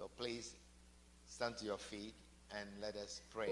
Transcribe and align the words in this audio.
So 0.00 0.08
please 0.16 0.54
stand 1.26 1.58
to 1.58 1.66
your 1.66 1.76
feet 1.76 2.14
and 2.52 2.66
let 2.80 2.96
us 2.96 3.20
pray. 3.30 3.50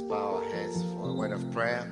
Let 0.00 0.06
us 0.06 0.12
bow 0.12 0.36
our 0.36 0.44
heads 0.50 0.82
for 0.82 1.10
a 1.10 1.12
word 1.12 1.32
of 1.32 1.52
prayer. 1.52 1.86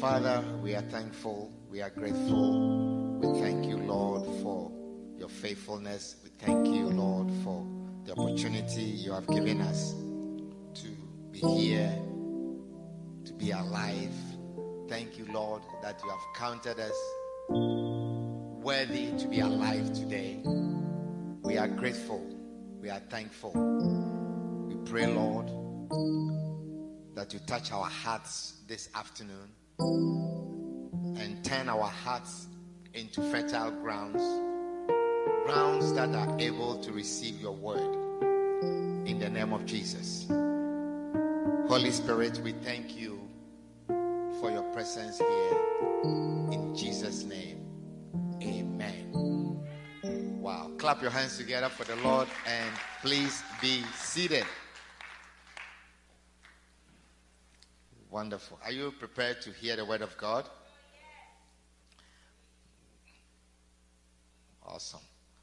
Father, 0.00 0.44
we 0.60 0.74
are 0.74 0.82
thankful. 0.82 1.50
We 1.70 1.80
are 1.80 1.88
grateful. 1.88 3.18
We 3.20 3.40
thank 3.40 3.64
you, 3.64 3.78
Lord, 3.78 4.26
for 4.42 4.70
your 5.16 5.30
faithfulness. 5.30 6.16
We 6.22 6.28
thank 6.38 6.66
you, 6.66 6.88
Lord, 6.88 7.30
for 7.42 7.66
the 8.04 8.12
opportunity 8.12 8.82
you 8.82 9.12
have 9.12 9.26
given 9.28 9.62
us 9.62 9.94
to 10.74 10.88
be 11.30 11.38
here, 11.38 11.90
to 13.24 13.32
be 13.32 13.52
alive. 13.52 14.14
Thank 14.88 15.16
you, 15.16 15.26
Lord, 15.32 15.62
that 15.82 15.98
you 16.04 16.10
have 16.10 16.20
counted 16.36 16.78
us 16.80 16.96
worthy 17.48 19.16
to 19.16 19.26
be 19.26 19.40
alive 19.40 19.94
today. 19.94 20.42
We 21.42 21.56
are 21.56 21.68
grateful. 21.68 22.22
We 22.82 22.90
are 22.90 23.00
thankful. 23.08 23.52
We 24.68 24.76
pray, 24.90 25.06
Lord, 25.06 25.50
that 27.18 27.34
you 27.34 27.40
touch 27.40 27.72
our 27.72 27.86
hearts 27.86 28.60
this 28.68 28.90
afternoon 28.94 29.50
and 31.18 31.44
turn 31.44 31.68
our 31.68 31.88
hearts 31.88 32.46
into 32.94 33.20
fertile 33.32 33.72
grounds, 33.72 34.22
grounds 35.44 35.92
that 35.94 36.14
are 36.14 36.38
able 36.38 36.80
to 36.80 36.92
receive 36.92 37.40
your 37.40 37.56
word 37.56 37.92
in 39.04 39.18
the 39.18 39.28
name 39.28 39.52
of 39.52 39.66
Jesus. 39.66 40.28
Holy 41.68 41.90
Spirit, 41.90 42.38
we 42.44 42.52
thank 42.52 42.96
you 42.96 43.18
for 44.38 44.52
your 44.52 44.62
presence 44.72 45.18
here. 45.18 45.58
In 46.52 46.72
Jesus' 46.76 47.24
name, 47.24 47.66
amen. 48.40 49.10
Wow. 50.40 50.70
Clap 50.78 51.02
your 51.02 51.10
hands 51.10 51.36
together 51.36 51.68
for 51.68 51.82
the 51.82 51.96
Lord 51.96 52.28
and 52.46 52.70
please 53.02 53.42
be 53.60 53.82
seated. 53.96 54.44
Wonderful. 58.10 58.58
Are 58.64 58.72
you 58.72 58.90
prepared 58.98 59.42
to 59.42 59.50
hear 59.50 59.76
the 59.76 59.84
word 59.84 60.00
of 60.00 60.16
God? 60.16 60.48
Awesome. 64.66 65.00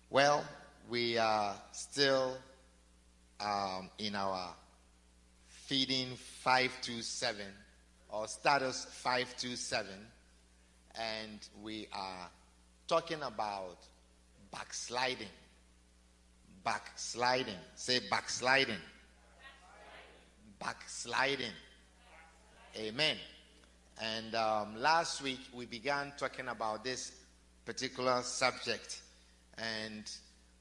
Well, 0.10 0.44
we 0.90 1.18
are 1.20 1.56
still 1.72 2.38
um, 3.40 3.92
in 4.00 4.16
our 4.16 4.56
feeding 5.48 6.16
527 6.16 7.46
or 8.10 8.28
status 8.28 8.86
527, 8.90 9.88
and 10.96 11.48
we 11.62 11.88
are 11.94 12.30
talking 12.88 13.22
about 13.22 13.78
backsliding. 14.52 15.28
Backsliding. 16.64 17.58
Say 17.76 18.00
backsliding. 18.10 18.80
Backsliding. 20.60 21.52
Amen. 22.78 23.16
And 24.02 24.36
um, 24.36 24.76
last 24.76 25.22
week 25.22 25.40
we 25.54 25.66
began 25.66 26.12
talking 26.18 26.50
about 26.50 26.84
this 26.84 27.14
particular 27.64 28.22
subject, 28.22 29.02
and 29.58 30.04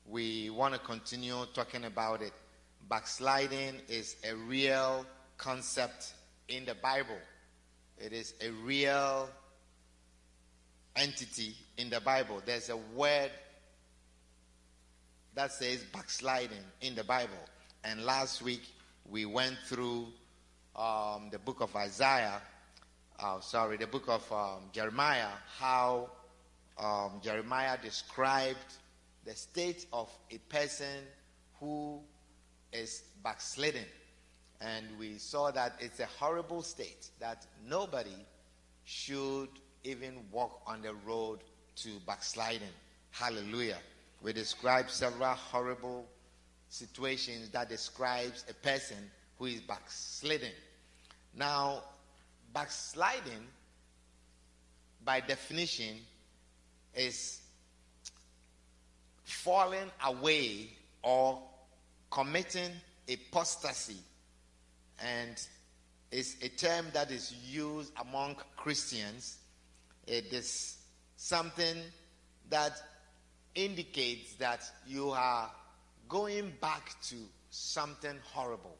we 0.06 0.48
want 0.50 0.74
to 0.74 0.80
continue 0.80 1.44
talking 1.54 1.86
about 1.86 2.22
it. 2.22 2.32
Backsliding 2.88 3.80
is 3.88 4.14
a 4.30 4.36
real 4.36 5.04
concept 5.38 6.14
in 6.46 6.64
the 6.64 6.76
Bible, 6.76 7.18
it 7.98 8.12
is 8.12 8.34
a 8.40 8.50
real 8.50 9.28
entity 10.94 11.56
in 11.78 11.90
the 11.90 12.00
Bible. 12.00 12.40
There's 12.46 12.70
a 12.70 12.76
word 12.76 13.32
that 15.34 15.50
says 15.50 15.82
backsliding 15.92 16.64
in 16.80 16.94
the 16.94 17.02
Bible. 17.02 17.32
And 17.82 18.04
last 18.04 18.40
week 18.40 18.62
we 19.10 19.26
went 19.26 19.56
through 19.66 20.06
um, 20.76 21.28
the 21.30 21.38
book 21.38 21.60
of 21.60 21.74
Isaiah, 21.76 22.40
uh, 23.20 23.40
sorry, 23.40 23.76
the 23.76 23.86
book 23.86 24.08
of 24.08 24.30
um, 24.32 24.70
Jeremiah, 24.72 25.28
how 25.58 26.10
um, 26.78 27.20
Jeremiah 27.22 27.78
described 27.80 28.58
the 29.24 29.34
state 29.34 29.86
of 29.92 30.10
a 30.30 30.38
person 30.52 31.04
who 31.60 32.00
is 32.72 33.04
backslidden. 33.22 33.84
And 34.60 34.86
we 34.98 35.18
saw 35.18 35.50
that 35.50 35.74
it's 35.78 36.00
a 36.00 36.06
horrible 36.18 36.62
state, 36.62 37.10
that 37.20 37.46
nobody 37.66 38.16
should 38.84 39.48
even 39.84 40.14
walk 40.32 40.62
on 40.66 40.82
the 40.82 40.94
road 41.06 41.40
to 41.76 41.90
backsliding. 42.06 42.68
Hallelujah. 43.10 43.78
We 44.22 44.32
described 44.32 44.90
several 44.90 45.34
horrible 45.34 46.06
situations 46.68 47.50
that 47.50 47.68
describes 47.68 48.44
a 48.48 48.54
person 48.54 48.96
who 49.38 49.46
is 49.46 49.60
backsliding. 49.60 50.52
Now, 51.36 51.82
backsliding, 52.52 53.46
by 55.04 55.20
definition, 55.20 55.98
is 56.94 57.40
falling 59.24 59.90
away 60.04 60.70
or 61.02 61.42
committing 62.10 62.70
apostasy. 63.08 63.98
And 65.04 65.36
is 66.14 66.36
a 66.42 66.48
term 66.48 66.86
that 66.94 67.10
is 67.10 67.34
used 67.44 67.92
among 68.00 68.36
Christians. 68.56 69.38
It 70.06 70.32
is 70.32 70.76
something 71.16 71.76
that 72.50 72.72
indicates 73.56 74.34
that 74.34 74.62
you 74.86 75.10
are 75.10 75.50
going 76.08 76.52
back 76.60 76.94
to 77.08 77.16
something 77.50 78.16
horrible. 78.32 78.76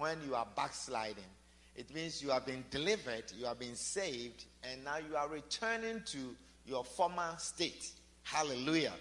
When 0.00 0.16
you 0.26 0.34
are 0.34 0.46
backsliding, 0.56 1.30
it 1.76 1.94
means 1.94 2.22
you 2.22 2.30
have 2.30 2.46
been 2.46 2.64
delivered, 2.70 3.24
you 3.36 3.44
have 3.44 3.58
been 3.58 3.76
saved, 3.76 4.46
and 4.64 4.82
now 4.82 4.96
you 4.96 5.14
are 5.14 5.28
returning 5.28 6.00
to 6.06 6.34
your 6.64 6.84
former 6.84 7.34
state. 7.36 7.90
Hallelujah. 8.22 8.94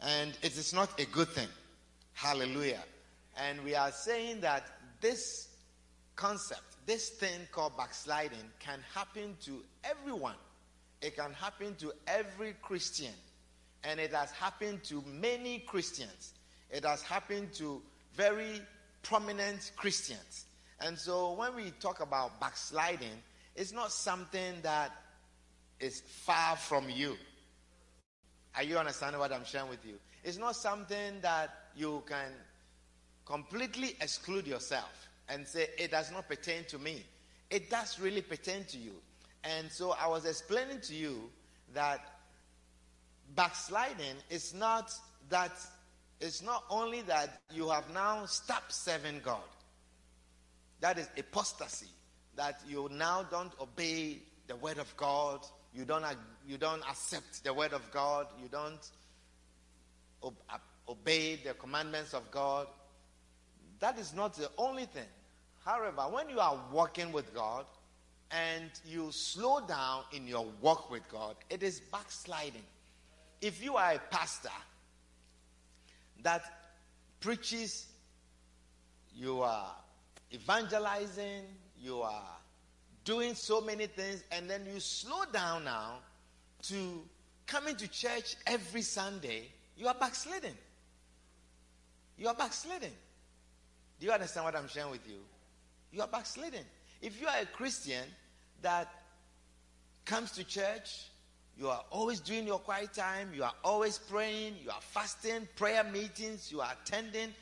And 0.00 0.36
it 0.42 0.58
is 0.58 0.74
not 0.74 1.00
a 1.00 1.04
good 1.04 1.28
thing. 1.28 1.46
Hallelujah. 2.14 2.82
And 3.36 3.62
we 3.62 3.76
are 3.76 3.92
saying 3.92 4.40
that 4.40 4.66
this 5.00 5.50
concept, 6.16 6.84
this 6.84 7.10
thing 7.10 7.46
called 7.52 7.76
backsliding, 7.76 8.50
can 8.58 8.80
happen 8.92 9.36
to 9.42 9.62
everyone. 9.84 10.34
It 11.00 11.16
can 11.16 11.32
happen 11.32 11.76
to 11.76 11.92
every 12.08 12.56
Christian. 12.60 13.14
And 13.84 14.00
it 14.00 14.12
has 14.12 14.32
happened 14.32 14.82
to 14.84 15.04
many 15.06 15.60
Christians. 15.60 16.34
It 16.72 16.84
has 16.84 17.02
happened 17.02 17.52
to 17.52 17.80
very 18.14 18.62
prominent 19.06 19.72
Christians. 19.76 20.46
And 20.80 20.98
so 20.98 21.32
when 21.32 21.54
we 21.54 21.70
talk 21.80 22.00
about 22.00 22.40
backsliding, 22.40 23.22
it's 23.54 23.72
not 23.72 23.92
something 23.92 24.54
that 24.62 24.90
is 25.80 26.00
far 26.00 26.56
from 26.56 26.90
you. 26.90 27.16
Are 28.56 28.62
you 28.62 28.78
understanding 28.78 29.20
what 29.20 29.32
I'm 29.32 29.44
sharing 29.44 29.68
with 29.68 29.84
you? 29.86 29.94
It's 30.24 30.38
not 30.38 30.56
something 30.56 31.20
that 31.22 31.50
you 31.76 32.02
can 32.06 32.32
completely 33.24 33.96
exclude 34.00 34.46
yourself 34.46 35.08
and 35.28 35.46
say, 35.46 35.68
it 35.78 35.90
does 35.90 36.10
not 36.10 36.28
pertain 36.28 36.64
to 36.68 36.78
me. 36.78 37.04
It 37.50 37.70
does 37.70 38.00
really 38.00 38.22
pertain 38.22 38.64
to 38.64 38.78
you. 38.78 38.92
And 39.44 39.70
so 39.70 39.92
I 39.92 40.08
was 40.08 40.24
explaining 40.24 40.80
to 40.82 40.94
you 40.94 41.30
that 41.74 42.00
backsliding 43.34 44.16
is 44.30 44.54
not 44.54 44.92
that 45.28 45.52
it's 46.20 46.42
not 46.42 46.64
only 46.70 47.02
that 47.02 47.40
you 47.52 47.68
have 47.68 47.92
now 47.92 48.24
stopped 48.26 48.72
serving 48.72 49.20
God, 49.24 49.40
that 50.80 50.98
is 50.98 51.08
apostasy, 51.18 51.88
that 52.36 52.60
you 52.68 52.88
now 52.92 53.26
don't 53.30 53.52
obey 53.60 54.18
the 54.46 54.56
word 54.56 54.78
of 54.78 54.94
God, 54.96 55.40
you 55.74 55.84
don't, 55.84 56.04
you 56.46 56.56
don't 56.56 56.82
accept 56.88 57.44
the 57.44 57.52
word 57.52 57.72
of 57.72 57.90
God, 57.90 58.26
you 58.40 58.48
don't 58.48 58.90
obey 60.88 61.36
the 61.36 61.54
commandments 61.54 62.14
of 62.14 62.30
God. 62.30 62.66
That 63.80 63.98
is 63.98 64.14
not 64.14 64.34
the 64.34 64.50
only 64.56 64.86
thing. 64.86 65.08
However, 65.64 66.02
when 66.02 66.28
you 66.30 66.40
are 66.40 66.58
walking 66.72 67.12
with 67.12 67.34
God 67.34 67.66
and 68.30 68.70
you 68.86 69.10
slow 69.12 69.60
down 69.66 70.04
in 70.12 70.26
your 70.26 70.46
walk 70.60 70.90
with 70.90 71.06
God, 71.10 71.36
it 71.50 71.62
is 71.62 71.80
backsliding. 71.80 72.62
If 73.42 73.62
you 73.62 73.76
are 73.76 73.92
a 73.92 73.98
pastor 74.10 74.48
that 76.22 76.42
preaches, 77.20 77.86
you 79.14 79.42
are 79.42 79.74
evangelizing, 80.32 81.44
you 81.80 82.02
are 82.02 82.36
doing 83.04 83.34
so 83.34 83.60
many 83.60 83.86
things, 83.86 84.22
and 84.32 84.50
then 84.50 84.66
you 84.72 84.80
slow 84.80 85.24
down 85.32 85.64
now 85.64 85.98
to 86.62 87.02
coming 87.46 87.76
to 87.76 87.88
church 87.88 88.36
every 88.46 88.82
Sunday, 88.82 89.44
you 89.76 89.86
are 89.86 89.94
backsliding. 89.94 90.56
You 92.18 92.28
are 92.28 92.34
backsliding. 92.34 92.92
Do 94.00 94.06
you 94.06 94.12
understand 94.12 94.44
what 94.44 94.56
I'm 94.56 94.68
sharing 94.68 94.90
with 94.90 95.06
you? 95.08 95.18
You 95.92 96.02
are 96.02 96.08
backsliding. 96.08 96.64
If 97.00 97.20
you 97.20 97.28
are 97.28 97.38
a 97.40 97.46
Christian 97.46 98.04
that 98.62 98.88
comes 100.04 100.32
to 100.32 100.44
church, 100.44 101.08
you 101.58 101.68
are 101.68 101.82
always 101.90 102.20
doing 102.20 102.46
your 102.46 102.58
quiet 102.58 102.92
time, 102.92 103.30
you 103.34 103.42
are 103.42 103.54
always 103.64 103.98
praying, 103.98 104.56
you 104.62 104.70
are 104.70 104.80
fasting, 104.80 105.48
prayer 105.56 105.84
meetings, 105.84 106.52
you 106.52 106.60
are 106.60 106.72
attending. 106.82 107.32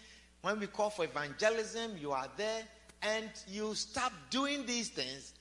When 0.42 0.60
we 0.60 0.66
call 0.66 0.90
for 0.90 1.04
evangelism, 1.04 1.92
you 1.98 2.12
are 2.12 2.28
there, 2.36 2.62
and 3.02 3.28
you 3.48 3.74
stop 3.74 4.12
doing 4.30 4.66
these 4.66 4.88
things. 4.88 5.32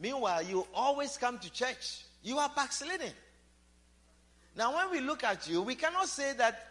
Meanwhile, 0.00 0.44
you 0.44 0.66
always 0.74 1.16
come 1.16 1.38
to 1.38 1.52
church. 1.52 2.04
You 2.22 2.38
are 2.38 2.50
backsliding. 2.54 3.12
Now, 4.56 4.74
when 4.74 4.90
we 4.90 5.00
look 5.00 5.24
at 5.24 5.48
you, 5.48 5.62
we 5.62 5.74
cannot 5.74 6.08
say 6.08 6.32
that 6.34 6.68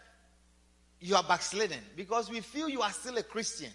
you 0.99 1.15
are 1.15 1.23
backsliding 1.23 1.81
because 1.95 2.29
we 2.29 2.39
feel 2.39 2.69
you 2.69 2.81
are 2.81 2.91
still 2.91 3.17
a 3.17 3.23
Christian. 3.23 3.71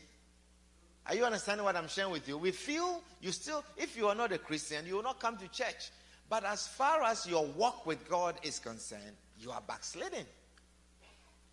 Are 1.06 1.14
you 1.14 1.24
understanding 1.24 1.64
what 1.64 1.76
I'm 1.76 1.88
sharing 1.88 2.10
with 2.10 2.26
you? 2.26 2.38
We 2.38 2.50
feel 2.50 3.02
you 3.20 3.32
still, 3.32 3.64
if 3.76 3.96
you 3.96 4.08
are 4.08 4.14
not 4.14 4.32
a 4.32 4.38
Christian, 4.38 4.86
you 4.86 4.96
will 4.96 5.02
not 5.02 5.20
come 5.20 5.36
to 5.36 5.48
church. 5.48 5.90
But 6.28 6.44
as 6.44 6.66
far 6.66 7.02
as 7.02 7.26
your 7.26 7.46
walk 7.46 7.86
with 7.86 8.08
God 8.08 8.36
is 8.42 8.58
concerned, 8.58 9.16
you 9.38 9.50
are 9.50 9.62
backsliding. 9.66 10.26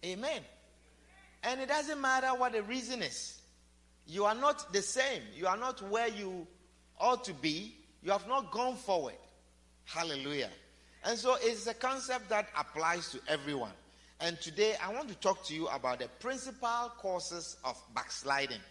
Amen. 0.04 0.42
And 1.44 1.62
it 1.62 1.69
doesn't 1.69 2.00
matter 2.01 2.27
what 2.27 2.54
the 2.54 2.63
reason 2.63 3.01
is. 3.01 3.39
You 4.07 4.25
are 4.25 4.36
not 4.36 4.72
the 4.74 4.81
same. 4.81 5.22
You 5.36 5.48
are 5.48 5.57
not 5.57 5.81
where 5.89 6.07
you 6.07 6.45
ought 7.00 7.24
to 7.25 7.33
be. 7.33 7.75
You 8.04 8.12
have 8.12 8.27
not 8.27 8.51
gone 8.51 8.75
forward. 8.75 9.16
Hallelujah. 9.86 10.50
And 11.04 11.18
so 11.18 11.38
it's 11.39 11.68
a 11.68 11.74
concept 11.74 12.30
that 12.30 12.48
applies 12.57 13.10
to 13.12 13.19
everyone. 13.27 13.72
And 14.19 14.39
today 14.42 14.75
I 14.83 14.94
want 14.94 15.10
to 15.10 15.16
talk 15.16 15.45
to 15.45 15.56
you 15.56 15.68
about 15.68 16.00
the 16.00 16.07
principal 16.19 16.92
causes 17.00 17.57
of 17.63 17.81
backsliding 17.94 18.62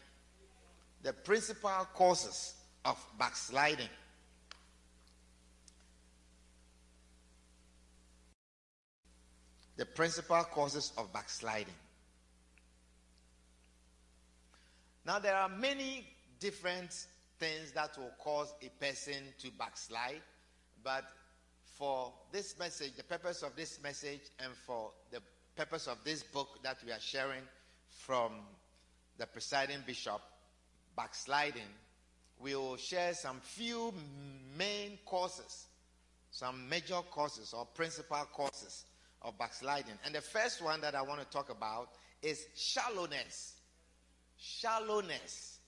the 1.05 1.13
principal 1.13 1.87
causes 1.95 2.55
of 2.85 2.99
backsliding. 3.19 3.89
The 9.77 9.87
principal 9.87 10.45
causes 10.45 10.93
of 10.97 11.13
backsliding. 11.13 11.75
Now, 15.05 15.19
there 15.19 15.37
are 15.37 15.49
many 15.49 16.07
different 16.39 17.07
things 17.39 17.73
that 17.73 17.97
will 17.99 18.13
cause 18.19 18.55
a 18.63 18.69
person 18.83 19.23
to 19.41 19.51
backslide, 19.59 20.23
but 20.83 21.05
for 21.65 22.13
this 22.33 22.59
message, 22.59 22.93
the 22.97 23.03
purpose 23.03 23.43
of 23.43 23.57
this 23.57 23.83
message, 23.83 24.21
and 24.39 24.53
for 24.67 24.93
the 25.11 25.21
purpose 25.57 25.89
of 25.89 25.99
this 26.05 26.23
book 26.23 26.63
that 26.63 26.79
we 26.87 26.93
are 26.93 27.01
sharing 27.01 27.43
from 27.89 28.33
the 29.19 29.27
presiding 29.27 29.81
bishop, 29.87 30.21
backsliding, 30.97 31.63
we 32.41 32.55
will 32.55 32.77
share 32.77 33.13
some 33.15 33.41
few 33.43 33.93
main 34.57 34.99
causes, 35.05 35.67
some 36.31 36.69
major 36.69 37.01
causes 37.11 37.53
or 37.53 37.67
principal 37.67 38.27
causes 38.33 38.85
of 39.25 39.37
backsliding. 39.39 39.95
And 40.05 40.15
the 40.15 40.21
first 40.21 40.63
one 40.63 40.81
that 40.83 40.95
I 40.95 41.03
want 41.03 41.21
to 41.21 41.27
talk 41.27 41.51
about 41.51 41.89
is 42.23 42.47
shallowness. 42.55 43.55
Shallowness. 44.39 45.59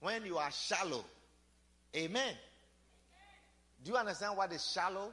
When 0.00 0.24
you 0.24 0.38
are 0.38 0.50
shallow. 0.50 1.04
Amen. 1.96 2.34
Do 3.82 3.92
you 3.92 3.96
understand 3.96 4.36
what 4.36 4.52
is 4.52 4.70
shallow? 4.70 5.10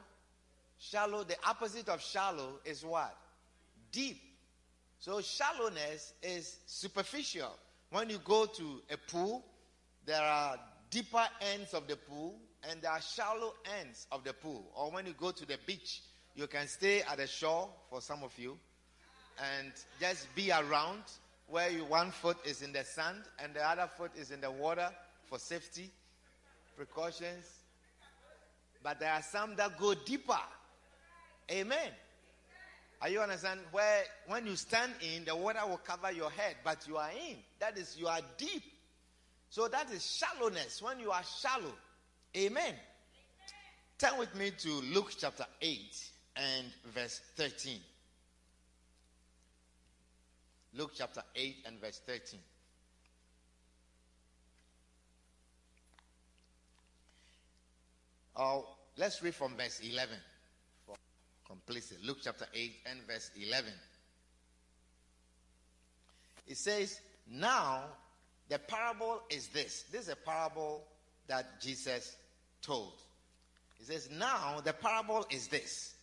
Shallow, 0.77 1.23
the 1.23 1.37
opposite 1.47 1.87
of 1.89 2.01
shallow 2.01 2.59
is 2.65 2.83
what? 2.83 3.15
Deep. 3.91 4.21
So 4.99 5.21
shallowness 5.21 6.13
is 6.21 6.57
superficial. 6.65 7.55
When 7.91 8.09
you 8.09 8.19
go 8.23 8.45
to 8.45 8.81
a 8.91 8.97
pool, 9.09 9.45
there 10.05 10.21
are 10.21 10.57
deeper 10.89 11.25
ends 11.53 11.73
of 11.73 11.87
the 11.87 11.95
pool 11.95 12.35
and 12.69 12.81
there 12.81 12.91
are 12.91 13.01
shallow 13.01 13.53
ends 13.79 14.07
of 14.11 14.23
the 14.23 14.33
pool. 14.33 14.65
Or 14.75 14.91
when 14.91 15.05
you 15.05 15.13
go 15.17 15.31
to 15.31 15.45
the 15.45 15.57
beach, 15.65 16.01
you 16.35 16.47
can 16.47 16.67
stay 16.67 17.01
at 17.01 17.17
the 17.17 17.27
shore 17.27 17.69
for 17.89 18.01
some 18.01 18.21
of 18.23 18.37
you 18.37 18.57
and 19.39 19.71
just 19.99 20.33
be 20.35 20.51
around 20.51 21.01
where 21.47 21.69
you, 21.69 21.85
one 21.85 22.11
foot 22.11 22.37
is 22.45 22.61
in 22.61 22.73
the 22.73 22.83
sand 22.83 23.23
and 23.41 23.53
the 23.53 23.65
other 23.65 23.89
foot 23.97 24.11
is 24.17 24.31
in 24.31 24.41
the 24.41 24.51
water 24.51 24.89
for 25.25 25.39
safety 25.39 25.89
precautions. 26.75 27.45
But 28.83 28.99
there 28.99 29.11
are 29.11 29.21
some 29.21 29.55
that 29.55 29.79
go 29.79 29.93
deeper. 29.93 30.37
Amen. 31.51 31.89
Are 33.01 33.09
you 33.09 33.21
understand? 33.21 33.59
Where 33.71 34.03
when 34.27 34.45
you 34.45 34.55
stand 34.55 34.91
in, 35.01 35.25
the 35.25 35.35
water 35.35 35.59
will 35.67 35.77
cover 35.77 36.11
your 36.11 36.31
head, 36.31 36.55
but 36.63 36.87
you 36.87 36.97
are 36.97 37.11
in. 37.11 37.37
That 37.59 37.77
is, 37.77 37.95
you 37.97 38.07
are 38.07 38.19
deep. 38.37 38.63
So 39.49 39.67
that 39.67 39.91
is 39.91 40.05
shallowness. 40.05 40.81
When 40.81 40.99
you 40.99 41.11
are 41.11 41.23
shallow. 41.23 41.73
Amen. 42.35 42.73
Turn 43.97 44.17
with 44.17 44.35
me 44.35 44.51
to 44.51 44.69
Luke 44.93 45.13
chapter 45.17 45.45
8 45.61 46.14
and 46.35 46.67
verse 46.93 47.21
13. 47.35 47.79
Luke 50.73 50.91
chapter 50.95 51.21
8 51.35 51.55
and 51.65 51.79
verse 51.79 52.01
13. 52.05 52.39
Oh, 58.37 58.67
let's 58.97 59.23
read 59.23 59.33
from 59.33 59.55
verse 59.55 59.79
11 59.81 60.17
completely. 61.47 61.97
Luke 62.03 62.17
chapter 62.21 62.45
8 62.53 62.73
and 62.91 63.01
verse 63.07 63.31
11. 63.35 63.71
It 66.47 66.57
says, 66.57 66.99
Now 67.29 67.83
the 68.49 68.59
parable 68.59 69.21
is 69.29 69.47
this. 69.47 69.85
This 69.91 70.03
is 70.03 70.09
a 70.09 70.15
parable 70.15 70.83
that 71.27 71.61
Jesus 71.61 72.15
told. 72.61 72.93
He 73.77 73.85
says, 73.85 74.09
Now 74.11 74.61
the 74.63 74.73
parable 74.73 75.25
is 75.29 75.47
this. 75.47 75.94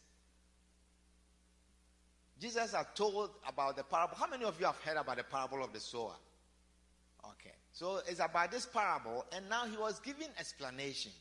Jesus 2.42 2.74
had 2.74 2.92
told 2.96 3.30
about 3.46 3.76
the 3.76 3.84
parable. 3.84 4.16
How 4.16 4.26
many 4.26 4.44
of 4.44 4.58
you 4.58 4.66
have 4.66 4.74
heard 4.78 4.96
about 4.96 5.16
the 5.16 5.22
parable 5.22 5.62
of 5.62 5.72
the 5.72 5.78
sower? 5.78 6.16
Okay. 7.24 7.54
So 7.72 8.00
it's 8.08 8.18
about 8.18 8.50
this 8.50 8.66
parable, 8.66 9.24
and 9.32 9.48
now 9.48 9.64
he 9.66 9.76
was 9.76 10.00
giving 10.00 10.26
explanation 10.36 11.12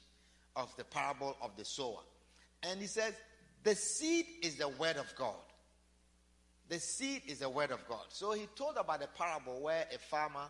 of 0.55 0.75
the 0.77 0.83
parable 0.83 1.37
of 1.39 1.51
the 1.55 1.63
sower. 1.63 1.99
And 2.63 2.81
he 2.81 2.87
says, 2.87 3.13
the 3.63 3.75
seed 3.75 4.25
is 4.41 4.55
the 4.55 4.67
word 4.67 4.97
of 4.97 5.13
God. 5.15 5.35
The 6.69 6.79
seed 6.79 7.21
is 7.27 7.37
the 7.37 7.49
word 7.49 7.69
of 7.69 7.87
God. 7.87 8.05
So 8.09 8.31
he 8.31 8.47
told 8.55 8.77
about 8.77 9.01
the 9.01 9.09
parable 9.15 9.61
where 9.61 9.85
a 9.93 9.99
farmer 9.99 10.47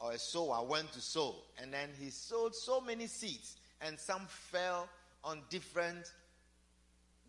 or 0.00 0.12
a 0.12 0.18
sower 0.18 0.64
went 0.64 0.92
to 0.92 1.00
sow, 1.02 1.34
and 1.60 1.70
then 1.70 1.90
he 2.00 2.08
sowed 2.08 2.54
so 2.54 2.80
many 2.80 3.06
seeds, 3.06 3.58
and 3.82 4.00
some 4.00 4.22
fell 4.28 4.88
on 5.22 5.42
different 5.50 6.10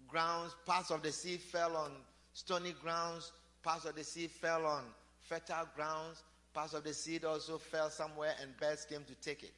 grounds. 0.07 0.55
Parts 0.65 0.89
of 0.89 1.03
the 1.03 1.11
seed 1.11 1.41
fell 1.41 1.75
on 1.75 1.91
stony 2.39 2.73
grounds, 2.81 3.33
parts 3.63 3.83
of 3.83 3.95
the 3.95 4.03
seed 4.03 4.31
fell 4.31 4.65
on 4.65 4.83
fertile 5.21 5.67
grounds, 5.75 6.23
parts 6.53 6.73
of 6.73 6.85
the 6.85 6.93
seed 6.93 7.25
also 7.25 7.57
fell 7.57 7.89
somewhere, 7.89 8.33
and 8.41 8.55
birds 8.57 8.85
came 8.85 9.03
to 9.03 9.15
take 9.15 9.43
it. 9.43 9.51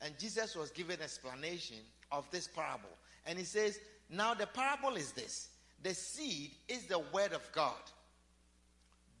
And 0.00 0.16
Jesus 0.18 0.54
was 0.54 0.70
given 0.70 1.00
explanation 1.02 1.78
of 2.12 2.30
this 2.30 2.46
parable. 2.46 2.96
And 3.26 3.36
he 3.38 3.44
says, 3.44 3.80
now, 4.08 4.34
the 4.34 4.46
parable 4.46 4.96
is 4.96 5.12
this 5.12 5.48
the 5.82 5.94
seed 5.94 6.52
is 6.68 6.86
the 6.86 7.00
word 7.12 7.32
of 7.32 7.42
God. 7.52 7.74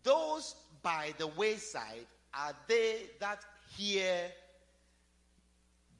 Those 0.04 0.54
by 0.82 1.12
the 1.18 1.26
wayside 1.26 2.06
are 2.32 2.52
they 2.68 3.10
that 3.18 3.40
hear, 3.76 4.30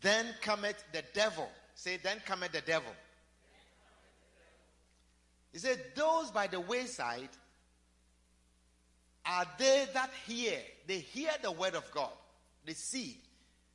then 0.01 0.27
cometh 0.41 0.83
the 0.93 1.03
devil. 1.13 1.49
Say, 1.75 1.99
then 2.03 2.23
cometh 2.25 2.53
the 2.53 2.61
devil. 2.61 2.93
He 5.53 5.59
said, 5.59 5.83
Those 5.95 6.31
by 6.31 6.47
the 6.47 6.61
wayside 6.61 7.31
are 9.25 9.47
they 9.59 9.87
that 9.95 10.11
hear. 10.27 10.59
They 10.87 10.99
hear 10.99 11.31
the 11.43 11.53
word 11.53 11.75
of 11.75 11.91
God. 11.93 12.13
The 12.65 12.75
seed 12.75 13.19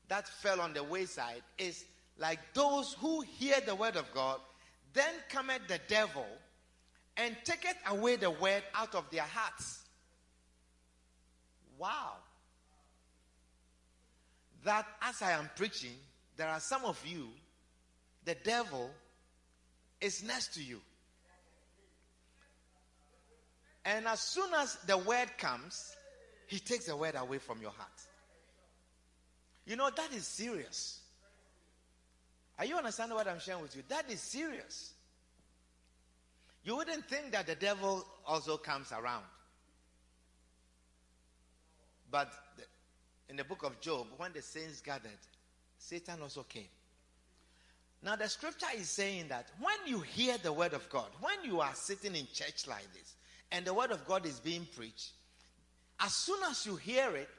that 0.08 0.28
fell 0.28 0.62
on 0.62 0.74
the 0.74 0.84
wayside 0.84 1.42
is 1.58 1.86
like 2.18 2.40
those 2.54 2.96
who 3.00 3.22
hear 3.22 3.56
the 3.66 3.76
word 3.76 3.96
of 3.96 4.12
God, 4.14 4.40
then 4.94 5.14
cometh 5.30 5.68
the 5.68 5.80
devil 5.88 6.26
and 7.18 7.36
taketh 7.44 7.78
away 7.88 8.16
the 8.16 8.30
word 8.30 8.64
out 8.76 8.96
of 8.96 9.10
their 9.12 9.24
hearts. 9.24 9.80
Wow. 11.78 12.14
That 14.64 14.86
as 15.02 15.22
I 15.22 15.32
am 15.32 15.50
preaching, 15.56 15.96
there 16.38 16.48
are 16.48 16.60
some 16.60 16.86
of 16.86 17.04
you, 17.06 17.30
the 18.26 18.36
devil 18.36 18.90
is 20.00 20.24
next 20.24 20.54
to 20.56 20.64
you. 20.64 20.80
And 23.86 24.08
as 24.08 24.22
soon 24.22 24.54
as 24.54 24.76
the 24.88 24.98
word 24.98 25.30
comes, 25.38 25.96
he 26.48 26.60
takes 26.60 26.86
the 26.86 26.96
word 26.96 27.16
away 27.16 27.38
from 27.38 27.62
your 27.62 27.72
heart. 27.72 27.90
You 29.66 29.76
know, 29.76 29.90
that 29.96 30.14
is 30.14 30.26
serious. 30.28 31.00
Are 32.60 32.66
you 32.66 32.78
understanding 32.78 33.16
what 33.16 33.28
I'm 33.28 33.40
sharing 33.40 33.62
with 33.62 33.76
you? 33.76 33.84
That 33.90 34.10
is 34.10 34.22
serious. 34.22 34.94
You 36.64 36.78
wouldn't 36.78 37.10
think 37.10 37.32
that 37.32 37.48
the 37.48 37.56
devil 37.56 38.06
also 38.26 38.58
comes 38.58 38.92
around. 38.92 39.24
But 42.10 42.32
in 43.28 43.36
the 43.36 43.44
book 43.44 43.64
of 43.64 43.82
Job, 43.82 44.08
when 44.18 44.32
the 44.34 44.42
saints 44.42 44.80
gathered, 44.82 45.12
Satan 45.78 46.22
also 46.22 46.44
came. 46.44 46.68
Now, 48.04 48.16
the 48.16 48.28
scripture 48.28 48.68
is 48.78 48.90
saying 48.90 49.30
that 49.30 49.48
when 49.60 49.76
you 49.88 50.02
hear 50.02 50.38
the 50.38 50.54
word 50.54 50.74
of 50.74 50.88
God, 50.90 51.08
when 51.22 51.44
you 51.44 51.62
are 51.62 51.74
sitting 51.74 52.16
in 52.16 52.28
church 52.34 52.68
like 52.68 52.86
this, 52.94 53.16
and 53.54 53.64
the 53.64 53.74
word 53.74 53.92
of 53.92 54.04
God 54.06 54.26
is 54.26 54.40
being 54.40 54.68
preached, 54.76 55.12
as 56.00 56.12
soon 56.14 56.40
as 56.50 56.66
you 56.66 56.76
hear 56.76 57.16
it, 57.16 57.30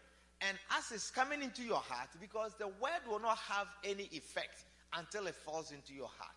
and 0.41 0.57
as 0.79 0.93
it's 0.93 1.11
coming 1.11 1.43
into 1.43 1.63
your 1.63 1.81
heart, 1.81 2.09
because 2.21 2.53
the 2.59 2.69
word 2.69 3.03
will 3.09 3.19
not 3.19 3.37
have 3.39 3.67
any 3.83 4.05
effect 4.13 4.65
until 4.97 5.27
it 5.27 5.35
falls 5.35 5.73
into 5.73 5.93
your 5.93 6.09
heart. 6.19 6.31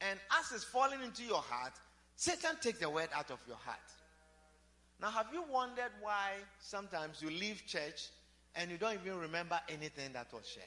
And 0.00 0.18
as 0.38 0.52
it's 0.52 0.64
falling 0.64 1.02
into 1.02 1.22
your 1.22 1.42
heart, 1.42 1.74
Satan 2.16 2.56
takes 2.62 2.78
the 2.78 2.88
word 2.88 3.10
out 3.14 3.30
of 3.30 3.38
your 3.46 3.58
heart. 3.58 3.78
Now, 5.02 5.10
have 5.10 5.26
you 5.32 5.44
wondered 5.52 5.92
why 6.00 6.32
sometimes 6.58 7.20
you 7.20 7.28
leave 7.28 7.62
church 7.66 8.08
and 8.56 8.70
you 8.70 8.78
don't 8.78 8.94
even 8.94 9.18
remember 9.18 9.60
anything 9.68 10.14
that 10.14 10.32
was 10.32 10.46
shared? 10.48 10.66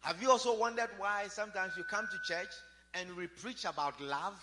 Have 0.00 0.20
you 0.20 0.30
also 0.30 0.58
wondered 0.58 0.90
why 0.98 1.24
sometimes 1.28 1.72
you 1.78 1.84
come 1.84 2.06
to 2.10 2.32
church 2.34 2.50
and 2.94 3.16
we 3.16 3.26
preach 3.26 3.64
about 3.64 4.00
love, 4.00 4.34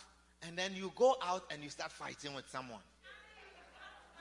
and 0.44 0.58
then 0.58 0.74
you 0.76 0.92
go 0.96 1.16
out 1.24 1.44
and 1.52 1.64
you 1.64 1.70
start 1.70 1.92
fighting 1.92 2.34
with 2.34 2.50
someone. 2.50 2.82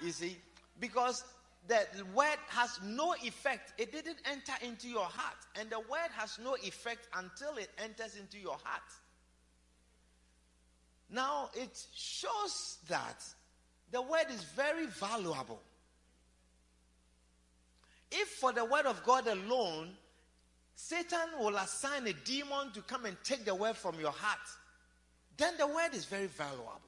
You 0.02 0.12
see, 0.12 0.36
because 0.78 1.24
the 1.68 2.04
word 2.14 2.38
has 2.48 2.80
no 2.84 3.14
effect. 3.22 3.74
It 3.78 3.92
didn't 3.92 4.18
enter 4.30 4.52
into 4.62 4.88
your 4.88 5.04
heart. 5.04 5.36
And 5.58 5.70
the 5.70 5.80
word 5.80 6.10
has 6.16 6.38
no 6.42 6.54
effect 6.54 7.08
until 7.14 7.56
it 7.56 7.70
enters 7.78 8.16
into 8.16 8.38
your 8.38 8.56
heart. 8.64 8.82
Now, 11.10 11.50
it 11.54 11.86
shows 11.94 12.78
that 12.88 13.24
the 13.90 14.00
word 14.00 14.26
is 14.30 14.44
very 14.56 14.86
valuable. 14.86 15.60
If 18.12 18.28
for 18.28 18.52
the 18.52 18.64
word 18.64 18.86
of 18.86 19.04
God 19.04 19.26
alone, 19.26 19.90
Satan 20.82 21.38
will 21.38 21.56
assign 21.56 22.06
a 22.06 22.12
demon 22.24 22.72
to 22.72 22.80
come 22.80 23.04
and 23.04 23.14
take 23.22 23.44
the 23.44 23.54
word 23.54 23.76
from 23.76 24.00
your 24.00 24.12
heart. 24.12 24.38
Then 25.36 25.52
the 25.58 25.66
word 25.66 25.94
is 25.94 26.06
very 26.06 26.26
valuable. 26.26 26.80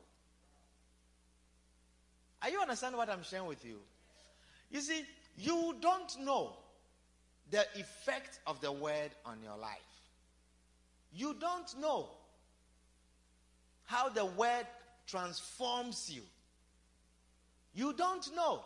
Are 2.40 2.48
you 2.48 2.60
understand 2.60 2.96
what 2.96 3.10
I'm 3.10 3.22
sharing 3.22 3.46
with 3.46 3.62
you? 3.64 3.76
You 4.70 4.80
see, 4.80 5.02
you 5.36 5.76
don't 5.80 6.10
know 6.24 6.56
the 7.50 7.66
effect 7.76 8.40
of 8.46 8.60
the 8.62 8.72
word 8.72 9.10
on 9.26 9.36
your 9.44 9.58
life. 9.58 9.78
You 11.14 11.36
don't 11.38 11.78
know 11.78 12.08
how 13.84 14.08
the 14.08 14.24
word 14.24 14.66
transforms 15.06 16.10
you. 16.10 16.22
You 17.74 17.92
don't 17.92 18.34
know 18.34 18.64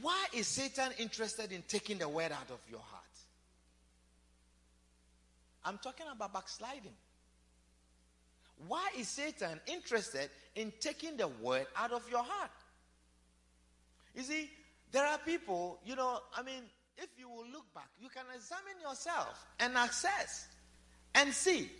why 0.00 0.26
is 0.32 0.46
Satan 0.46 0.90
interested 0.98 1.52
in 1.52 1.62
taking 1.68 1.98
the 1.98 2.08
word 2.08 2.32
out 2.32 2.50
of 2.50 2.60
your 2.70 2.80
heart? 2.80 3.04
I'm 5.64 5.78
talking 5.78 6.06
about 6.12 6.32
backsliding. 6.32 6.94
Why 8.66 8.88
is 8.96 9.08
Satan 9.08 9.60
interested 9.66 10.30
in 10.56 10.72
taking 10.80 11.16
the 11.16 11.28
word 11.28 11.66
out 11.76 11.92
of 11.92 12.08
your 12.10 12.22
heart? 12.22 12.50
You 14.14 14.22
see, 14.22 14.50
there 14.90 15.06
are 15.06 15.18
people, 15.18 15.78
you 15.84 15.94
know, 15.94 16.20
I 16.36 16.42
mean, 16.42 16.62
if 16.96 17.08
you 17.18 17.28
will 17.28 17.46
look 17.52 17.72
back, 17.74 17.88
you 18.00 18.08
can 18.08 18.24
examine 18.34 18.80
yourself 18.82 19.46
and 19.60 19.76
assess 19.76 20.48
and 21.14 21.32
see 21.32 21.70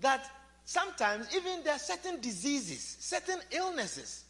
that 0.00 0.30
sometimes 0.64 1.34
even 1.34 1.64
there 1.64 1.74
are 1.74 1.78
certain 1.78 2.20
diseases, 2.20 2.96
certain 3.00 3.40
illnesses 3.50 4.24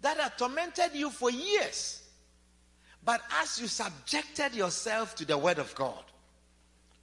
that 0.00 0.18
have 0.18 0.36
tormented 0.36 0.90
you 0.94 1.10
for 1.10 1.30
years. 1.30 1.99
But 3.04 3.22
as 3.40 3.60
you 3.60 3.66
subjected 3.66 4.54
yourself 4.54 5.14
to 5.16 5.24
the 5.24 5.38
word 5.38 5.58
of 5.58 5.74
God, 5.74 6.04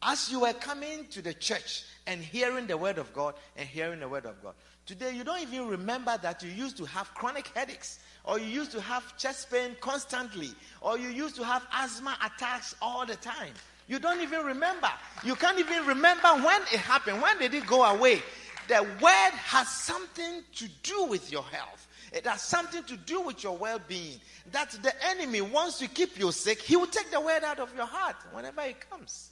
as 0.03 0.31
you 0.31 0.41
were 0.41 0.53
coming 0.53 1.07
to 1.07 1.21
the 1.21 1.33
church 1.33 1.83
and 2.05 2.21
hearing 2.21 2.67
the 2.67 2.77
word 2.77 2.97
of 2.97 3.11
God 3.13 3.33
and 3.55 3.67
hearing 3.67 3.99
the 3.99 4.07
word 4.07 4.25
of 4.25 4.41
God, 4.43 4.53
today 4.85 5.11
you 5.15 5.23
don't 5.23 5.41
even 5.41 5.67
remember 5.67 6.17
that 6.21 6.43
you 6.43 6.51
used 6.51 6.77
to 6.77 6.85
have 6.85 7.13
chronic 7.15 7.47
headaches 7.55 7.99
or 8.23 8.37
you 8.37 8.45
used 8.45 8.71
to 8.71 8.81
have 8.81 9.17
chest 9.17 9.49
pain 9.49 9.75
constantly 9.81 10.49
or 10.81 10.99
you 10.99 11.09
used 11.09 11.35
to 11.35 11.43
have 11.43 11.65
asthma 11.73 12.15
attacks 12.23 12.75
all 12.81 13.05
the 13.05 13.15
time. 13.15 13.53
You 13.87 13.99
don't 13.99 14.21
even 14.21 14.45
remember. 14.45 14.89
You 15.23 15.35
can't 15.35 15.57
even 15.59 15.85
remember 15.85 16.27
when 16.27 16.61
it 16.73 16.79
happened. 16.79 17.21
When 17.21 17.39
did 17.39 17.53
it 17.53 17.65
go 17.65 17.83
away? 17.83 18.21
The 18.67 18.83
word 19.01 19.31
has 19.31 19.69
something 19.69 20.43
to 20.55 20.67
do 20.83 21.05
with 21.05 21.31
your 21.31 21.43
health. 21.43 21.86
It 22.13 22.25
has 22.25 22.41
something 22.41 22.83
to 22.83 22.97
do 22.97 23.21
with 23.21 23.43
your 23.43 23.57
well 23.57 23.79
being. 23.87 24.19
That 24.51 24.71
the 24.71 24.93
enemy 25.09 25.41
wants 25.41 25.79
to 25.79 25.87
keep 25.87 26.17
you 26.17 26.31
sick, 26.31 26.61
he 26.61 26.75
will 26.75 26.87
take 26.87 27.11
the 27.11 27.19
word 27.19 27.43
out 27.43 27.59
of 27.59 27.75
your 27.75 27.85
heart 27.85 28.15
whenever 28.31 28.61
it 28.61 28.89
comes. 28.89 29.29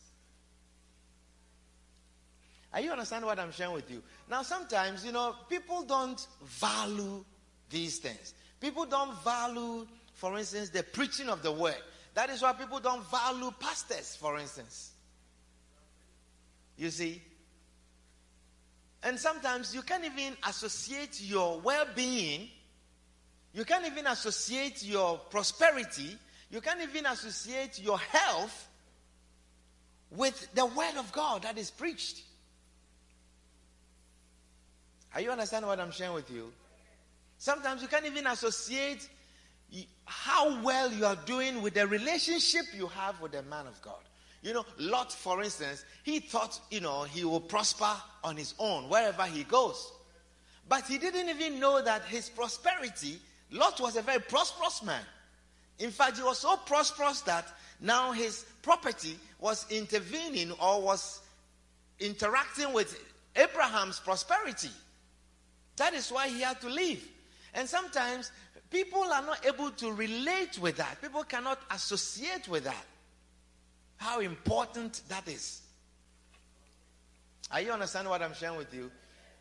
Are 2.74 2.82
you 2.82 2.92
understand 2.92 3.26
what 3.26 3.40
I'm 3.40 3.54
sharing 3.54 3.74
with 3.74 3.90
you? 3.90 4.04
Now, 4.30 4.42
sometimes, 4.42 5.06
you 5.06 5.14
know, 5.14 5.34
people 5.50 5.84
don't 5.84 6.26
value 6.44 7.24
these 7.70 8.00
things. 8.00 8.34
People 8.60 8.86
don't 8.86 9.18
value, 9.24 9.88
for 10.14 10.38
instance, 10.38 10.70
the 10.70 10.84
preaching 10.84 11.30
of 11.30 11.42
the 11.42 11.54
word. 11.54 11.82
That 12.16 12.30
is 12.30 12.42
why 12.42 12.52
people 12.52 12.82
don't 12.82 13.10
value 13.10 13.52
pastors, 13.60 14.18
for 14.18 14.38
instance. 14.38 14.92
You 16.78 16.90
see? 16.90 17.22
And 19.04 19.20
sometimes 19.20 19.74
you 19.74 19.82
can't 19.82 20.04
even 20.04 20.36
associate 20.46 21.22
your 21.22 21.62
well 21.62 21.86
being 21.96 22.50
you 23.56 23.64
can't 23.64 23.86
even 23.86 24.06
associate 24.08 24.84
your 24.84 25.18
prosperity, 25.18 26.18
you 26.52 26.60
can't 26.60 26.82
even 26.82 27.06
associate 27.06 27.82
your 27.82 27.98
health 27.98 28.68
with 30.12 30.54
the 30.54 30.66
word 30.66 30.98
of 30.98 31.10
God 31.14 31.44
that 31.44 31.58
is 31.58 31.72
preached. 31.72 32.22
Are 35.14 35.22
you 35.22 35.32
understanding 35.32 35.70
what 35.70 35.80
I'm 35.80 35.92
sharing 35.92 36.14
with 36.14 36.30
you? 36.30 36.52
Sometimes 37.38 37.82
you 37.82 37.88
can't 37.88 38.06
even 38.06 38.28
associate 38.28 39.08
how 40.04 40.62
well 40.62 40.92
you 40.92 41.06
are 41.06 41.18
doing 41.26 41.62
with 41.62 41.76
the 41.76 41.88
relationship 41.88 42.66
you 42.76 42.88
have 42.88 43.22
with 43.22 43.32
the 43.32 43.44
man 43.44 43.68
of 43.68 43.82
God. 43.82 44.02
You 44.42 44.54
know, 44.54 44.66
Lot, 44.78 45.14
for 45.14 45.42
instance, 45.42 45.86
he 46.04 46.20
thought, 46.20 46.60
you 46.70 46.82
know, 46.82 47.04
he 47.04 47.24
will 47.24 47.40
prosper 47.40 47.94
on 48.22 48.36
his 48.36 48.54
own 48.60 48.90
wherever 48.90 49.24
he 49.24 49.46
goes. 49.46 49.94
But 50.68 50.86
he 50.88 50.98
didn't 50.98 51.30
even 51.30 51.58
know 51.60 51.82
that 51.82 52.04
his 52.04 52.30
prosperity 52.30 53.20
Lot 53.52 53.80
was 53.80 53.96
a 53.96 54.02
very 54.02 54.20
prosperous 54.20 54.84
man. 54.84 55.02
In 55.80 55.92
fact, 55.92 56.18
he 56.18 56.24
was 56.24 56.40
so 56.40 56.56
prosperous 56.58 57.22
that 57.22 57.48
now 57.82 58.12
his 58.12 58.46
property 58.62 59.18
was 59.40 59.66
intervening 59.70 60.52
or 60.54 60.82
was 60.82 61.22
interacting 62.00 62.74
with 62.74 62.98
Abraham's 63.36 64.00
prosperity. 64.00 64.72
That 65.78 65.94
is 65.94 66.10
why 66.12 66.30
he 66.30 66.42
had 66.42 66.62
to 66.62 66.70
leave. 66.70 67.06
And 67.54 67.68
sometimes 67.68 68.32
people 68.70 69.04
are 69.04 69.22
not 69.22 69.46
able 69.46 69.72
to 69.72 69.92
relate 69.92 70.58
with 70.60 70.78
that. 70.78 71.02
People 71.02 71.24
cannot 71.24 71.60
associate 71.72 72.48
with 72.48 72.64
that. 72.64 72.86
How 73.98 74.20
important 74.20 75.02
that 75.10 75.28
is. 75.28 75.62
Are 77.52 77.62
you 77.62 77.72
understand 77.72 78.10
what 78.10 78.22
I'm 78.22 78.34
sharing 78.34 78.58
with 78.58 78.74
you? 78.74 78.92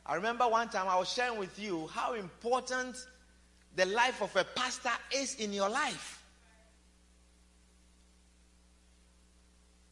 I 0.07 0.17
remember 0.17 0.47
one 0.47 0.69
time 0.69 0.87
I 0.89 0.97
was 0.99 1.13
sharing 1.13 1.39
with 1.39 1.59
you 1.59 1.89
how 1.89 2.15
important 2.15 2.97
the 3.77 3.87
life 3.87 4.23
of 4.23 4.35
a 4.37 4.45
pastor 4.45 4.91
is 5.13 5.35
in 5.37 5.53
your 5.53 5.69
life. 5.69 6.23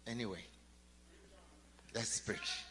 Anyway, 0.06 0.44
let's 1.94 2.20
preach. 2.20 2.64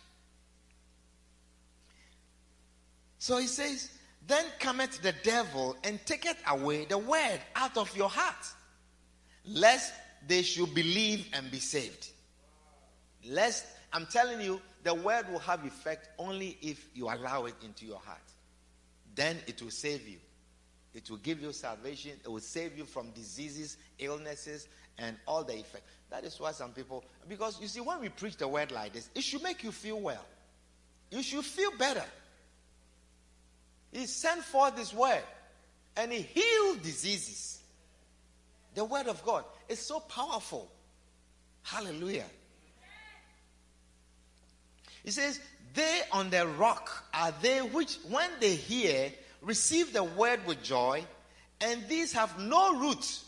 So 3.20 3.38
he 3.38 3.48
says, 3.48 3.90
Then 4.28 4.46
cometh 4.60 5.02
the 5.02 5.14
devil 5.24 5.76
and 5.84 6.04
taketh 6.06 6.42
away 6.48 6.86
the 6.86 6.98
word 6.98 7.40
out 7.56 7.78
of 7.78 7.96
your 7.96 8.10
heart, 8.10 8.48
lest 9.46 9.94
they 10.28 10.42
should 10.42 10.74
believe 10.74 11.28
and 11.34 11.50
be 11.52 11.60
saved. 11.60 12.10
Lest, 13.28 13.66
I'm 13.94 14.08
telling 14.08 14.42
you, 14.42 14.62
the 14.84 14.94
word 14.94 15.30
will 15.32 15.40
have 15.40 15.66
effect 15.66 16.10
only 16.18 16.58
if 16.62 16.88
you 16.94 17.06
allow 17.06 17.46
it 17.46 17.56
into 17.64 17.86
your 17.86 18.00
heart. 18.00 18.18
Then 19.14 19.38
it 19.48 19.62
will 19.62 19.72
save 19.72 20.08
you. 20.08 20.18
It 20.94 21.10
will 21.10 21.18
give 21.18 21.42
you 21.42 21.54
salvation. 21.54 22.12
It 22.24 22.30
will 22.30 22.40
save 22.40 22.78
you 22.78 22.86
from 22.86 23.12
diseases, 23.12 23.78
illnesses, 23.98 24.68
and 24.98 25.16
all 25.26 25.44
the 25.44 25.54
effect. 25.54 25.84
That 26.10 26.26
is 26.26 26.40
why 26.40 26.52
some 26.52 26.72
people, 26.72 27.04
because 27.30 27.60
you 27.62 27.68
see, 27.68 27.80
when 27.80 28.02
we 28.02 28.10
preach 28.10 28.38
the 28.38 28.48
word 28.48 28.72
like 28.72 28.94
this, 28.94 29.10
it 29.16 29.24
should 29.24 29.42
make 29.42 29.64
you 29.64 29.72
feel 29.72 30.00
well. 30.00 30.26
You 31.10 31.24
should 31.24 31.46
feel 31.46 31.72
better. 31.78 32.04
He 33.92 34.06
sent 34.06 34.44
forth 34.44 34.76
this 34.76 34.94
word 34.94 35.24
and 35.96 36.12
he 36.12 36.22
healed 36.22 36.82
diseases. 36.82 37.60
The 38.76 38.86
word 38.86 39.08
of 39.08 39.24
God 39.26 39.44
is 39.68 39.80
so 39.80 40.00
powerful. 40.00 40.70
Hallelujah. 41.64 42.26
He 45.04 45.12
says, 45.12 45.40
They 45.74 46.02
on 46.12 46.30
the 46.30 46.48
rock 46.48 47.06
are 47.14 47.34
they 47.42 47.60
which, 47.60 47.98
when 48.10 48.30
they 48.40 48.56
hear, 48.56 49.12
receive 49.42 49.94
the 49.94 50.04
word 50.04 50.40
with 50.46 50.62
joy, 50.64 51.04
and 51.60 51.88
these 51.88 52.14
have 52.14 52.40
no 52.40 52.78
root, 52.78 53.20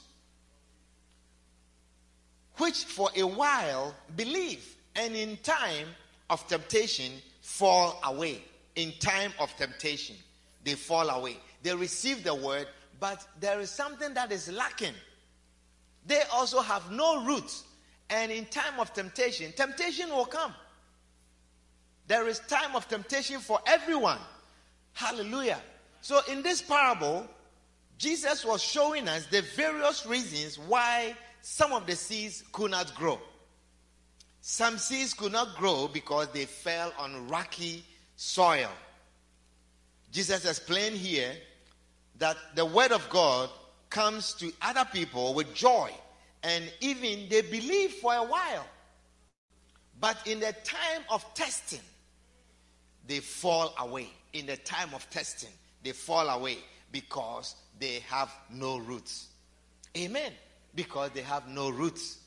which 2.58 2.86
for 2.86 3.10
a 3.16 3.24
while 3.24 3.96
believe, 4.16 4.76
and 4.96 5.16
in 5.16 5.38
time 5.38 5.88
of 6.30 6.48
temptation 6.48 7.12
fall 7.42 8.00
away. 8.04 8.42
In 8.76 8.92
time 9.00 9.32
of 9.40 9.56
temptation, 9.56 10.16
they 10.64 10.74
fall 10.74 11.10
away. 11.10 11.38
They 11.62 11.76
receive 11.76 12.24
the 12.24 12.34
word, 12.34 12.68
but 13.00 13.26
there 13.40 13.60
is 13.60 13.70
something 13.70 14.14
that 14.16 14.32
is 14.32 14.52
lacking. 14.52 14.96
They 16.06 16.22
also 16.34 16.62
have 16.62 16.92
no 16.92 17.24
roots, 17.24 17.64
and 18.10 18.32
in 18.32 18.46
time 18.46 18.80
of 18.80 18.94
temptation, 18.94 19.52
temptation 19.54 20.10
will 20.10 20.26
come. 20.26 20.54
There 22.08 22.28
is 22.28 22.40
time 22.40 22.76
of 22.76 22.88
temptation 22.88 23.40
for 23.40 23.60
everyone. 23.66 24.20
Hallelujah. 24.94 25.62
So, 26.04 26.20
in 26.30 26.42
this 26.42 26.62
parable, 26.62 27.26
Jesus 27.98 28.44
was 28.44 28.62
showing 28.62 29.08
us 29.08 29.26
the 29.28 29.42
various 29.56 30.06
reasons 30.06 30.60
why 30.60 31.16
some 31.42 31.72
of 31.72 31.88
the 31.88 31.96
seeds 31.96 32.44
could 32.52 32.72
not 32.72 32.94
grow. 32.94 33.22
Some 34.42 34.78
seeds 34.78 35.14
could 35.14 35.32
not 35.32 35.56
grow 35.56 35.88
because 35.88 36.28
they 36.34 36.44
fell 36.44 36.92
on 37.00 37.30
rocky 37.30 37.86
soil. 38.18 38.70
Jesus 40.12 40.46
explained 40.46 40.98
here 40.98 41.32
that 42.18 42.36
the 42.54 42.66
word 42.66 42.92
of 42.92 43.10
God 43.10 43.50
comes 43.90 44.34
to 44.34 44.52
other 44.62 44.86
people 44.92 45.34
with 45.34 45.54
joy, 45.54 45.90
and 46.44 46.70
even 46.82 47.30
they 47.30 47.44
believe 47.44 47.92
for 47.94 48.14
a 48.14 48.24
while. 48.24 48.68
But 50.02 50.18
in 50.28 50.42
the 50.42 50.54
time 50.66 51.04
of 51.10 51.26
testing, 51.34 51.80
they 53.08 53.22
fall 53.22 53.74
away. 53.80 54.10
In 54.34 54.48
the 54.48 54.58
time 54.58 54.90
of 54.94 55.10
testing, 55.10 55.52
they 55.84 55.92
fall 55.92 56.30
away 56.30 56.58
because 56.92 57.56
they 57.80 58.00
have 58.08 58.32
no 58.52 58.78
roots. 58.78 59.28
Amen. 59.98 60.32
Because 60.76 61.12
they 61.12 61.22
have 61.22 61.48
no 61.48 61.70
roots. 61.70 62.20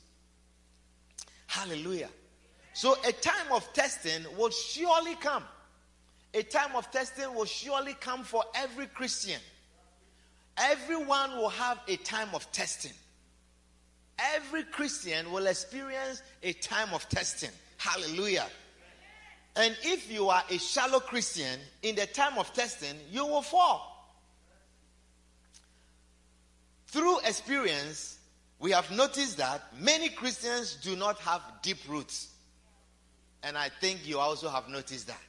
Hallelujah. 1.46 2.10
So 2.72 2.96
a 3.06 3.12
time 3.12 3.52
of 3.52 3.72
testing 3.72 4.24
will 4.36 4.50
surely 4.50 5.14
come. 5.16 5.42
A 6.34 6.42
time 6.42 6.76
of 6.76 6.90
testing 6.90 7.34
will 7.34 7.46
surely 7.46 7.94
come 7.94 8.22
for 8.22 8.44
every 8.54 8.86
Christian. 8.86 9.40
Everyone 10.58 11.36
will 11.36 11.48
have 11.48 11.80
a 11.88 11.96
time 11.96 12.28
of 12.34 12.50
testing. 12.52 12.92
Every 14.18 14.64
Christian 14.64 15.30
will 15.32 15.46
experience 15.46 16.22
a 16.42 16.52
time 16.54 16.92
of 16.92 17.08
testing. 17.08 17.50
Hallelujah. 17.78 18.46
And 19.56 19.74
if 19.82 20.12
you 20.12 20.28
are 20.28 20.44
a 20.50 20.58
shallow 20.58 21.00
Christian, 21.00 21.58
in 21.82 21.94
the 21.94 22.06
time 22.06 22.36
of 22.36 22.52
testing, 22.52 22.94
you 23.10 23.24
will 23.24 23.40
fall. 23.40 23.92
Through 26.88 27.20
experience, 27.20 28.18
we 28.58 28.70
have 28.72 28.90
noticed 28.90 29.38
that 29.38 29.62
many 29.80 30.10
Christians 30.10 30.76
do 30.82 30.94
not 30.94 31.18
have 31.20 31.40
deep 31.62 31.78
roots. 31.88 32.28
And 33.42 33.56
I 33.56 33.70
think 33.80 34.06
you 34.06 34.18
also 34.18 34.50
have 34.50 34.68
noticed 34.68 35.06
that. 35.06 35.20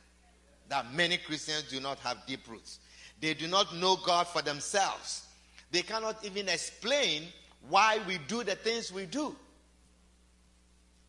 That 0.68 0.94
many 0.94 1.18
Christians 1.18 1.64
do 1.64 1.80
not 1.80 1.98
have 2.00 2.18
deep 2.28 2.48
roots. 2.50 2.80
They 3.22 3.34
do 3.34 3.48
not 3.48 3.74
know 3.78 3.96
God 4.06 4.28
for 4.28 4.42
themselves. 4.42 5.26
They 5.72 5.82
cannot 5.84 6.24
even 6.26 6.50
explain 6.50 7.24
why 7.70 8.00
we 8.06 8.18
do 8.28 8.44
the 8.44 8.56
things 8.56 8.92
we 8.92 9.06
do. 9.06 9.36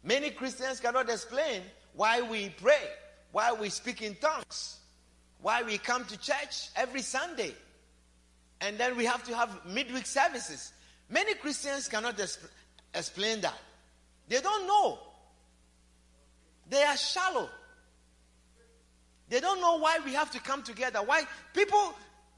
Many 0.05 0.31
Christians 0.31 0.79
cannot 0.79 1.11
explain 1.11 1.63
why 1.95 2.23
we 2.23 2.51
pray 2.51 2.89
why 3.33 3.53
we 3.53 3.69
speak 3.69 4.03
in 4.03 4.15
tongues, 4.17 4.79
why 5.41 5.63
we 5.63 5.79
come 5.79 6.05
to 6.07 6.17
church 6.19 6.69
every 6.77 7.03
Sunday, 7.03 7.55
and 8.61 8.79
then 8.79 8.97
we 8.97 9.05
have 9.05 9.25
to 9.25 9.37
have 9.37 9.65
midweek 9.67 10.07
services. 10.07 10.73
Many 11.09 11.35
Christians 11.35 11.89
cannot 11.89 12.17
exp- 12.19 12.49
explain 12.95 13.41
that. 13.43 13.59
They 14.29 14.41
don't 14.41 14.67
know. 14.67 14.99
They 16.69 16.83
are 16.83 16.97
shallow. 16.97 17.49
They 19.29 19.41
don't 19.41 19.61
know 19.61 19.79
why 19.79 19.99
we 20.05 20.13
have 20.15 20.31
to 20.33 20.41
come 20.41 20.63
together. 20.63 21.01
Why 21.01 21.23
people 21.55 21.95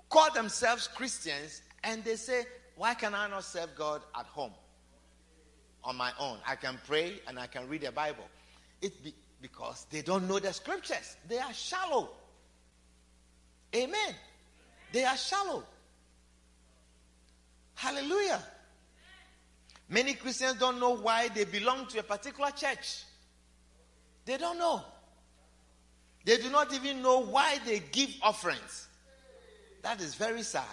call 0.09 0.33
themselves 0.33 0.89
Christians 0.89 1.63
and 1.85 2.05
they 2.05 2.17
say, 2.17 2.45
Why 2.77 2.95
can 2.95 3.15
I 3.15 3.29
not 3.29 3.45
serve 3.45 3.71
God 3.77 4.03
at 4.19 4.27
home 4.27 4.53
on 5.85 5.97
my 5.97 6.13
own? 6.19 6.39
I 6.47 6.57
can 6.57 6.79
pray 6.87 7.21
and 7.27 7.39
I 7.39 7.47
can 7.47 7.69
read 7.69 7.83
the 7.83 7.93
Bible. 7.93 8.25
It 8.83 9.03
be, 9.03 9.15
because 9.41 9.87
they 9.91 10.03
don't 10.03 10.29
know 10.29 10.39
the 10.39 10.53
scriptures. 10.53 11.17
They 11.29 11.39
are 11.39 11.53
shallow. 11.53 12.11
Amen. 13.75 14.15
They 14.93 15.05
are 15.05 15.17
shallow. 15.17 15.65
Hallelujah. 17.75 18.43
Many 19.89 20.15
Christians 20.15 20.59
don't 20.59 20.79
know 20.79 20.97
why 20.97 21.29
they 21.29 21.45
belong 21.45 21.87
to 21.89 22.01
a 22.01 22.03
particular 22.03 22.51
church. 22.51 23.05
They 24.25 24.37
don't 24.37 24.59
know. 24.59 24.83
They 26.25 26.37
do 26.37 26.51
not 26.51 26.73
even 26.75 27.03
know 27.03 27.21
why 27.21 27.59
they 27.65 27.81
give 27.91 28.11
offerings. 28.23 28.89
That 29.83 30.01
is 30.01 30.15
very 30.15 30.43
sad. 30.43 30.65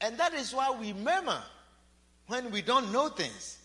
And 0.00 0.18
that 0.18 0.34
is 0.34 0.52
why 0.52 0.70
we 0.78 0.92
murmur 0.92 1.40
when 2.26 2.50
we 2.50 2.60
don't 2.60 2.92
know 2.92 3.08
things. 3.08 3.58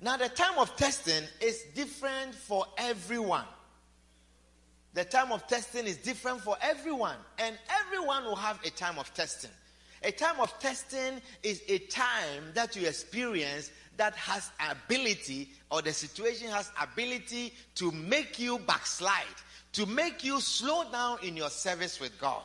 Now, 0.00 0.16
the 0.16 0.28
time 0.28 0.58
of 0.58 0.76
testing 0.76 1.24
is 1.40 1.64
different 1.74 2.34
for 2.34 2.66
everyone. 2.76 3.44
The 4.92 5.04
time 5.04 5.32
of 5.32 5.46
testing 5.46 5.86
is 5.86 5.96
different 5.96 6.40
for 6.40 6.56
everyone, 6.60 7.16
and 7.38 7.56
everyone 7.80 8.24
will 8.24 8.36
have 8.36 8.58
a 8.64 8.70
time 8.70 8.98
of 8.98 9.12
testing. 9.14 9.50
A 10.02 10.10
time 10.10 10.38
of 10.38 10.58
testing 10.58 11.20
is 11.42 11.62
a 11.68 11.78
time 11.78 12.44
that 12.54 12.76
you 12.76 12.86
experience 12.86 13.70
that 13.96 14.14
has 14.14 14.50
ability, 14.70 15.48
or 15.70 15.80
the 15.80 15.92
situation 15.92 16.48
has 16.48 16.70
ability 16.80 17.54
to 17.76 17.90
make 17.90 18.38
you 18.38 18.58
backslide, 18.58 19.24
to 19.72 19.86
make 19.86 20.22
you 20.22 20.40
slow 20.40 20.90
down 20.92 21.18
in 21.22 21.36
your 21.36 21.50
service 21.50 21.98
with 22.00 22.18
God. 22.20 22.42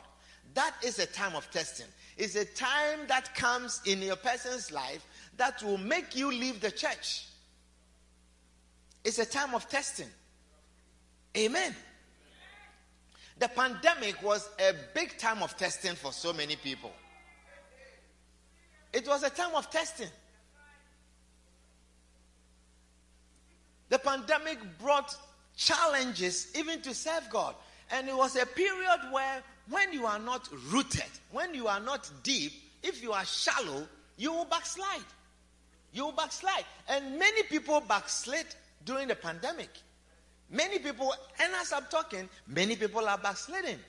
That 0.53 0.73
is 0.83 0.99
a 0.99 1.05
time 1.05 1.35
of 1.35 1.49
testing. 1.51 1.87
It's 2.17 2.35
a 2.35 2.45
time 2.45 2.99
that 3.07 3.33
comes 3.35 3.81
in 3.85 4.01
your 4.01 4.15
person's 4.15 4.71
life 4.71 5.05
that 5.37 5.61
will 5.63 5.77
make 5.77 6.15
you 6.15 6.31
leave 6.31 6.61
the 6.61 6.71
church 6.71 7.27
it's 9.03 9.19
a 9.19 9.25
time 9.25 9.53
of 9.55 9.67
testing. 9.67 10.09
Amen. 11.37 11.75
The 13.39 13.47
pandemic 13.47 14.21
was 14.21 14.49
a 14.59 14.73
big 14.93 15.17
time 15.17 15.41
of 15.41 15.57
testing 15.57 15.95
for 15.95 16.11
so 16.11 16.31
many 16.31 16.55
people. 16.55 16.91
It 18.93 19.07
was 19.07 19.23
a 19.23 19.29
time 19.29 19.55
of 19.55 19.69
testing. 19.71 20.09
The 23.89 23.99
pandemic 23.99 24.59
brought 24.79 25.15
challenges 25.57 26.51
even 26.55 26.81
to 26.81 26.93
serve 26.93 27.27
God. 27.29 27.55
And 27.91 28.07
it 28.07 28.15
was 28.15 28.35
a 28.35 28.45
period 28.45 28.99
where, 29.11 29.41
when 29.69 29.91
you 29.91 30.05
are 30.05 30.19
not 30.19 30.47
rooted, 30.69 31.03
when 31.31 31.53
you 31.53 31.67
are 31.67 31.79
not 31.79 32.09
deep, 32.23 32.53
if 32.83 33.01
you 33.01 33.11
are 33.11 33.25
shallow, 33.25 33.87
you 34.17 34.31
will 34.31 34.45
backslide. 34.45 35.03
You 35.93 36.05
will 36.05 36.11
backslide. 36.13 36.65
And 36.87 37.19
many 37.19 37.43
people 37.43 37.81
backslid 37.81 38.45
during 38.85 39.07
the 39.07 39.15
pandemic. 39.15 39.69
Many 40.49 40.79
people, 40.79 41.13
and 41.41 41.53
as 41.61 41.71
I'm 41.71 41.85
talking, 41.89 42.27
many 42.47 42.75
people 42.75 43.07
are 43.07 43.17
backsliding. 43.17 43.79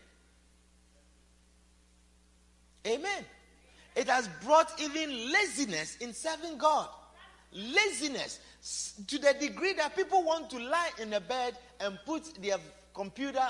Amen. 2.86 3.24
It 3.94 4.08
has 4.08 4.28
brought 4.44 4.80
even 4.80 5.10
laziness 5.32 5.96
in 5.96 6.12
serving 6.12 6.58
God. 6.58 6.88
Laziness 7.52 8.40
to 9.06 9.18
the 9.18 9.34
degree 9.38 9.74
that 9.74 9.94
people 9.94 10.22
want 10.22 10.48
to 10.50 10.58
lie 10.58 10.90
in 11.00 11.12
a 11.12 11.20
bed 11.20 11.56
and 11.80 11.98
put 12.06 12.34
their 12.42 12.56
computer 12.94 13.46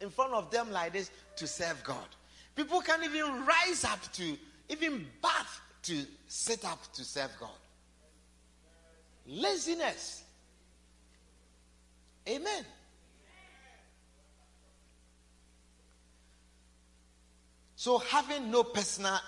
in 0.00 0.10
front 0.10 0.32
of 0.32 0.50
them 0.50 0.70
like 0.70 0.92
this 0.92 1.10
to 1.36 1.46
serve 1.46 1.82
God. 1.84 2.06
People 2.56 2.80
can't 2.80 3.04
even 3.04 3.46
rise 3.46 3.84
up 3.84 4.00
to, 4.12 4.36
even 4.68 5.06
bath 5.22 5.60
to 5.84 6.04
sit 6.26 6.64
up 6.64 6.92
to 6.92 7.04
serve 7.04 7.30
God. 7.38 7.48
Laziness. 9.26 10.19
Amen. 12.30 12.64
So, 17.74 17.98
having 17.98 18.52
no 18.52 18.62
personal 18.62 19.18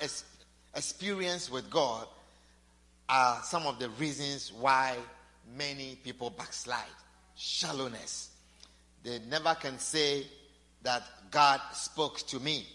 experience 0.77 1.51
with 1.51 1.69
God 1.69 2.07
are 3.09 3.43
some 3.43 3.67
of 3.67 3.81
the 3.81 3.89
reasons 3.91 4.53
why 4.53 4.97
many 5.57 5.99
people 6.05 6.31
backslide. 6.31 6.85
Shallowness. 7.35 8.31
They 9.03 9.19
never 9.29 9.55
can 9.55 9.81
say 9.81 10.27
that 10.83 11.03
God 11.33 11.61
spoke 11.73 12.19
to 12.29 12.39
me. 12.39 12.67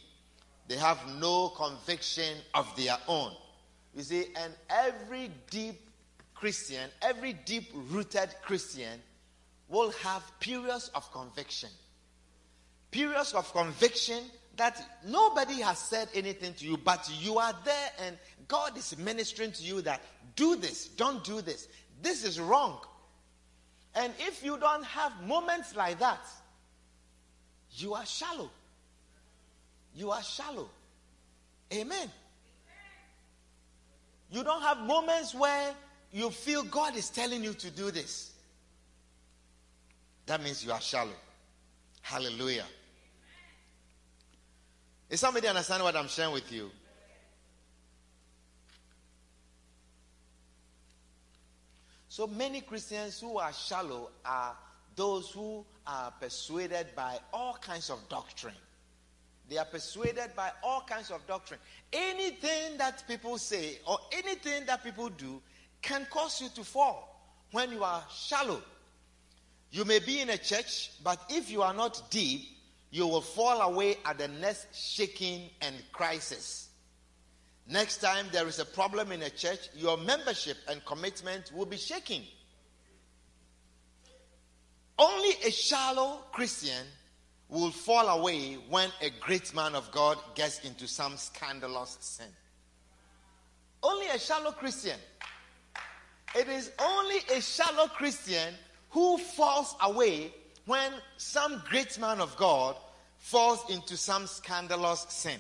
They 0.68 0.76
have 0.76 1.00
no 1.20 1.50
conviction 1.50 2.38
of 2.54 2.68
their 2.76 2.98
own. 3.08 3.32
You 3.96 4.04
see, 4.04 4.26
and 4.36 4.54
every 4.70 5.32
deep 5.50 5.80
Christian, 6.36 6.90
every 7.02 7.32
deep 7.32 7.72
rooted 7.74 8.30
Christian 8.44 9.00
will 9.70 9.92
have 10.04 10.24
periods 10.40 10.90
of 10.96 11.12
conviction. 11.12 11.70
Periods 12.92 13.34
of 13.34 13.52
conviction 13.54 14.24
that 14.56 14.82
nobody 15.06 15.62
has 15.62 15.78
said 15.78 16.08
anything 16.14 16.54
to 16.56 16.66
you, 16.66 16.78
but 16.78 17.10
you 17.22 17.38
are 17.38 17.54
there 17.64 17.90
and 18.06 18.18
God 18.48 18.78
is 18.78 18.98
ministering 18.98 19.52
to 19.52 19.64
you 19.64 19.82
that 19.82 20.02
do 20.36 20.56
this, 20.56 20.88
don't 20.88 21.24
do 21.24 21.42
this. 21.42 21.68
This 22.02 22.24
is 22.24 22.40
wrong. 22.40 22.80
And 23.96 24.14
if 24.20 24.44
you 24.44 24.58
don't 24.58 24.86
have 24.86 25.12
moments 25.24 25.76
like 25.76 26.00
that, 26.00 26.20
you 27.72 27.94
are 27.94 28.06
shallow. 28.06 28.50
You 29.96 30.12
are 30.12 30.22
shallow. 30.24 30.70
Amen. 31.74 32.10
You 34.32 34.44
don't 34.44 34.62
have 34.62 34.80
moments 34.80 35.34
where 35.34 35.74
you 36.12 36.30
feel 36.30 36.64
God 36.64 36.96
is 36.96 37.10
telling 37.10 37.44
you 37.44 37.54
to 37.54 37.72
do 37.72 37.92
this. 37.92 38.32
That 40.28 40.44
means 40.44 40.64
you 40.64 40.72
are 40.72 40.82
shallow. 40.82 41.16
Hallelujah. 42.02 42.66
Is 45.10 45.22
somebody 45.22 45.48
understand 45.48 45.84
what 45.84 45.96
I'm 45.96 46.10
sharing 46.10 46.34
with 46.34 46.52
you? 46.52 46.70
So 52.10 52.28
many 52.28 52.62
Christians 52.62 53.20
who 53.22 53.38
are 53.38 53.54
shallow 53.54 54.10
are 54.26 54.56
those 54.96 55.30
who 55.30 55.66
are 55.86 56.12
persuaded 56.20 56.88
by 56.96 57.20
all 57.32 57.58
kinds 57.62 57.90
of 57.90 58.00
doctrine. 58.10 58.56
They 59.50 59.58
are 59.58 59.66
persuaded 59.66 60.36
by 60.36 60.52
all 60.62 60.82
kinds 60.82 61.10
of 61.10 61.26
doctrine. 61.26 61.60
Anything 61.94 62.78
that 62.80 63.08
people 63.08 63.38
say 63.38 63.80
or 63.88 64.00
anything 64.12 64.66
that 64.66 64.84
people 64.84 65.08
do 65.08 65.42
can 65.82 66.06
cause 66.10 66.42
you 66.42 66.50
to 66.50 66.66
fall 66.66 67.38
when 67.52 67.72
you 67.72 67.84
are 67.84 68.04
shallow. 68.14 68.62
You 69.72 69.86
may 69.86 70.00
be 70.00 70.22
in 70.22 70.30
a 70.30 70.38
church, 70.38 70.92
but 71.04 71.20
if 71.30 71.52
you 71.52 71.62
are 71.62 71.74
not 71.74 72.10
deep, 72.10 72.48
you 72.90 73.06
will 73.06 73.22
fall 73.22 73.62
away 73.62 73.98
at 74.06 74.18
the 74.18 74.28
next 74.28 74.68
shaking 74.74 75.50
and 75.62 75.76
crisis. 75.92 76.70
Next 77.70 77.98
time 77.98 78.28
there 78.32 78.48
is 78.48 78.60
a 78.60 78.66
problem 78.66 79.12
in 79.12 79.22
a 79.24 79.30
church, 79.30 79.60
your 79.76 79.98
membership 79.98 80.58
and 80.70 80.84
commitment 80.86 81.52
will 81.54 81.66
be 81.66 81.78
shaking. 81.78 82.24
Only 84.98 85.32
a 85.46 85.52
shallow 85.52 86.24
Christian 86.32 86.88
will 87.50 87.72
fall 87.72 88.08
away 88.08 88.56
when 88.70 88.90
a 89.02 89.10
great 89.20 89.54
man 89.54 89.76
of 89.76 89.92
God 89.92 90.18
gets 90.34 90.60
into 90.66 90.88
some 90.88 91.18
scandalous 91.18 91.98
sin. 92.00 92.28
Only 93.84 94.08
a 94.08 94.18
shallow 94.18 94.52
Christian. 94.52 94.98
It 96.36 96.48
is 96.48 96.72
only 96.80 97.18
a 97.36 97.42
shallow 97.42 97.88
Christian 97.88 98.54
who 98.90 99.18
falls 99.18 99.76
away 99.82 100.34
when 100.66 100.92
some 101.18 101.62
great 101.70 102.00
man 102.00 102.20
of 102.20 102.36
God 102.38 102.76
falls 103.18 103.70
into 103.70 103.98
some 103.98 104.28
scandalous 104.28 105.06
sin. 105.10 105.40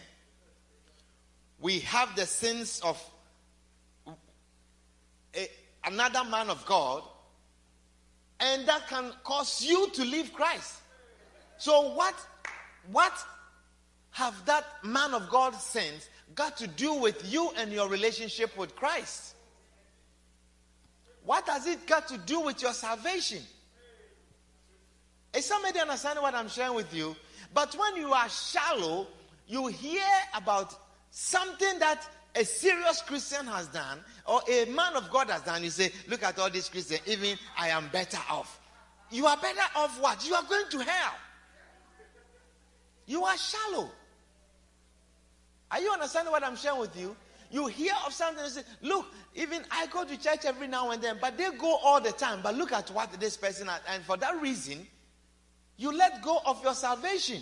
We 1.59 1.79
have 1.79 2.15
the 2.15 2.25
sins 2.25 2.81
of 2.83 3.01
a, 5.35 5.47
another 5.85 6.23
man 6.29 6.49
of 6.49 6.65
God, 6.65 7.03
and 8.39 8.67
that 8.67 8.87
can 8.87 9.11
cause 9.23 9.63
you 9.63 9.89
to 9.91 10.03
leave 10.03 10.33
Christ. 10.33 10.75
So, 11.57 11.93
what, 11.93 12.15
what 12.91 13.13
have 14.11 14.45
that 14.45 14.65
man 14.83 15.13
of 15.13 15.29
God 15.29 15.55
sins 15.55 16.09
got 16.35 16.57
to 16.57 16.67
do 16.67 16.93
with 16.93 17.31
you 17.31 17.51
and 17.57 17.71
your 17.71 17.89
relationship 17.89 18.55
with 18.57 18.75
Christ? 18.75 19.35
What 21.27 21.45
has 21.49 21.67
it 21.67 21.85
got 21.85 22.07
to 22.07 22.17
do 22.19 22.39
with 22.39 22.61
your 22.61 22.71
salvation? 22.71 23.41
Is 25.35 25.43
somebody 25.43 25.77
understanding 25.77 26.23
what 26.23 26.33
I'm 26.33 26.47
sharing 26.47 26.73
with 26.73 26.93
you? 26.93 27.17
But 27.53 27.75
when 27.77 27.97
you 27.97 28.13
are 28.13 28.29
shallow, 28.29 29.07
you 29.45 29.67
hear 29.67 30.05
about 30.33 30.73
something 31.11 31.79
that 31.79 32.07
a 32.33 32.45
serious 32.45 33.01
Christian 33.01 33.45
has 33.45 33.67
done 33.67 33.99
or 34.25 34.39
a 34.49 34.71
man 34.71 34.95
of 34.95 35.11
God 35.11 35.29
has 35.29 35.41
done. 35.41 35.65
You 35.65 35.69
say, 35.69 35.91
Look 36.07 36.23
at 36.23 36.39
all 36.39 36.49
these 36.49 36.69
Christians, 36.69 37.01
even 37.05 37.37
I 37.57 37.71
am 37.71 37.89
better 37.91 38.19
off. 38.29 38.61
You 39.11 39.25
are 39.25 39.35
better 39.35 39.59
off 39.75 39.99
what? 39.99 40.25
You 40.25 40.33
are 40.33 40.43
going 40.43 40.69
to 40.69 40.79
hell. 40.79 41.13
You 43.05 43.25
are 43.25 43.35
shallow. 43.35 43.91
Are 45.71 45.81
you 45.81 45.91
understanding 45.91 46.31
what 46.31 46.45
I'm 46.45 46.55
sharing 46.55 46.79
with 46.79 46.97
you? 46.97 47.17
You 47.49 47.67
hear 47.67 47.93
of 48.05 48.13
something 48.13 48.43
and 48.43 48.53
say, 48.53 48.61
Look, 48.81 49.05
even 49.35 49.63
I 49.71 49.87
go 49.87 50.03
to 50.03 50.17
church 50.17 50.45
every 50.45 50.67
now 50.67 50.91
and 50.91 51.01
then, 51.01 51.17
but 51.21 51.37
they 51.37 51.49
go 51.51 51.77
all 51.77 52.01
the 52.01 52.11
time. 52.11 52.41
But 52.43 52.55
look 52.55 52.71
at 52.71 52.89
what 52.91 53.11
this 53.19 53.37
person 53.37 53.67
has. 53.67 53.79
And 53.89 54.03
for 54.03 54.17
that 54.17 54.41
reason, 54.41 54.85
you 55.77 55.95
let 55.95 56.21
go 56.21 56.39
of 56.45 56.61
your 56.63 56.73
salvation. 56.73 57.41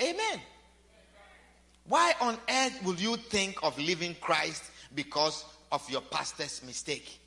Amen. 0.00 0.40
Why 1.86 2.14
on 2.20 2.36
earth 2.48 2.84
will 2.84 2.96
you 2.96 3.16
think 3.16 3.62
of 3.62 3.76
leaving 3.78 4.14
Christ 4.20 4.62
because 4.94 5.44
of 5.72 5.88
your 5.90 6.02
pastor's 6.02 6.62
mistake? 6.64 7.18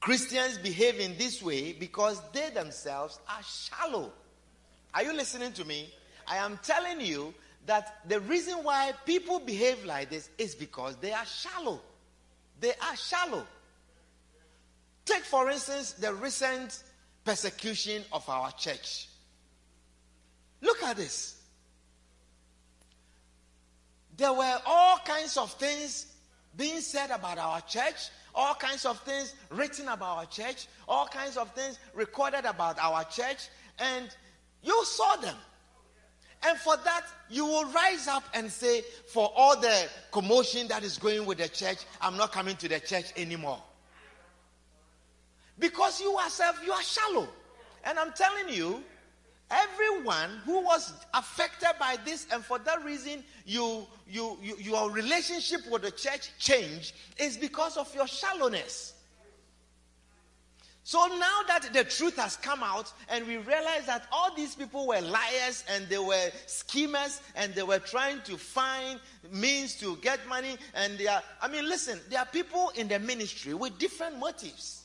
Christians 0.00 0.56
behave 0.58 0.98
in 0.98 1.16
this 1.18 1.42
way 1.42 1.72
because 1.72 2.20
they 2.32 2.50
themselves 2.50 3.18
are 3.28 3.42
shallow. 3.42 4.12
Are 4.94 5.02
you 5.02 5.12
listening 5.12 5.52
to 5.52 5.64
me? 5.64 5.92
I 6.30 6.36
am 6.36 6.60
telling 6.62 7.00
you 7.00 7.34
that 7.66 8.08
the 8.08 8.20
reason 8.20 8.62
why 8.62 8.92
people 9.04 9.40
behave 9.40 9.84
like 9.84 10.10
this 10.10 10.30
is 10.38 10.54
because 10.54 10.94
they 10.96 11.12
are 11.12 11.26
shallow. 11.26 11.80
They 12.60 12.70
are 12.70 12.96
shallow. 12.96 13.44
Take, 15.04 15.24
for 15.24 15.50
instance, 15.50 15.92
the 15.92 16.14
recent 16.14 16.84
persecution 17.24 18.04
of 18.12 18.28
our 18.28 18.52
church. 18.52 19.08
Look 20.60 20.80
at 20.84 20.96
this. 20.96 21.42
There 24.16 24.32
were 24.32 24.58
all 24.64 24.98
kinds 24.98 25.36
of 25.36 25.52
things 25.54 26.06
being 26.56 26.80
said 26.80 27.10
about 27.10 27.38
our 27.38 27.60
church, 27.62 28.10
all 28.36 28.54
kinds 28.54 28.86
of 28.86 29.00
things 29.00 29.34
written 29.50 29.88
about 29.88 30.18
our 30.18 30.26
church, 30.26 30.68
all 30.86 31.06
kinds 31.06 31.36
of 31.36 31.50
things 31.54 31.80
recorded 31.92 32.44
about 32.44 32.78
our 32.78 33.02
church, 33.04 33.48
and 33.80 34.14
you 34.62 34.84
saw 34.84 35.16
them. 35.16 35.36
And 36.42 36.58
for 36.58 36.76
that, 36.78 37.06
you 37.28 37.44
will 37.44 37.66
rise 37.66 38.08
up 38.08 38.24
and 38.32 38.50
say, 38.50 38.82
For 39.06 39.30
all 39.36 39.60
the 39.60 39.88
commotion 40.10 40.68
that 40.68 40.82
is 40.84 40.96
going 40.96 41.26
with 41.26 41.38
the 41.38 41.48
church, 41.48 41.78
I'm 42.00 42.16
not 42.16 42.32
coming 42.32 42.56
to 42.56 42.68
the 42.68 42.80
church 42.80 43.12
anymore. 43.16 43.62
Because 45.58 46.00
you 46.00 46.18
yourself, 46.18 46.58
you 46.64 46.72
are 46.72 46.82
shallow. 46.82 47.28
And 47.84 47.98
I'm 47.98 48.12
telling 48.12 48.48
you, 48.48 48.82
everyone 49.50 50.30
who 50.44 50.60
was 50.62 50.94
affected 51.12 51.70
by 51.78 51.96
this, 52.04 52.26
and 52.32 52.42
for 52.42 52.58
that 52.60 52.82
reason, 52.84 53.22
you, 53.44 53.86
you, 54.08 54.38
you 54.42 54.56
your 54.58 54.90
relationship 54.90 55.60
with 55.70 55.82
the 55.82 55.90
church 55.90 56.30
changed, 56.38 56.94
is 57.18 57.36
because 57.36 57.76
of 57.76 57.94
your 57.94 58.06
shallowness. 58.06 58.94
So 60.90 61.06
now 61.06 61.42
that 61.46 61.72
the 61.72 61.84
truth 61.84 62.16
has 62.16 62.34
come 62.34 62.64
out, 62.64 62.92
and 63.08 63.24
we 63.24 63.36
realize 63.36 63.86
that 63.86 64.08
all 64.10 64.34
these 64.34 64.56
people 64.56 64.88
were 64.88 65.00
liars 65.00 65.62
and 65.68 65.88
they 65.88 66.00
were 66.00 66.30
schemers 66.46 67.20
and 67.36 67.54
they 67.54 67.62
were 67.62 67.78
trying 67.78 68.20
to 68.22 68.36
find 68.36 68.98
means 69.30 69.76
to 69.76 69.94
get 69.98 70.18
money, 70.26 70.56
and 70.74 70.98
they 70.98 71.06
are, 71.06 71.22
I 71.40 71.46
mean, 71.46 71.68
listen, 71.68 72.00
there 72.08 72.18
are 72.18 72.26
people 72.26 72.72
in 72.74 72.88
the 72.88 72.98
ministry 72.98 73.54
with 73.54 73.78
different 73.78 74.18
motives. 74.18 74.79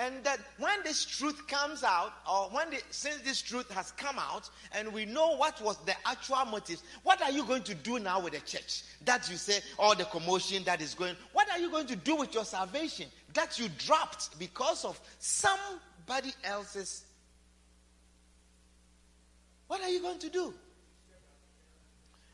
And 0.00 0.22
that 0.22 0.38
when 0.58 0.78
this 0.84 1.04
truth 1.04 1.48
comes 1.48 1.82
out, 1.82 2.12
or 2.30 2.48
when 2.50 2.70
the, 2.70 2.78
since 2.90 3.20
this 3.22 3.42
truth 3.42 3.68
has 3.72 3.90
come 3.90 4.16
out, 4.16 4.48
and 4.70 4.92
we 4.92 5.04
know 5.04 5.36
what 5.36 5.60
was 5.60 5.76
the 5.86 5.94
actual 6.06 6.44
motives, 6.44 6.84
what 7.02 7.20
are 7.20 7.32
you 7.32 7.44
going 7.44 7.64
to 7.64 7.74
do 7.74 7.98
now 7.98 8.20
with 8.20 8.32
the 8.32 8.40
church? 8.40 8.84
That 9.04 9.28
you 9.28 9.36
say, 9.36 9.60
all 9.76 9.96
the 9.96 10.04
commotion 10.04 10.62
that 10.64 10.80
is 10.80 10.94
going, 10.94 11.16
what 11.32 11.50
are 11.50 11.58
you 11.58 11.68
going 11.68 11.88
to 11.88 11.96
do 11.96 12.14
with 12.14 12.32
your 12.32 12.44
salvation 12.44 13.06
that 13.34 13.58
you 13.58 13.68
dropped 13.76 14.38
because 14.38 14.84
of 14.84 15.00
somebody 15.18 16.32
else's, 16.44 17.04
what 19.66 19.82
are 19.82 19.90
you 19.90 20.00
going 20.00 20.18
to 20.18 20.30
do? 20.30 20.54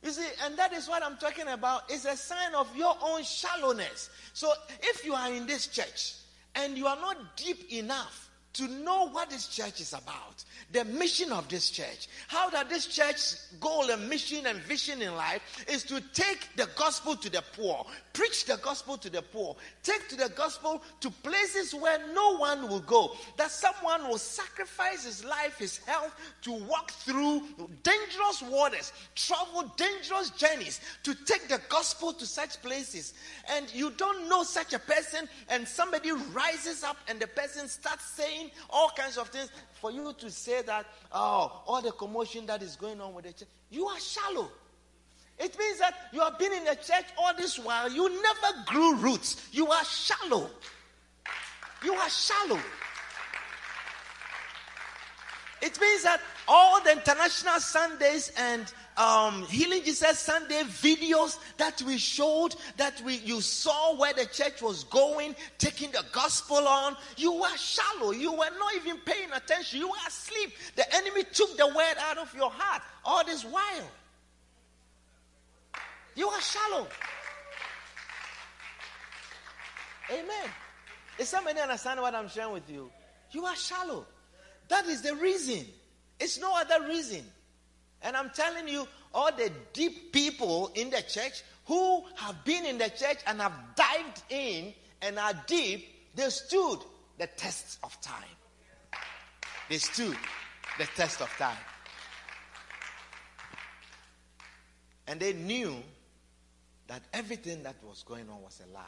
You 0.02 0.10
see, 0.10 0.28
and 0.44 0.56
that 0.58 0.74
is 0.74 0.86
what 0.86 1.02
I'm 1.02 1.16
talking 1.16 1.48
about. 1.48 1.84
It's 1.88 2.04
a 2.04 2.16
sign 2.16 2.54
of 2.54 2.74
your 2.76 2.94
own 3.02 3.22
shallowness. 3.22 4.10
So 4.34 4.52
if 4.82 5.02
you 5.04 5.14
are 5.14 5.32
in 5.32 5.46
this 5.46 5.66
church 5.66 6.16
and 6.54 6.76
you 6.76 6.86
are 6.86 6.96
not 6.96 7.36
deep 7.36 7.72
enough 7.72 8.23
to 8.54 8.68
know 8.68 9.08
what 9.08 9.30
this 9.30 9.48
church 9.48 9.80
is 9.80 9.92
about, 9.92 10.44
the 10.72 10.84
mission 10.84 11.32
of 11.32 11.48
this 11.48 11.70
church, 11.70 12.08
how 12.28 12.48
that 12.50 12.68
this 12.68 12.86
church's 12.86 13.52
goal 13.60 13.90
and 13.90 14.08
mission 14.08 14.46
and 14.46 14.58
vision 14.60 15.02
in 15.02 15.14
life 15.16 15.42
is 15.68 15.82
to 15.82 16.00
take 16.12 16.48
the 16.56 16.68
gospel 16.76 17.16
to 17.16 17.28
the 17.28 17.42
poor, 17.56 17.84
preach 18.12 18.46
the 18.46 18.56
gospel 18.58 18.96
to 18.96 19.10
the 19.10 19.22
poor, 19.22 19.56
take 19.82 20.08
to 20.08 20.16
the 20.16 20.28
gospel 20.30 20.82
to 21.00 21.10
places 21.10 21.74
where 21.74 21.98
no 22.14 22.36
one 22.36 22.68
will 22.68 22.80
go, 22.80 23.12
that 23.36 23.50
someone 23.50 24.08
will 24.08 24.18
sacrifice 24.18 25.04
his 25.04 25.24
life, 25.24 25.58
his 25.58 25.78
health 25.78 26.14
to 26.42 26.52
walk 26.52 26.92
through 26.92 27.42
dangerous 27.82 28.42
waters, 28.48 28.92
travel 29.16 29.70
dangerous 29.76 30.30
journeys 30.30 30.80
to 31.02 31.14
take 31.24 31.48
the 31.48 31.60
gospel 31.68 32.12
to 32.12 32.24
such 32.24 32.62
places. 32.62 33.14
And 33.50 33.72
you 33.74 33.90
don't 33.90 34.28
know 34.28 34.44
such 34.44 34.72
a 34.72 34.78
person, 34.78 35.28
and 35.48 35.66
somebody 35.66 36.12
rises 36.12 36.84
up 36.84 36.96
and 37.08 37.18
the 37.18 37.26
person 37.26 37.68
starts 37.68 38.04
saying, 38.10 38.43
all 38.70 38.90
kinds 38.96 39.16
of 39.18 39.28
things 39.28 39.50
for 39.80 39.90
you 39.90 40.12
to 40.18 40.30
say 40.30 40.62
that, 40.62 40.86
oh, 41.12 41.62
all 41.66 41.82
the 41.82 41.92
commotion 41.92 42.46
that 42.46 42.62
is 42.62 42.76
going 42.76 43.00
on 43.00 43.14
with 43.14 43.24
the 43.24 43.32
church, 43.32 43.48
you 43.70 43.86
are 43.86 43.98
shallow. 43.98 44.48
It 45.38 45.58
means 45.58 45.78
that 45.80 45.94
you 46.12 46.20
have 46.20 46.38
been 46.38 46.52
in 46.52 46.64
the 46.64 46.76
church 46.76 47.06
all 47.18 47.34
this 47.36 47.58
while, 47.58 47.90
you 47.90 48.08
never 48.08 48.64
grew 48.66 48.96
roots. 48.96 49.48
You 49.52 49.70
are 49.70 49.84
shallow. 49.84 50.48
You 51.82 51.92
are 51.94 52.08
shallow. 52.08 52.60
It 55.60 55.80
means 55.80 56.02
that 56.02 56.20
all 56.46 56.82
the 56.82 56.92
international 56.92 57.58
Sundays 57.58 58.30
and 58.36 58.72
um, 58.96 59.44
Healing 59.46 59.82
Jesus 59.84 60.18
Sunday 60.18 60.62
videos 60.62 61.38
that 61.56 61.82
we 61.82 61.98
showed, 61.98 62.54
that 62.76 63.00
we 63.04 63.16
you 63.16 63.40
saw 63.40 63.96
where 63.96 64.12
the 64.12 64.26
church 64.26 64.62
was 64.62 64.84
going, 64.84 65.34
taking 65.58 65.90
the 65.90 66.04
gospel 66.12 66.68
on, 66.68 66.96
you 67.16 67.32
were 67.32 67.56
shallow. 67.56 68.12
You 68.12 68.32
were 68.32 68.50
not 68.58 68.74
even 68.76 68.98
paying 68.98 69.32
attention. 69.32 69.80
You 69.80 69.88
were 69.88 70.06
asleep. 70.06 70.52
The 70.76 70.94
enemy 70.94 71.24
took 71.32 71.56
the 71.56 71.66
word 71.66 71.94
out 72.08 72.18
of 72.18 72.32
your 72.34 72.50
heart 72.50 72.82
all 73.04 73.24
this 73.24 73.44
while. 73.44 73.90
You 76.14 76.28
are 76.28 76.40
shallow. 76.40 76.86
Amen. 80.10 80.50
Is 81.18 81.28
somebody 81.28 81.60
understand 81.60 82.00
what 82.00 82.14
I'm 82.14 82.28
sharing 82.28 82.52
with 82.52 82.68
you? 82.68 82.90
You 83.30 83.44
are 83.46 83.56
shallow. 83.56 84.06
That 84.68 84.86
is 84.86 85.02
the 85.02 85.14
reason. 85.16 85.66
It's 86.20 86.38
no 86.38 86.54
other 86.54 86.86
reason. 86.86 87.24
And 88.04 88.16
I'm 88.16 88.30
telling 88.30 88.68
you, 88.68 88.86
all 89.14 89.32
the 89.34 89.50
deep 89.72 90.12
people 90.12 90.70
in 90.74 90.90
the 90.90 91.02
church 91.02 91.42
who 91.64 92.04
have 92.16 92.44
been 92.44 92.66
in 92.66 92.76
the 92.76 92.90
church 92.90 93.18
and 93.26 93.40
have 93.40 93.54
dived 93.74 94.22
in 94.28 94.74
and 95.00 95.18
are 95.18 95.32
deep, 95.46 95.88
they 96.14 96.28
stood 96.28 96.78
the 97.18 97.26
test 97.26 97.78
of 97.82 97.98
time. 98.00 98.22
They 99.70 99.78
stood 99.78 100.16
the 100.78 100.84
test 100.94 101.22
of 101.22 101.30
time. 101.38 101.56
And 105.06 105.18
they 105.18 105.32
knew 105.32 105.74
that 106.88 107.02
everything 107.12 107.62
that 107.62 107.76
was 107.82 108.02
going 108.02 108.28
on 108.28 108.42
was 108.42 108.60
a 108.68 108.74
lie 108.74 108.82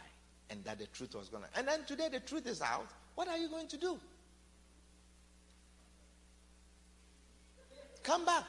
and 0.50 0.62
that 0.64 0.78
the 0.78 0.86
truth 0.86 1.14
was 1.14 1.28
going 1.28 1.44
to. 1.44 1.58
And 1.58 1.66
then 1.66 1.84
today 1.86 2.08
the 2.10 2.20
truth 2.20 2.46
is 2.46 2.60
out. 2.60 2.88
What 3.14 3.28
are 3.28 3.38
you 3.38 3.48
going 3.48 3.68
to 3.68 3.76
do? 3.78 3.98
Come 8.02 8.24
back. 8.24 8.44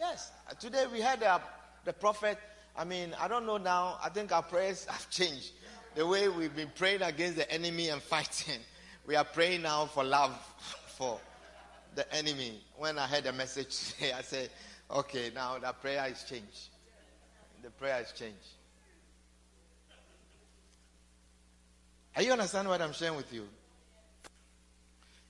Yes. 0.00 0.32
Today 0.58 0.86
we 0.90 1.02
had 1.02 1.22
uh, 1.22 1.40
the 1.84 1.92
prophet. 1.92 2.38
I 2.74 2.84
mean, 2.84 3.14
I 3.20 3.28
don't 3.28 3.44
know 3.44 3.58
now. 3.58 3.98
I 4.02 4.08
think 4.08 4.32
our 4.32 4.42
prayers 4.42 4.86
have 4.88 5.10
changed. 5.10 5.52
The 5.94 6.06
way 6.06 6.26
we've 6.26 6.56
been 6.56 6.70
praying 6.74 7.02
against 7.02 7.36
the 7.36 7.52
enemy 7.52 7.90
and 7.90 8.00
fighting, 8.00 8.60
we 9.06 9.14
are 9.14 9.24
praying 9.24 9.60
now 9.60 9.84
for 9.84 10.02
love 10.02 10.32
for 10.96 11.20
the 11.94 12.10
enemy. 12.14 12.62
When 12.78 12.98
I 12.98 13.06
heard 13.06 13.24
the 13.24 13.32
message 13.34 13.92
today, 13.92 14.12
I 14.12 14.22
said, 14.22 14.48
okay, 14.90 15.32
now 15.34 15.58
the 15.58 15.70
prayer 15.72 16.00
has 16.00 16.24
changed. 16.24 16.68
The 17.62 17.68
prayer 17.68 17.96
has 17.96 18.12
changed. 18.12 18.38
Are 22.16 22.22
you 22.22 22.32
understand 22.32 22.68
what 22.68 22.80
I'm 22.80 22.94
sharing 22.94 23.16
with 23.16 23.30
you? 23.34 23.46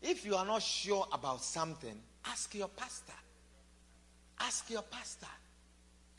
If 0.00 0.24
you 0.24 0.36
are 0.36 0.46
not 0.46 0.62
sure 0.62 1.08
about 1.12 1.42
something, 1.42 2.00
ask 2.24 2.54
your 2.54 2.68
pastor. 2.68 3.19
Ask 4.40 4.70
your 4.70 4.82
pastor. 4.82 5.26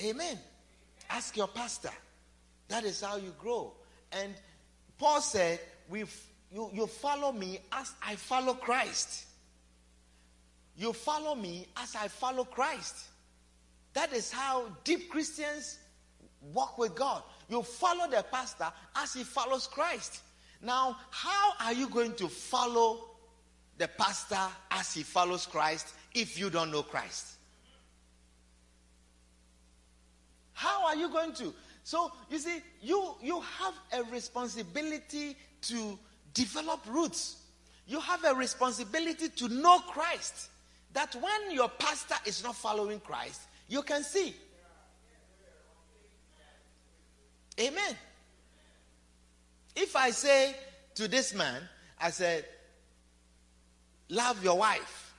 Amen. 0.02 0.38
Ask 1.10 1.36
your 1.36 1.48
pastor. 1.48 1.92
That 2.68 2.84
is 2.84 3.02
how 3.02 3.18
you 3.18 3.34
grow. 3.40 3.74
And 4.12 4.34
Paul 4.98 5.22
said, 5.22 5.60
we 5.90 6.06
you, 6.54 6.70
you 6.74 6.88
follow 6.88 7.32
me 7.32 7.60
as 7.72 7.94
I 8.06 8.16
follow 8.16 8.54
Christ. 8.54 9.26
You 10.78 10.94
follow 10.94 11.36
me 11.36 11.68
as 11.78 11.96
I 11.96 12.08
follow 12.08 12.44
Christ. 12.44 12.96
That 13.94 14.14
is 14.14 14.32
how 14.32 14.66
deep 14.84 15.10
Christians 15.10 15.78
walk 16.54 16.78
with 16.78 16.96
God. 16.96 17.24
You 17.50 17.62
follow 17.62 18.10
the 18.10 18.24
pastor 18.32 18.68
as 18.96 19.14
he 19.14 19.24
follows 19.24 19.68
Christ. 19.68 20.22
Now, 20.62 20.98
how 21.10 21.54
are 21.60 21.74
you 21.74 21.90
going 21.90 22.14
to 22.16 22.28
follow 22.28 23.10
the 23.78 23.88
pastor 23.88 24.40
as 24.72 24.94
he 24.94 25.04
follows 25.04 25.46
Christ 25.46 25.88
if 26.14 26.40
you 26.40 26.50
don't 26.50 26.72
know 26.72 26.84
Christ? 26.84 27.38
How 30.62 30.86
are 30.86 30.96
you 30.96 31.10
going 31.10 31.34
to? 31.34 31.52
So, 31.84 32.12
you 32.30 32.38
see, 32.38 32.60
you, 32.84 33.16
you 33.20 33.42
have 33.42 33.74
a 33.94 34.04
responsibility 34.12 35.36
to 35.64 35.98
develop 36.36 36.82
roots. 36.88 37.38
You 37.88 38.00
have 38.00 38.24
a 38.26 38.36
responsibility 38.36 39.30
to 39.30 39.50
know 39.50 39.80
Christ. 39.80 40.50
That 40.94 41.16
when 41.16 41.56
your 41.56 41.68
pastor 41.68 42.14
is 42.28 42.44
not 42.44 42.56
following 42.56 43.00
Christ, 43.00 43.42
you 43.70 43.82
can 43.82 44.04
see. 44.04 44.36
Amen. 47.60 47.96
If 49.76 49.96
I 49.96 50.12
say 50.12 50.56
to 50.94 51.08
this 51.08 51.34
man, 51.34 51.64
I 52.00 52.12
said, 52.12 52.46
love 54.10 54.44
your 54.44 54.60
wife 54.60 55.12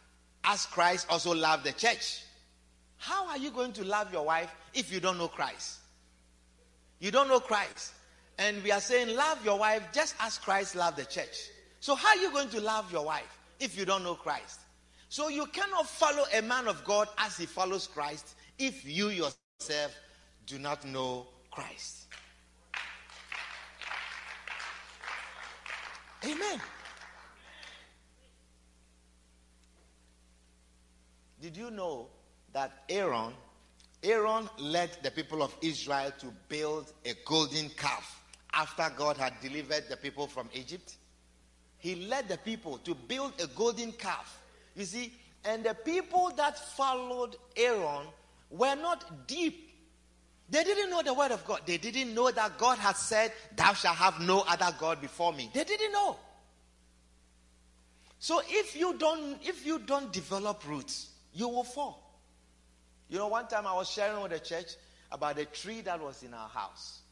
as 0.44 0.66
Christ 0.66 1.08
also 1.10 1.34
loved 1.34 1.64
the 1.64 1.72
church. 1.72 2.22
How 3.02 3.26
are 3.26 3.36
you 3.36 3.50
going 3.50 3.72
to 3.72 3.84
love 3.84 4.12
your 4.12 4.24
wife 4.24 4.54
if 4.74 4.92
you 4.92 5.00
don't 5.00 5.18
know 5.18 5.26
Christ? 5.26 5.80
You 7.00 7.10
don't 7.10 7.26
know 7.26 7.40
Christ. 7.40 7.94
And 8.38 8.62
we 8.62 8.70
are 8.70 8.80
saying, 8.80 9.16
love 9.16 9.44
your 9.44 9.58
wife 9.58 9.82
just 9.92 10.14
as 10.20 10.38
Christ 10.38 10.76
loved 10.76 10.98
the 10.98 11.04
church. 11.04 11.48
So, 11.80 11.96
how 11.96 12.10
are 12.10 12.16
you 12.16 12.30
going 12.30 12.48
to 12.50 12.60
love 12.60 12.92
your 12.92 13.04
wife 13.04 13.40
if 13.58 13.76
you 13.76 13.84
don't 13.84 14.04
know 14.04 14.14
Christ? 14.14 14.60
So, 15.08 15.26
you 15.26 15.46
cannot 15.46 15.88
follow 15.88 16.22
a 16.32 16.42
man 16.42 16.68
of 16.68 16.84
God 16.84 17.08
as 17.18 17.36
he 17.36 17.44
follows 17.44 17.88
Christ 17.88 18.36
if 18.56 18.84
you 18.84 19.08
yourself 19.08 19.96
do 20.46 20.60
not 20.60 20.84
know 20.84 21.26
Christ. 21.50 22.06
Amen. 26.24 26.60
Did 31.40 31.56
you 31.56 31.72
know 31.72 32.06
that 32.52 32.84
Aaron, 32.88 33.32
Aaron 34.02 34.48
led 34.58 34.90
the 35.02 35.10
people 35.10 35.42
of 35.42 35.54
Israel 35.60 36.12
to 36.18 36.26
build 36.48 36.92
a 37.04 37.14
golden 37.24 37.68
calf 37.70 38.22
after 38.52 38.90
God 38.96 39.16
had 39.16 39.34
delivered 39.40 39.84
the 39.88 39.96
people 39.96 40.26
from 40.26 40.48
Egypt. 40.52 40.96
He 41.78 41.94
led 41.94 42.28
the 42.28 42.38
people 42.38 42.78
to 42.78 42.94
build 42.94 43.32
a 43.42 43.46
golden 43.48 43.92
calf. 43.92 44.40
You 44.74 44.84
see, 44.84 45.12
and 45.44 45.64
the 45.64 45.74
people 45.74 46.30
that 46.36 46.58
followed 46.76 47.36
Aaron 47.56 48.06
were 48.50 48.76
not 48.76 49.26
deep. 49.26 49.70
They 50.50 50.62
didn't 50.64 50.90
know 50.90 51.02
the 51.02 51.14
word 51.14 51.32
of 51.32 51.44
God. 51.44 51.62
They 51.66 51.78
didn't 51.78 52.14
know 52.14 52.30
that 52.30 52.58
God 52.58 52.78
had 52.78 52.96
said, 52.96 53.32
Thou 53.56 53.72
shalt 53.72 53.96
have 53.96 54.20
no 54.20 54.44
other 54.46 54.74
God 54.78 55.00
before 55.00 55.32
me. 55.32 55.50
They 55.52 55.64
didn't 55.64 55.92
know. 55.92 56.16
So 58.18 58.40
if 58.46 58.76
you 58.76 58.96
don't, 58.98 59.38
if 59.42 59.66
you 59.66 59.80
don't 59.80 60.12
develop 60.12 60.68
roots, 60.68 61.10
you 61.32 61.48
will 61.48 61.64
fall. 61.64 62.01
You 63.12 63.18
know, 63.18 63.28
one 63.28 63.46
time 63.46 63.66
I 63.66 63.74
was 63.74 63.90
sharing 63.90 64.22
with 64.22 64.32
the 64.32 64.38
church 64.38 64.74
about 65.10 65.38
a 65.38 65.44
tree 65.44 65.82
that 65.82 66.00
was 66.00 66.22
in 66.22 66.32
our 66.32 66.48
house. 66.48 67.02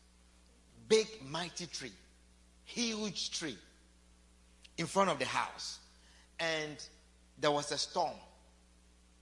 Big, 0.88 1.06
mighty 1.28 1.66
tree. 1.66 1.92
Huge 2.64 3.38
tree 3.38 3.58
in 4.78 4.86
front 4.86 5.10
of 5.10 5.18
the 5.18 5.26
house. 5.26 5.78
And 6.38 6.82
there 7.38 7.50
was 7.50 7.70
a 7.70 7.76
storm. 7.76 8.14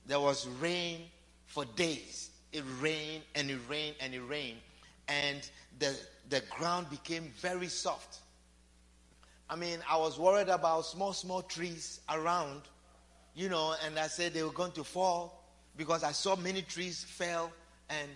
There 0.06 0.20
was 0.20 0.46
rain 0.60 1.06
for 1.46 1.64
days. 1.64 2.30
It 2.52 2.62
rained 2.80 3.24
and 3.34 3.50
it 3.50 3.58
rained 3.68 3.96
and 4.00 4.14
it 4.14 4.20
rained. 4.20 4.58
And 5.08 5.50
the, 5.80 5.96
the 6.30 6.42
ground 6.48 6.90
became 6.90 7.32
very 7.40 7.66
soft. 7.66 8.20
I 9.50 9.56
mean, 9.56 9.80
I 9.90 9.96
was 9.96 10.16
worried 10.16 10.48
about 10.48 10.82
small, 10.82 11.12
small 11.12 11.42
trees 11.42 11.98
around, 12.08 12.62
you 13.34 13.48
know, 13.48 13.74
and 13.84 13.98
I 13.98 14.06
said 14.06 14.32
they 14.32 14.44
were 14.44 14.52
going 14.52 14.72
to 14.72 14.84
fall 14.84 15.37
because 15.78 16.02
I 16.02 16.12
saw 16.12 16.36
many 16.36 16.60
trees 16.60 17.04
fell 17.04 17.50
and 17.88 18.10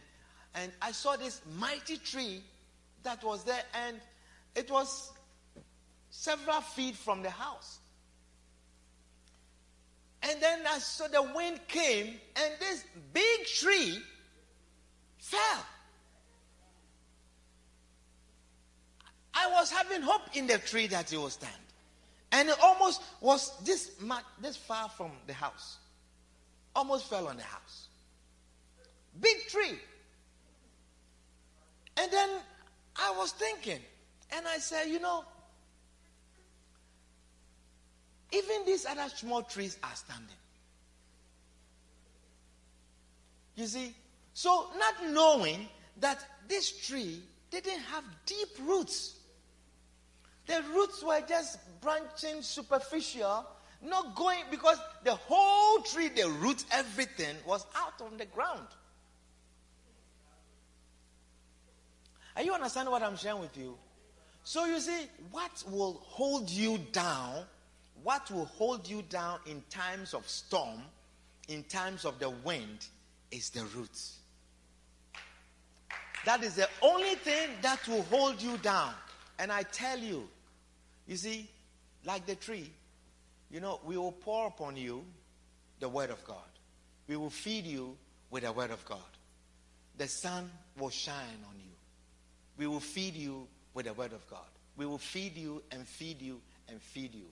and 0.55 0.71
I 0.83 0.93
saw 0.93 1.17
this 1.17 1.41
mighty 1.59 1.97
tree 1.97 2.43
that 3.05 3.25
was 3.25 3.45
there 3.45 3.63
and 3.87 3.99
it 4.55 4.71
was 4.71 5.11
several 6.11 6.61
feet 6.61 6.95
from 6.95 7.23
the 7.23 7.31
house. 7.31 7.79
And 10.23 10.43
then 10.43 10.61
I 10.69 10.79
saw 10.79 11.09
the 11.09 11.23
wind 11.23 11.59
came 11.69 12.21
and 12.37 12.53
this 12.61 12.85
big 13.15 13.47
tree 13.47 13.99
fell. 15.17 15.67
I 19.33 19.51
was 19.53 19.71
having 19.71 20.03
hope 20.03 20.37
in 20.37 20.47
the 20.47 20.59
tree 20.59 20.87
that 20.89 21.11
it 21.11 21.19
would 21.19 21.33
stand. 21.33 21.53
And 22.31 22.51
it 22.51 22.57
almost 22.63 23.01
was 23.23 23.53
this 23.65 23.93
much, 24.01 24.25
this 24.41 24.57
far 24.57 24.91
from 24.91 25.13
the 25.27 25.33
house. 25.33 25.79
Almost 26.75 27.09
fell 27.09 27.29
on 27.29 27.37
the 27.37 27.43
house. 27.43 27.89
Big 29.21 29.47
tree. 29.49 29.79
And 31.97 32.11
then 32.11 32.31
I 32.97 33.15
was 33.17 33.33
thinking, 33.33 33.81
and 34.35 34.47
I 34.49 34.59
said, 34.59 34.87
you 34.87 35.01
know, 35.01 35.25
even 38.33 38.65
these 38.65 38.87
other 38.87 39.09
small 39.15 39.43
trees 39.43 39.79
are 39.83 39.95
standing. 39.95 40.37
You 43.57 43.67
see? 43.67 43.95
So, 44.33 44.69
not 44.79 45.13
knowing 45.13 45.69
that 46.01 46.25
this 46.49 46.87
tree 46.87 47.23
didn't 47.51 47.81
have 47.81 48.05
deep 48.25 48.49
roots. 48.67 49.17
The 50.47 50.63
roots 50.75 51.03
were 51.05 51.21
just 51.29 51.59
branching 51.83 52.41
superficial, 52.41 53.47
not 53.83 54.15
going 54.15 54.45
because 54.51 54.79
the 55.05 55.15
whole 55.15 55.83
tree, 55.83 56.09
the 56.09 56.29
roots, 56.29 56.65
everything 56.73 57.37
was 57.47 57.67
out 57.75 58.01
on 58.01 58.17
the 58.17 58.27
ground. 58.27 58.67
Are 62.37 62.43
you 62.43 62.55
understanding 62.55 62.93
what 62.93 63.03
I'm 63.03 63.17
sharing 63.17 63.41
with 63.41 63.57
you? 63.57 63.77
So 64.45 64.65
you 64.65 64.81
see, 64.81 65.07
what 65.31 65.63
will 65.71 66.01
hold 66.05 66.51
you 66.51 66.79
down, 66.93 67.45
what 68.03 68.31
will 68.31 68.47
hold 68.47 68.89
you 68.89 69.03
down 69.03 69.39
in 69.47 69.63
times 69.71 70.15
of 70.15 70.29
storm, 70.29 70.83
in 71.49 71.63
times 71.65 72.05
of 72.05 72.19
the 72.19 72.31
wind, 72.31 72.87
is 73.31 73.51
the 73.51 73.65
roots. 73.77 74.19
That 76.25 76.43
is 76.43 76.55
the 76.55 76.69
only 76.81 77.17
thing 77.17 77.51
that 77.63 77.87
will 77.89 78.03
hold 78.03 78.41
you 78.41 78.57
down. 78.59 78.95
And 79.39 79.51
I 79.51 79.65
tell 79.65 79.99
you, 79.99 80.29
you 81.07 81.17
see, 81.17 81.49
like 82.05 82.27
the 82.27 82.37
tree, 82.37 82.71
you 83.53 83.61
know, 83.61 83.81
we 83.85 83.99
will 83.99 84.13
pour 84.13 84.47
upon 84.47 84.77
you 84.77 85.05
the 85.79 85.89
word 85.89 86.11
of 86.11 86.25
God. 86.25 86.39
We 87.07 87.17
will 87.17 87.31
feed 87.31 87.67
you 87.67 87.97
with 88.31 88.45
the 88.45 88.53
word 88.53 88.71
of 88.71 88.83
God. 88.87 88.99
The 89.99 90.09
sun 90.09 90.51
will 90.79 90.91
shine 90.91 91.45
on 91.49 91.57
you. 91.59 91.73
We 92.57 92.67
will 92.67 92.81
feed 92.81 93.15
you 93.15 93.47
with 93.75 93.87
the 93.87 93.93
word 93.93 94.15
of 94.15 94.27
God. 94.29 94.49
We 94.77 94.87
will 94.87 94.99
feed 94.99 95.37
you 95.37 95.63
and 95.71 95.87
feed 95.87 96.23
you 96.23 96.41
and 96.69 96.81
feed 96.81 97.15
you. 97.15 97.27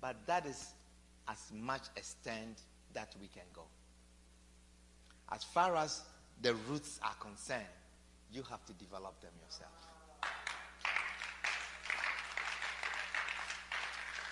But 0.00 0.16
that 0.26 0.46
is 0.46 0.72
as 1.26 1.50
much 1.52 1.82
extent 1.96 2.62
that 2.94 3.12
we 3.20 3.26
can 3.26 3.42
go. 3.52 3.64
As 5.32 5.42
far 5.42 5.74
as 5.76 6.02
the 6.40 6.54
roots 6.70 7.00
are 7.02 7.14
concerned, 7.20 7.64
you 8.32 8.42
have 8.48 8.64
to 8.66 8.72
develop 8.74 9.20
them 9.20 9.32
yourself. 9.44 9.87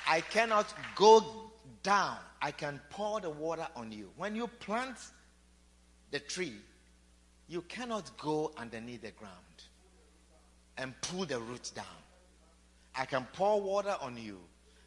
I 0.06 0.20
cannot 0.20 0.72
go 0.94 1.50
down. 1.82 2.16
I 2.40 2.50
can 2.50 2.80
pour 2.90 3.20
the 3.20 3.30
water 3.30 3.66
on 3.74 3.90
you. 3.90 4.10
When 4.16 4.36
you 4.36 4.46
plant 4.46 4.96
the 6.10 6.20
tree, 6.20 6.54
you 7.48 7.62
cannot 7.62 8.16
go 8.18 8.52
underneath 8.56 9.02
the 9.02 9.10
ground 9.12 9.34
and 10.78 10.94
pull 11.00 11.24
the 11.24 11.38
roots 11.40 11.70
down. 11.70 11.84
I 12.94 13.04
can 13.04 13.26
pour 13.32 13.60
water 13.60 13.96
on 14.00 14.16
you. 14.16 14.38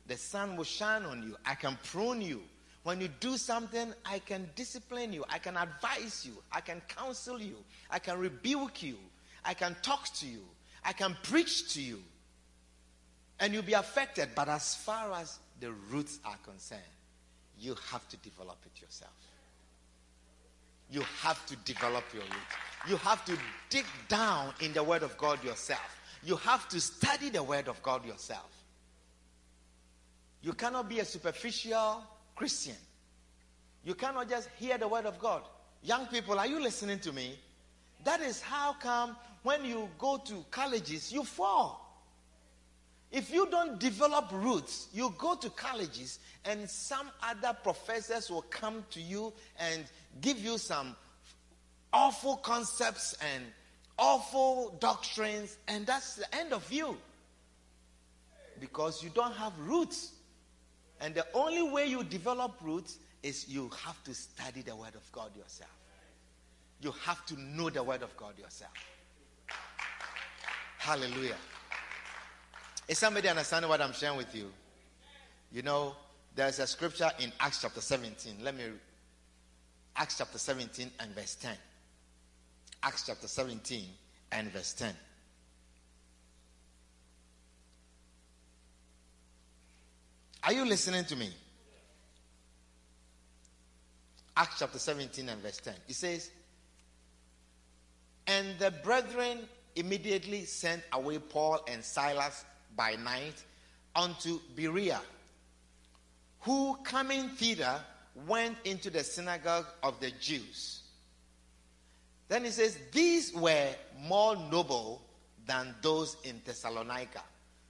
The 0.07 0.17
sun 0.17 0.55
will 0.55 0.63
shine 0.63 1.03
on 1.03 1.23
you. 1.23 1.35
I 1.45 1.55
can 1.55 1.77
prune 1.83 2.21
you. 2.21 2.41
When 2.83 3.01
you 3.01 3.09
do 3.19 3.37
something, 3.37 3.93
I 4.05 4.19
can 4.19 4.49
discipline 4.55 5.13
you. 5.13 5.23
I 5.29 5.37
can 5.37 5.57
advise 5.57 6.25
you. 6.25 6.33
I 6.51 6.61
can 6.61 6.81
counsel 6.87 7.39
you. 7.41 7.57
I 7.91 7.99
can 7.99 8.17
rebuke 8.17 8.81
you. 8.81 8.97
I 9.45 9.53
can 9.53 9.75
talk 9.81 10.11
to 10.15 10.25
you. 10.25 10.41
I 10.83 10.93
can 10.93 11.15
preach 11.23 11.73
to 11.73 11.81
you. 11.81 12.01
And 13.39 13.53
you'll 13.53 13.63
be 13.63 13.73
affected. 13.73 14.29
But 14.35 14.49
as 14.49 14.75
far 14.75 15.11
as 15.13 15.39
the 15.59 15.71
roots 15.91 16.19
are 16.25 16.37
concerned, 16.43 16.81
you 17.57 17.75
have 17.91 18.07
to 18.09 18.17
develop 18.17 18.57
it 18.65 18.81
yourself. 18.81 19.11
You 20.91 21.01
have 21.21 21.45
to 21.45 21.55
develop 21.57 22.03
your 22.13 22.23
roots. 22.23 22.55
You 22.87 22.97
have 22.97 23.23
to 23.25 23.37
dig 23.69 23.85
down 24.07 24.53
in 24.61 24.73
the 24.73 24.83
Word 24.83 25.03
of 25.03 25.17
God 25.17 25.43
yourself. 25.43 25.97
You 26.23 26.35
have 26.37 26.67
to 26.69 26.79
study 26.81 27.29
the 27.29 27.43
Word 27.43 27.67
of 27.67 27.81
God 27.83 28.05
yourself. 28.05 28.49
You 30.41 30.53
cannot 30.53 30.89
be 30.89 30.99
a 30.99 31.05
superficial 31.05 32.03
Christian. 32.35 32.75
You 33.83 33.93
cannot 33.95 34.29
just 34.29 34.49
hear 34.57 34.77
the 34.77 34.87
Word 34.87 35.05
of 35.05 35.19
God. 35.19 35.43
Young 35.83 36.07
people, 36.07 36.39
are 36.39 36.47
you 36.47 36.61
listening 36.61 36.99
to 36.99 37.11
me? 37.11 37.37
That 38.03 38.21
is 38.21 38.41
how 38.41 38.73
come 38.73 39.15
when 39.43 39.63
you 39.63 39.89
go 39.97 40.17
to 40.17 40.45
colleges, 40.51 41.11
you 41.11 41.23
fall. 41.23 41.88
If 43.11 43.33
you 43.33 43.47
don't 43.49 43.79
develop 43.79 44.29
roots, 44.31 44.87
you 44.93 45.13
go 45.17 45.35
to 45.35 45.49
colleges 45.49 46.19
and 46.45 46.69
some 46.69 47.09
other 47.23 47.57
professors 47.63 48.29
will 48.29 48.43
come 48.43 48.85
to 48.91 49.01
you 49.01 49.33
and 49.59 49.83
give 50.21 50.37
you 50.39 50.57
some 50.57 50.95
awful 51.91 52.37
concepts 52.37 53.15
and 53.33 53.43
awful 53.97 54.77
doctrines, 54.79 55.57
and 55.67 55.85
that's 55.85 56.15
the 56.15 56.35
end 56.35 56.53
of 56.53 56.71
you. 56.71 56.97
Because 58.59 59.03
you 59.03 59.09
don't 59.09 59.33
have 59.33 59.57
roots. 59.59 60.13
And 61.01 61.15
the 61.15 61.25
only 61.33 61.63
way 61.63 61.85
you 61.87 62.03
develop 62.03 62.57
roots 62.61 62.97
is 63.23 63.47
you 63.47 63.69
have 63.85 64.01
to 64.03 64.13
study 64.13 64.61
the 64.61 64.75
Word 64.75 64.95
of 64.95 65.11
God 65.11 65.35
yourself. 65.35 65.71
You 66.81 66.91
have 67.03 67.25
to 67.27 67.39
know 67.39 67.69
the 67.69 67.83
Word 67.83 68.03
of 68.03 68.15
God 68.17 68.37
yourself. 68.37 68.71
Hallelujah. 70.77 71.35
Is 72.89 72.97
somebody 72.97 73.29
understanding 73.29 73.69
what 73.69 73.81
I'm 73.81 73.93
sharing 73.93 74.17
with 74.17 74.35
you? 74.35 74.51
You 75.51 75.61
know, 75.61 75.95
there's 76.35 76.57
a 76.57 76.65
scripture 76.65 77.11
in 77.19 77.31
Acts 77.39 77.61
chapter 77.61 77.81
17. 77.81 78.37
Let 78.43 78.57
me 78.57 78.63
Acts 79.95 80.17
chapter 80.17 80.39
17 80.39 80.89
and 80.99 81.11
verse 81.13 81.35
10. 81.35 81.55
Acts 82.81 83.05
chapter 83.05 83.27
17 83.27 83.85
and 84.31 84.51
verse 84.51 84.73
10. 84.73 84.91
Are 90.45 90.53
you 90.53 90.65
listening 90.65 91.05
to 91.05 91.15
me? 91.15 91.29
Acts 94.35 94.55
chapter 94.57 94.79
17 94.79 95.29
and 95.29 95.41
verse 95.43 95.57
10. 95.57 95.75
It 95.87 95.93
says, 95.93 96.31
And 98.25 98.57
the 98.57 98.71
brethren 98.71 99.41
immediately 99.75 100.45
sent 100.45 100.81
away 100.91 101.19
Paul 101.19 101.59
and 101.67 101.83
Silas 101.83 102.45
by 102.75 102.95
night 102.95 103.35
unto 103.95 104.39
Berea, 104.55 105.01
who 106.41 106.77
coming 106.83 107.29
thither 107.29 107.79
went 108.27 108.57
into 108.63 108.89
the 108.89 109.03
synagogue 109.03 109.67
of 109.83 109.99
the 109.99 110.11
Jews. 110.19 110.81
Then 112.27 112.45
he 112.45 112.51
says, 112.51 112.77
These 112.91 113.33
were 113.33 113.69
more 114.01 114.35
noble 114.35 115.01
than 115.45 115.75
those 115.81 116.15
in 116.23 116.41
Thessalonica. 116.45 117.23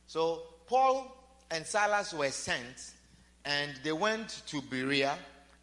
So 0.08 0.44
Paul 0.68 1.16
and 1.50 1.66
Silas 1.66 2.14
were 2.14 2.32
sent, 2.32 2.94
and 3.46 3.72
they 3.84 3.94
went 3.94 4.44
to 4.48 4.62
Berea, 4.62 5.18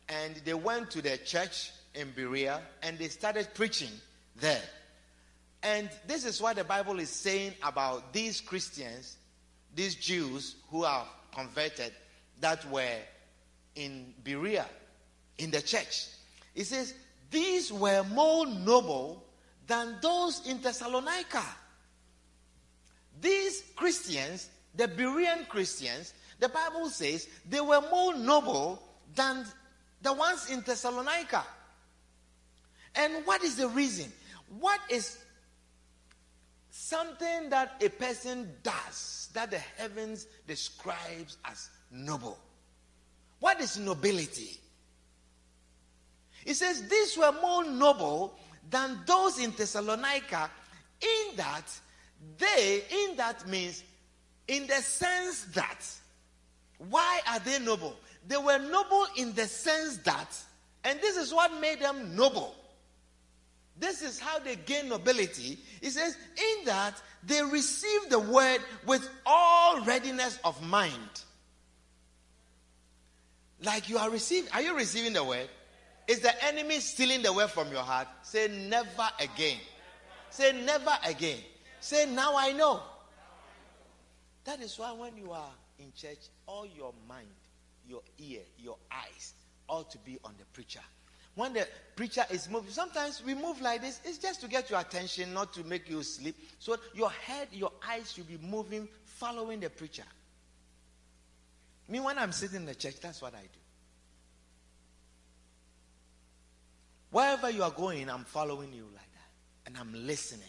and 0.08 0.36
they 0.44 0.54
went 0.54 0.90
to 0.92 1.02
the 1.02 1.18
church 1.18 1.70
in 1.94 2.10
Berea, 2.12 2.60
and 2.82 2.98
they 2.98 3.08
started 3.08 3.48
preaching 3.54 3.90
there. 4.36 4.62
And 5.62 5.90
this 6.06 6.24
is 6.24 6.40
what 6.40 6.56
the 6.56 6.64
Bible 6.64 6.98
is 7.00 7.10
saying 7.10 7.54
about 7.62 8.12
these 8.12 8.40
Christians, 8.40 9.16
these 9.76 9.94
Jews 9.94 10.56
who 10.70 10.84
are 10.84 11.06
converted 11.32 11.92
that 12.40 12.68
were 12.70 12.98
in 13.74 14.14
Berea, 14.24 14.66
in 15.38 15.50
the 15.50 15.60
church. 15.60 16.06
It 16.54 16.64
says, 16.64 16.94
These 17.30 17.72
were 17.72 18.02
more 18.02 18.46
noble 18.46 19.22
than 19.66 19.96
those 20.00 20.46
in 20.46 20.60
Thessalonica. 20.60 21.44
These 23.20 23.64
Christians, 23.76 24.48
the 24.74 24.88
Berean 24.88 25.46
Christians, 25.48 26.14
the 26.38 26.48
Bible 26.48 26.88
says 26.88 27.28
they 27.48 27.60
were 27.60 27.82
more 27.90 28.14
noble 28.14 28.82
than 29.14 29.44
the 30.02 30.12
ones 30.12 30.50
in 30.50 30.60
Thessalonica. 30.60 31.44
And 32.94 33.26
what 33.26 33.42
is 33.42 33.56
the 33.56 33.68
reason? 33.68 34.12
What 34.58 34.80
is 34.90 35.18
something 36.70 37.50
that 37.50 37.82
a 37.82 37.88
person 37.88 38.52
does 38.62 39.25
that 39.36 39.50
the 39.50 39.58
heavens 39.58 40.26
describes 40.46 41.36
as 41.44 41.68
noble. 41.90 42.38
What 43.38 43.60
is 43.60 43.78
nobility? 43.78 44.58
It 46.46 46.54
says 46.54 46.88
these 46.88 47.18
were 47.18 47.32
more 47.42 47.64
noble 47.64 48.38
than 48.70 49.00
those 49.06 49.38
in 49.38 49.50
Thessalonica, 49.50 50.50
in 51.00 51.36
that 51.36 51.64
they, 52.38 52.82
in 52.90 53.16
that 53.16 53.46
means, 53.46 53.82
in 54.48 54.66
the 54.66 54.74
sense 54.74 55.44
that, 55.54 55.84
why 56.88 57.20
are 57.28 57.40
they 57.40 57.58
noble? 57.58 57.94
They 58.26 58.38
were 58.38 58.58
noble 58.58 59.06
in 59.16 59.34
the 59.34 59.46
sense 59.46 59.98
that, 59.98 60.34
and 60.82 60.98
this 61.00 61.16
is 61.16 61.34
what 61.34 61.60
made 61.60 61.80
them 61.80 62.16
noble. 62.16 62.54
This 63.78 64.02
is 64.02 64.18
how 64.18 64.38
they 64.38 64.56
gain 64.56 64.88
nobility. 64.88 65.58
He 65.82 65.90
says, 65.90 66.16
in 66.36 66.64
that 66.66 67.00
they 67.22 67.42
receive 67.42 68.08
the 68.08 68.18
word 68.18 68.60
with 68.86 69.08
all 69.26 69.82
readiness 69.84 70.38
of 70.44 70.62
mind. 70.62 71.22
Like 73.62 73.88
you 73.88 73.98
are 73.98 74.10
receiving, 74.10 74.50
are 74.52 74.62
you 74.62 74.76
receiving 74.76 75.12
the 75.12 75.24
word? 75.24 75.48
Is 76.08 76.20
the 76.20 76.44
enemy 76.44 76.78
stealing 76.80 77.22
the 77.22 77.32
word 77.32 77.50
from 77.50 77.70
your 77.70 77.82
heart? 77.82 78.08
Say 78.22 78.48
never 78.68 79.08
again. 79.20 79.58
Say 80.30 80.52
never 80.64 80.96
again. 81.04 81.38
Say 81.80 82.06
now 82.06 82.34
I 82.36 82.52
know. 82.52 82.80
That 84.44 84.60
is 84.60 84.78
why 84.78 84.92
when 84.92 85.16
you 85.16 85.32
are 85.32 85.50
in 85.78 85.92
church, 85.94 86.28
all 86.46 86.66
your 86.66 86.94
mind, 87.08 87.26
your 87.88 88.02
ear, 88.18 88.42
your 88.58 88.76
eyes 88.92 89.34
ought 89.68 89.90
to 89.90 89.98
be 89.98 90.18
on 90.24 90.34
the 90.38 90.44
preacher. 90.52 90.80
When 91.36 91.52
the 91.52 91.68
preacher 91.94 92.24
is 92.30 92.48
moving, 92.48 92.70
sometimes 92.70 93.22
we 93.22 93.34
move 93.34 93.60
like 93.60 93.82
this, 93.82 94.00
it's 94.04 94.16
just 94.16 94.40
to 94.40 94.48
get 94.48 94.70
your 94.70 94.80
attention, 94.80 95.34
not 95.34 95.52
to 95.52 95.64
make 95.64 95.88
you 95.88 96.02
sleep. 96.02 96.34
So 96.58 96.76
your 96.94 97.10
head, 97.10 97.48
your 97.52 97.72
eyes 97.86 98.10
should 98.10 98.26
be 98.26 98.38
moving, 98.38 98.88
following 99.04 99.60
the 99.60 99.68
preacher. 99.68 100.02
Me, 101.88 102.00
when 102.00 102.18
I'm 102.18 102.32
sitting 102.32 102.56
in 102.56 102.64
the 102.64 102.74
church, 102.74 102.98
that's 103.00 103.20
what 103.20 103.34
I 103.34 103.42
do. 103.42 103.60
Wherever 107.10 107.50
you 107.50 107.62
are 107.62 107.70
going, 107.70 108.08
I'm 108.08 108.24
following 108.24 108.72
you 108.72 108.84
like 108.84 108.94
that. 108.94 109.66
And 109.66 109.76
I'm 109.76 110.06
listening. 110.06 110.48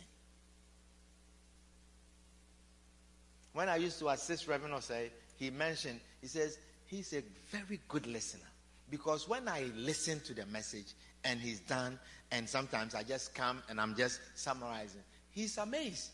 When 3.52 3.68
I 3.68 3.76
used 3.76 4.00
to 4.00 4.08
assist 4.08 4.48
Reverend 4.48 4.74
Osei, 4.74 5.10
he 5.36 5.50
mentioned, 5.50 6.00
he 6.22 6.28
says, 6.28 6.58
he's 6.86 7.12
a 7.12 7.24
very 7.52 7.82
good 7.90 8.08
listener. 8.08 8.48
Because 8.90 9.28
when 9.28 9.48
I 9.48 9.66
listen 9.76 10.20
to 10.22 10.34
the 10.34 10.46
message 10.46 10.94
and 11.24 11.40
he's 11.40 11.60
done, 11.60 12.00
and 12.32 12.48
sometimes 12.48 12.96
I 12.96 13.04
just 13.04 13.34
come 13.34 13.62
and 13.70 13.80
I'm 13.80 13.96
just 13.96 14.20
summarizing, 14.36 15.02
he's 15.30 15.58
amazed 15.58 16.12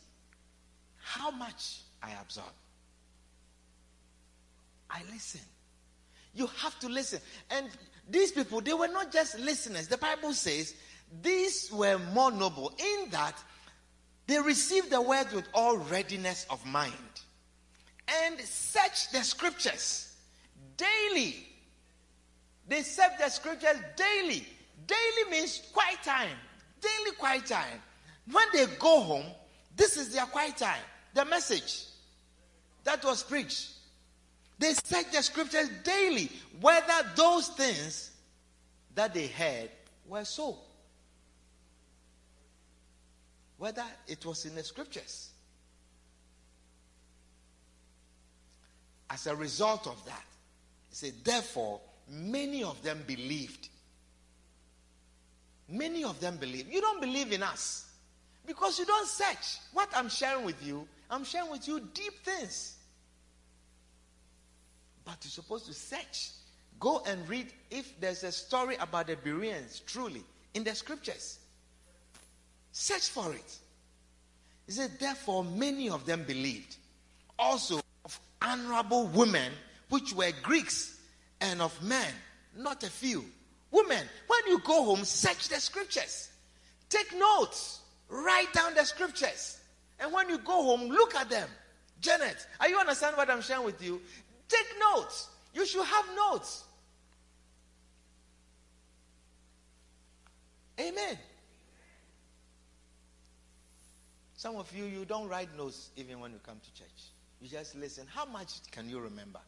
how 0.98 1.32
much 1.32 1.82
I 2.02 2.12
absorb. 2.22 2.54
I 4.90 5.02
listen. 5.12 5.42
You 6.34 6.48
have 6.48 6.80
to 6.80 6.88
listen. 6.90 7.20
And 7.52 7.70
these 8.10 8.32
people, 8.32 8.62
they 8.62 8.74
were 8.74 8.88
not 8.88 9.12
just 9.12 9.38
listeners. 9.40 9.88
The 9.88 9.98
Bible 9.98 10.34
says 10.34 10.74
these 11.22 11.72
were 11.72 12.00
more 12.14 12.32
noble 12.32 12.74
in 12.78 13.10
that 13.12 13.38
they 14.26 14.40
received 14.40 14.90
the 14.90 15.02
word 15.02 15.32
with 15.34 15.48
all 15.54 15.78
readiness 15.78 16.46
of 16.50 16.66
mind 16.66 16.94
and 18.08 18.40
search 18.40 19.12
the 19.12 19.24
scriptures 19.24 20.16
daily. 20.78 21.48
They 22.68 22.82
search 22.82 23.12
the 23.20 23.30
scriptures 23.30 23.78
daily. 23.96 24.46
Daily 24.88 25.32
means 25.32 25.62
quiet 25.74 26.02
time. 26.04 26.38
Daily 26.82 27.16
quiet 27.18 27.46
time. 27.46 27.82
When 28.32 28.46
they 28.54 28.66
go 28.80 29.02
home, 29.02 29.26
this 29.76 29.98
is 29.98 30.14
their 30.14 30.26
quiet 30.26 30.58
time. 30.58 30.82
The 31.14 31.26
message 31.26 31.86
that 32.84 33.04
was 33.04 33.24
preached. 33.24 33.70
They 34.60 34.74
search 34.74 35.12
the 35.12 35.22
scriptures 35.22 35.70
daily 35.84 36.32
whether 36.62 36.94
those 37.16 37.50
things 37.50 38.12
that 38.96 39.14
they 39.14 39.28
heard 39.28 39.70
were 40.08 40.26
so. 40.26 40.58
Whether 43.58 43.84
it 44.08 44.26
was 44.26 44.46
in 44.46 44.56
the 44.56 44.64
scriptures. 44.64 45.30
As 49.10 49.28
a 49.28 49.36
result 49.36 49.88
of 49.88 50.04
that, 50.06 50.24
he 50.90 50.96
said, 50.96 51.14
therefore, 51.24 51.80
many 52.10 52.64
of 52.64 52.82
them 52.84 53.04
believed. 53.08 53.70
Many 55.70 56.04
of 56.04 56.20
them 56.20 56.38
believe. 56.38 56.72
You 56.72 56.82
don't 56.82 57.02
believe 57.02 57.32
in 57.32 57.44
us 57.44 57.86
because 58.46 58.78
you 58.80 58.86
don't 58.86 59.08
search. 59.08 59.60
What 59.72 59.90
I'm 59.96 60.10
sharing 60.10 60.46
with 60.46 60.66
you, 60.66 60.88
I'm 61.10 61.24
sharing 61.24 61.52
with 61.52 61.68
you 61.68 61.80
deep 61.94 62.14
things. 62.24 62.78
But 65.06 65.18
you're 65.24 65.32
supposed 65.32 65.66
to 65.68 65.74
search. 65.74 66.32
Go 66.80 67.02
and 67.06 67.28
read 67.30 67.48
if 67.72 68.00
there's 68.00 68.24
a 68.24 68.32
story 68.32 68.76
about 68.76 69.08
the 69.08 69.16
Bereans, 69.16 69.82
truly, 69.86 70.24
in 70.54 70.64
the 70.64 70.76
scriptures. 70.76 71.40
Search 72.72 73.10
for 73.10 73.34
it. 73.34 73.58
He 74.66 74.72
said, 74.72 74.92
Therefore, 75.00 75.44
many 75.44 75.90
of 75.90 76.06
them 76.06 76.24
believed. 76.24 76.76
Also, 77.38 77.80
of 78.06 78.20
honorable 78.42 79.08
women, 79.08 79.52
which 79.90 80.14
were 80.14 80.32
Greeks, 80.42 80.98
and 81.44 81.62
of 81.62 81.84
men, 81.84 82.12
not 82.58 82.84
a 82.84 82.90
few. 82.90 83.24
Women, 83.70 84.06
when 84.28 84.40
you 84.48 84.60
go 84.60 84.86
home, 84.86 85.04
search 85.04 85.50
the 85.50 85.60
scriptures. 85.60 86.30
Take 86.90 87.14
notes. 87.18 87.82
Write 88.10 88.52
down 88.54 88.74
the 88.76 88.86
scriptures. 88.86 89.60
And 90.00 90.14
when 90.14 90.30
you 90.30 90.38
go 90.38 90.64
home, 90.64 90.90
look 90.90 91.16
at 91.16 91.30
them. 91.30 91.48
Janet, 92.00 92.48
are 92.60 92.70
you 92.70 92.78
understand 92.78 93.18
what 93.18 93.30
I'm 93.30 93.42
sharing 93.42 93.66
with 93.66 93.84
you? 93.84 94.02
Take 94.48 94.68
notes. 94.80 95.30
You 95.54 95.66
should 95.66 95.86
have 95.86 96.06
notes. 96.16 96.64
Amen. 100.80 101.18
Some 104.36 104.56
of 104.56 104.74
you, 104.76 104.86
you 104.86 105.06
don't 105.06 105.28
write 105.28 105.56
notes 105.58 105.90
even 105.96 106.20
when 106.20 106.32
you 106.32 106.40
come 106.46 106.60
to 106.60 106.74
church. 106.74 107.12
You 107.42 107.50
just 107.50 107.76
listen. 107.76 108.06
How 108.14 108.26
much 108.26 108.60
can 108.72 108.90
you 108.90 109.00
remember? 109.00 109.40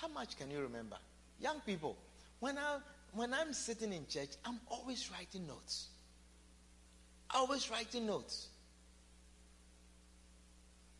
How 0.00 0.08
much 0.08 0.38
can 0.38 0.50
you 0.50 0.60
remember? 0.60 0.96
Young 1.40 1.60
people, 1.60 1.96
when, 2.38 2.56
I, 2.56 2.78
when 3.12 3.34
I'm 3.34 3.52
sitting 3.52 3.92
in 3.92 4.06
church, 4.06 4.30
I'm 4.44 4.58
always 4.70 5.10
writing 5.10 5.46
notes. 5.46 5.88
Always 7.34 7.70
writing 7.70 8.06
notes. 8.06 8.48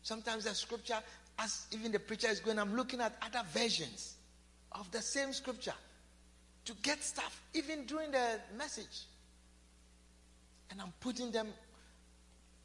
Sometimes 0.03 0.43
the 0.43 0.53
scripture, 0.53 0.99
as 1.39 1.65
even 1.71 1.91
the 1.91 1.99
preacher 1.99 2.27
is 2.27 2.39
going, 2.39 2.59
I'm 2.59 2.75
looking 2.75 3.01
at 3.01 3.15
other 3.23 3.43
versions 3.51 4.15
of 4.71 4.89
the 4.91 5.01
same 5.01 5.33
scripture 5.33 5.73
to 6.65 6.73
get 6.83 7.03
stuff, 7.03 7.41
even 7.55 7.85
during 7.85 8.11
the 8.11 8.39
message. 8.55 9.05
And 10.69 10.79
I'm 10.79 10.93
putting 10.99 11.31
them, 11.31 11.47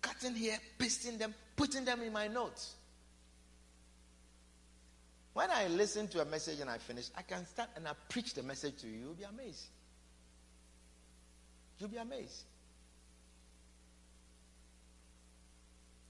cutting 0.03 0.34
here, 0.34 0.59
pasting 0.78 1.16
them, 1.16 1.34
putting 1.57 1.87
them 1.87 2.03
in 2.03 2.12
my 2.12 2.28
notes. 2.28 2.74
When 5.37 5.51
I 5.51 5.66
listen 5.66 6.09
to 6.09 6.22
a 6.22 6.24
message 6.24 6.61
and 6.61 6.70
I 6.70 6.78
finish, 6.78 7.11
I 7.14 7.20
can 7.20 7.45
start 7.45 7.68
and 7.76 7.87
I 7.87 7.91
preach 8.09 8.32
the 8.32 8.43
message 8.43 8.76
to 8.78 8.87
you. 8.87 9.01
You'll 9.01 9.12
be 9.12 9.24
amazed. 9.24 9.66
You'll 11.78 11.91
be 11.91 11.99
amazed. 11.99 12.45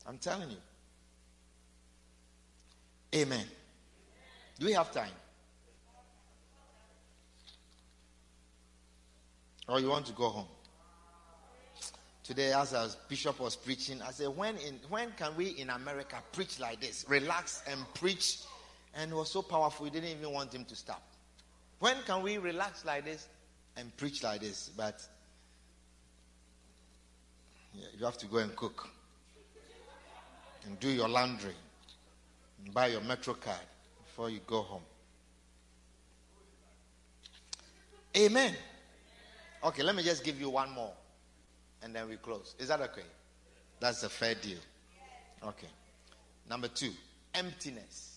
I'm 0.07 0.19
telling 0.19 0.49
you. 0.49 0.59
Amen. 3.17 3.45
Do 4.61 4.67
we 4.67 4.75
have 4.75 4.93
time? 4.93 5.11
Or 9.69 9.81
you 9.81 9.89
want 9.89 10.07
to 10.07 10.13
go 10.13 10.29
home? 10.29 10.47
Today, 12.23 12.53
as 12.53 12.75
our 12.75 12.87
bishop 13.09 13.41
was 13.41 13.57
preaching, 13.57 14.01
I 14.03 14.13
said, 14.13 14.29
when, 14.29 14.57
in, 14.59 14.79
when 14.89 15.11
can 15.17 15.35
we 15.37 15.49
in 15.49 15.71
America 15.71 16.15
preach 16.31 16.61
like 16.61 16.81
this? 16.81 17.05
Relax 17.09 17.65
and 17.69 17.81
preach. 17.95 18.39
And 18.97 19.13
was 19.13 19.31
so 19.31 19.43
powerful, 19.43 19.85
we 19.85 19.91
didn't 19.91 20.09
even 20.09 20.33
want 20.33 20.55
him 20.55 20.65
to 20.65 20.75
stop. 20.75 21.03
When 21.79 21.97
can 22.07 22.23
we 22.23 22.39
relax 22.39 22.85
like 22.85 23.05
this 23.05 23.29
and 23.77 23.95
preach 23.97 24.23
like 24.23 24.41
this? 24.41 24.71
But 24.75 25.07
you 27.75 28.05
have 28.05 28.17
to 28.19 28.27
go 28.27 28.39
and 28.39 28.55
cook 28.57 28.89
and 30.65 30.81
do 30.81 30.89
your 30.89 31.09
laundry 31.09 31.55
and 32.65 32.73
buy 32.73 32.87
your 32.89 33.03
metro 33.03 33.35
card 33.35 33.61
before 34.05 34.31
you 34.31 34.41
go 34.47 34.63
home. 34.63 34.83
Amen. 38.17 38.55
Okay, 39.63 39.83
let 39.83 39.95
me 39.95 40.03
just 40.03 40.25
give 40.25 40.41
you 40.41 40.49
one 40.49 40.71
more 40.71 40.93
and 41.83 41.95
then 41.95 42.09
we 42.09 42.17
close. 42.17 42.55
Is 42.59 42.69
that 42.69 42.81
okay? 42.81 43.03
That's 43.79 44.03
a 44.05 44.09
fair 44.09 44.35
deal. 44.35 44.59
Okay. 45.45 45.69
Number 46.49 46.69
two, 46.69 46.93
emptiness. 47.35 48.16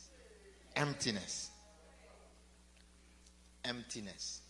Emptiness. 0.80 1.52
Emptiness. 3.64 4.42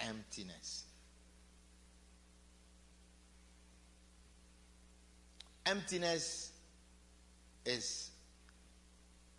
Emptiness. 0.00 0.86
emptiness 5.66 6.52
is 7.64 8.10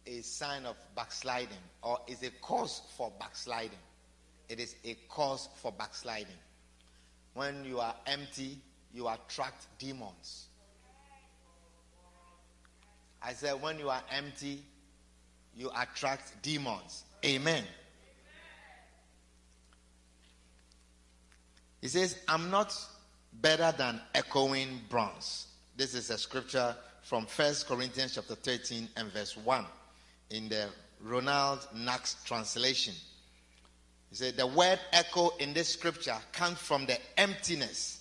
a 0.05 0.21
sign 0.21 0.65
of 0.65 0.75
backsliding 0.95 1.57
or 1.81 1.99
is 2.07 2.21
a 2.23 2.29
cause 2.41 2.81
for 2.95 3.11
backsliding. 3.19 3.79
It 4.49 4.59
is 4.59 4.75
a 4.85 4.95
cause 5.09 5.49
for 5.55 5.71
backsliding. 5.71 6.27
When 7.33 7.65
you 7.65 7.79
are 7.79 7.95
empty, 8.05 8.59
you 8.93 9.07
attract 9.07 9.67
demons. 9.79 10.47
I 13.21 13.33
said, 13.33 13.61
when 13.61 13.79
you 13.79 13.89
are 13.89 14.01
empty, 14.11 14.61
you 15.55 15.69
attract 15.77 16.41
demons. 16.41 17.03
Amen. 17.25 17.63
He 21.81 21.87
says, 21.87 22.17
I'm 22.27 22.49
not 22.49 22.75
better 23.33 23.73
than 23.77 24.01
echoing 24.15 24.81
bronze. 24.89 25.47
This 25.75 25.93
is 25.93 26.09
a 26.09 26.17
scripture 26.17 26.75
from 27.03 27.25
First 27.25 27.67
Corinthians 27.67 28.15
chapter 28.15 28.35
13 28.35 28.89
and 28.97 29.11
verse 29.11 29.37
1 29.37 29.65
in 30.31 30.49
the 30.49 30.67
Ronald 31.01 31.67
Knox 31.75 32.17
translation. 32.25 32.93
He 34.09 34.15
said, 34.15 34.37
The 34.37 34.47
word 34.47 34.79
echo 34.91 35.29
in 35.37 35.53
this 35.53 35.69
scripture 35.69 36.17
comes 36.33 36.57
from 36.57 36.85
the 36.85 36.97
emptiness 37.17 37.97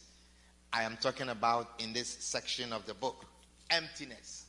I 0.73 0.83
am 0.83 0.99
talking 1.01 1.31
about 1.31 1.71
in 1.79 1.93
this 1.93 2.09
section 2.09 2.73
of 2.73 2.85
the 2.85 2.95
book. 2.95 3.25
Emptiness. 3.71 4.46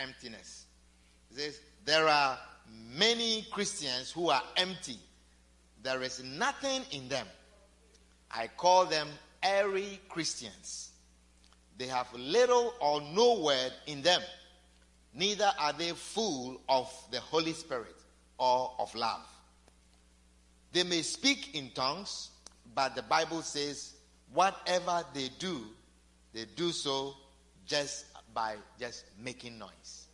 Emptiness. 0.00 0.66
He 1.28 1.36
says, 1.36 1.60
There 1.84 2.08
are 2.08 2.38
many 2.96 3.46
Christians 3.50 4.10
who 4.10 4.30
are 4.30 4.42
empty. 4.56 4.98
There 5.82 6.02
is 6.02 6.22
nothing 6.22 6.82
in 6.90 7.08
them. 7.08 7.26
I 8.30 8.48
call 8.48 8.86
them 8.86 9.08
airy 9.42 10.00
Christians. 10.08 10.90
They 11.78 11.86
have 11.86 12.12
little 12.14 12.74
or 12.80 13.00
no 13.00 13.40
word 13.40 13.72
in 13.86 14.02
them. 14.02 14.20
Neither 15.14 15.50
are 15.58 15.72
they 15.72 15.90
full 15.90 16.60
of 16.68 16.92
the 17.10 17.20
Holy 17.20 17.52
Spirit 17.52 17.96
or 18.38 18.72
of 18.78 18.94
love. 18.94 19.26
They 20.72 20.84
may 20.84 21.02
speak 21.02 21.54
in 21.54 21.70
tongues, 21.70 22.30
but 22.74 22.94
the 22.94 23.02
Bible 23.02 23.42
says 23.42 23.94
whatever 24.32 25.02
they 25.14 25.30
do, 25.38 25.62
they 26.32 26.44
do 26.54 26.70
so 26.70 27.14
just 27.66 28.06
by 28.34 28.56
just 28.78 29.04
making 29.22 29.58
noise. 29.58 30.06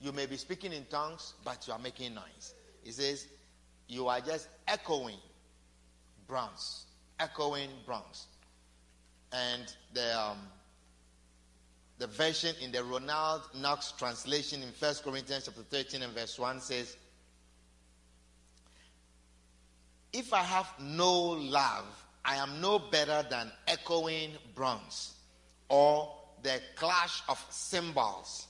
You 0.00 0.12
may 0.12 0.26
be 0.26 0.36
speaking 0.36 0.72
in 0.72 0.84
tongues, 0.86 1.34
but 1.44 1.66
you 1.66 1.72
are 1.72 1.78
making 1.78 2.14
noise. 2.14 2.54
It 2.84 2.92
says 2.94 3.26
you 3.88 4.08
are 4.08 4.20
just 4.20 4.48
echoing 4.68 5.18
bronze, 6.26 6.86
echoing 7.18 7.70
bronze. 7.86 8.26
And 9.32 9.74
the 9.92 10.18
um, 10.18 10.38
the 11.98 12.06
version 12.06 12.54
in 12.60 12.72
the 12.72 12.82
Ronald 12.82 13.42
Knox 13.56 13.92
translation 13.92 14.62
in 14.62 14.68
1 14.78 14.94
Corinthians 15.04 15.44
chapter 15.46 15.62
13 15.62 16.02
and 16.02 16.12
verse 16.12 16.38
1 16.38 16.60
says, 16.60 16.96
If 20.12 20.32
I 20.32 20.42
have 20.42 20.68
no 20.80 21.12
love, 21.12 21.84
I 22.24 22.36
am 22.36 22.60
no 22.60 22.78
better 22.78 23.24
than 23.30 23.50
echoing 23.68 24.32
bronze 24.54 25.14
or 25.68 26.12
the 26.44 26.60
clash 26.76 27.22
of 27.28 27.44
cymbals. 27.50 28.46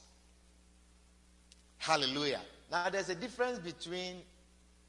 Hallelujah. 1.78 2.40
Now, 2.70 2.90
there's 2.90 3.09
a 3.09 3.14
difference 3.14 3.61
between 3.61 4.16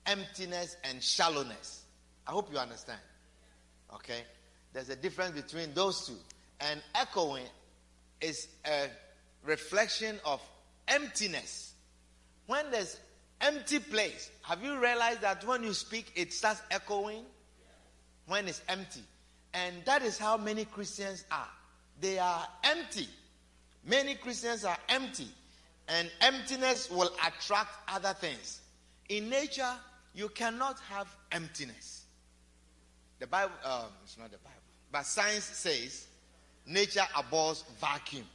emptiness 0.06 0.76
and 0.84 1.01
shallowness. 1.01 1.84
I 2.28 2.32
hope 2.32 2.51
you 2.51 2.58
understand. 2.58 2.99
Okay? 3.93 4.24
There's 4.74 4.89
a 4.89 4.95
difference 4.95 5.39
between 5.39 5.74
those 5.74 6.08
two. 6.08 6.18
And 6.60 6.82
echoing 6.95 7.45
is 8.20 8.47
a 8.66 8.88
reflection 9.43 10.20
of 10.26 10.41
emptiness. 10.88 11.74
When 12.47 12.72
there's 12.72 12.99
empty 13.39 13.80
place, 13.80 14.32
have 14.41 14.64
you 14.64 14.80
realized 14.80 15.22
that 15.22 15.45
when 15.45 15.64
you 15.64 15.74
speak, 15.74 16.12
it 16.16 16.34
starts 16.34 16.62
echoing? 16.72 17.24
When 18.26 18.47
it's 18.47 18.64
empty. 18.68 19.03
And 19.53 19.76
that 19.86 20.01
is 20.01 20.18
how 20.18 20.38
many 20.38 20.66
Christians 20.66 21.24
are. 21.32 21.49
They 22.00 22.20
are 22.20 22.48
empty. 22.64 23.08
Many 23.86 24.16
Christians 24.16 24.66
are 24.66 24.78
empty. 24.89 25.28
And 25.88 26.10
emptiness 26.22 26.89
will 26.89 27.12
attract 27.26 27.70
other 27.88 28.14
things. 28.14 28.62
In 29.10 29.30
nature, 29.30 29.72
you 30.16 30.30
cannot 30.30 30.80
have 30.89 31.08
emptiness. 31.32 32.06
The 33.20 33.28
Bible, 33.28 33.54
um, 33.64 33.86
it's 34.04 34.18
not 34.18 34.32
the 34.32 34.38
Bible, 34.38 34.56
but 34.91 35.06
science 35.06 35.43
says 35.43 36.08
nature 36.66 37.06
abhors 37.18 37.64
vacuum. 37.80 38.26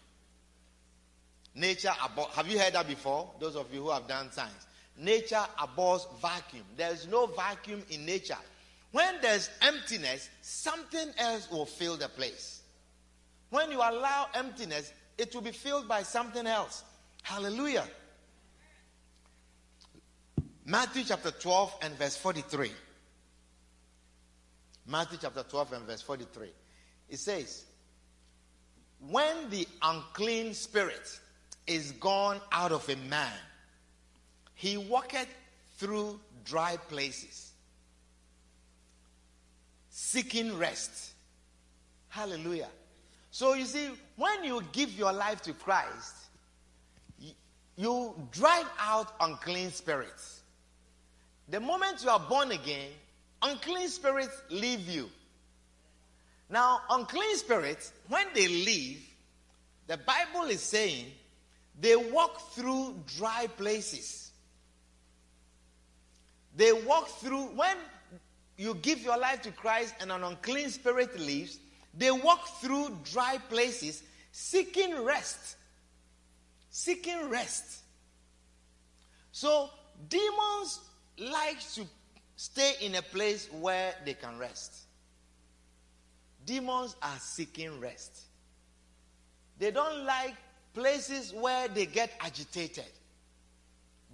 Nature 1.55 1.93
abhors, 2.05 2.29
have 2.35 2.49
you 2.49 2.59
heard 2.59 2.75
that 2.75 2.87
before? 2.87 3.31
Those 3.41 3.57
of 3.57 3.73
you 3.75 3.83
who 3.83 3.91
have 3.91 4.07
done 4.07 4.31
science. 4.31 4.67
Nature 4.97 5.45
abhors 5.61 6.07
vacuum. 6.21 6.65
There's 6.77 7.09
no 7.09 7.27
vacuum 7.27 7.83
in 7.91 8.07
nature. 8.07 8.37
When 8.93 9.21
there's 9.21 9.51
emptiness, 9.63 10.29
something 10.43 11.09
else 11.19 11.51
will 11.51 11.67
fill 11.67 11.97
the 11.97 12.09
place. 12.09 12.60
When 13.51 13.71
you 13.71 13.79
allow 13.79 14.29
emptiness, 14.35 14.93
it 15.19 15.35
will 15.35 15.43
be 15.43 15.53
filled 15.53 15.87
by 15.87 16.03
something 16.03 16.47
else. 16.47 16.85
Hallelujah. 17.23 17.85
Matthew 20.65 21.03
chapter 21.05 21.33
12 21.33 21.75
and 21.83 21.95
verse 21.95 22.17
43. 22.17 22.71
Matthew 24.87 25.19
chapter 25.21 25.43
12 25.43 25.73
and 25.73 25.85
verse 25.85 26.03
43. 26.03 26.49
It 27.09 27.19
says, 27.19 27.65
When 29.09 29.51
the 29.51 29.67
unclean 29.83 30.55
spirit 30.55 31.21
is 31.67 31.93
gone 31.93 32.41
out 32.53 32.73
of 32.73 32.89
a 32.89 32.97
man, 32.97 33.33
he 34.55 34.77
walketh 34.77 35.29
through 35.77 36.21
dry 36.45 36.77
places, 36.77 37.53
seeking 39.89 40.57
rest. 40.57 41.15
Hallelujah. 42.09 42.69
So 43.31 43.55
you 43.55 43.65
see, 43.65 43.91
when 44.17 44.45
you 44.45 44.63
give 44.73 44.91
your 44.93 45.13
life 45.13 45.41
to 45.43 45.53
Christ, 45.53 46.17
you 47.77 48.15
drive 48.33 48.67
out 48.79 49.15
unclean 49.21 49.71
spirits. 49.71 50.43
The 51.49 51.61
moment 51.61 52.03
you 52.03 52.11
are 52.11 52.21
born 52.21 52.51
again, 52.53 52.91
unclean 53.43 53.89
spirits 53.89 54.43
leave 54.51 54.89
you. 54.89 55.09
Now, 56.49 56.81
unclean 56.91 57.37
spirits, 57.37 57.93
when 58.09 58.27
they 58.35 58.49
leave, 58.49 59.07
the 59.87 59.97
Bible 59.97 60.49
is 60.49 60.61
saying 60.61 61.07
they 61.81 61.97
walk 61.97 62.53
through 62.53 62.97
dry 63.17 63.47
places. 63.57 64.33
They 66.57 66.73
walk 66.73 67.09
through, 67.09 67.45
when 67.57 67.77
you 68.57 68.75
give 68.75 69.01
your 69.01 69.17
life 69.17 69.43
to 69.43 69.53
Christ 69.53 69.95
and 70.01 70.11
an 70.11 70.25
unclean 70.25 70.71
spirit 70.71 71.19
leaves, 71.19 71.59
they 71.95 72.11
walk 72.11 72.47
through 72.61 72.97
dry 73.05 73.39
places 73.49 74.03
seeking 74.33 75.03
rest. 75.05 75.57
Seeking 76.71 77.29
rest. 77.29 77.83
So, 79.33 79.71
demons 80.09 80.81
like 81.19 81.61
to 81.75 81.85
stay 82.37 82.75
in 82.81 82.95
a 82.95 83.03
place 83.03 83.49
where 83.61 83.95
they 84.05 84.15
can 84.15 84.39
rest. 84.39 84.87
Demons 86.47 86.97
are 87.03 87.19
seeking 87.19 87.79
rest. 87.81 88.23
They 89.59 89.71
don't 89.71 90.05
like 90.05 90.35
places 90.73 91.35
where 91.35 91.69
they 91.69 91.87
get 91.87 92.13
agitated 92.21 92.87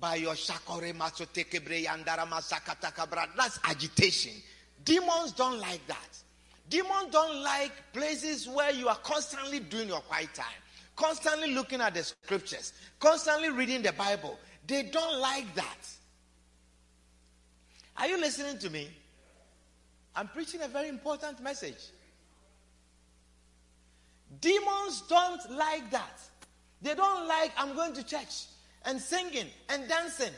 by 0.00 0.16
your 0.16 0.34
shakore. 0.34 0.92
That's 3.36 3.58
agitation. 3.64 4.32
Demons 4.84 5.32
don't 5.32 5.58
like 5.60 5.86
that. 5.86 6.18
Demons 6.68 7.12
don't 7.12 7.42
like 7.42 7.72
places 7.92 8.48
where 8.48 8.72
you 8.72 8.88
are 8.88 8.96
constantly 8.96 9.60
doing 9.60 9.88
your 9.88 10.00
quiet 10.00 10.34
time, 10.34 10.46
constantly 10.96 11.52
looking 11.52 11.80
at 11.80 11.94
the 11.94 12.02
scriptures, 12.02 12.72
constantly 12.98 13.50
reading 13.50 13.82
the 13.82 13.92
Bible. 13.92 14.38
They 14.66 14.82
don't 14.84 15.20
like 15.20 15.54
that. 15.54 15.88
Are 17.96 18.08
you 18.08 18.18
listening 18.18 18.58
to 18.58 18.70
me? 18.70 18.88
I'm 20.14 20.28
preaching 20.28 20.62
a 20.62 20.68
very 20.68 20.88
important 20.88 21.40
message. 21.42 21.90
Demons 24.40 25.02
don't 25.08 25.50
like 25.52 25.90
that. 25.90 26.20
They 26.82 26.94
don't 26.94 27.28
like, 27.28 27.52
I'm 27.56 27.74
going 27.74 27.92
to 27.94 28.02
church 28.02 28.44
and 28.84 29.00
singing 29.00 29.46
and 29.68 29.88
dancing 29.88 30.32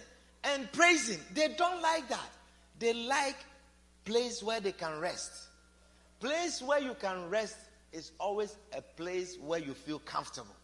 and 0.44 0.70
praising. 0.72 1.18
They 1.34 1.48
don't 1.56 1.80
like 1.80 2.08
that. 2.08 2.30
They 2.78 2.92
like 2.92 3.36
place 4.04 4.42
where 4.42 4.60
they 4.60 4.72
can 4.72 5.00
rest. 5.00 5.47
Place 6.20 6.62
where 6.62 6.80
you 6.80 6.94
can 6.94 7.28
rest 7.28 7.56
is 7.92 8.12
always 8.18 8.56
a 8.76 8.82
place 8.82 9.38
where 9.40 9.60
you 9.60 9.74
feel 9.74 9.98
comfortable. 10.00 10.54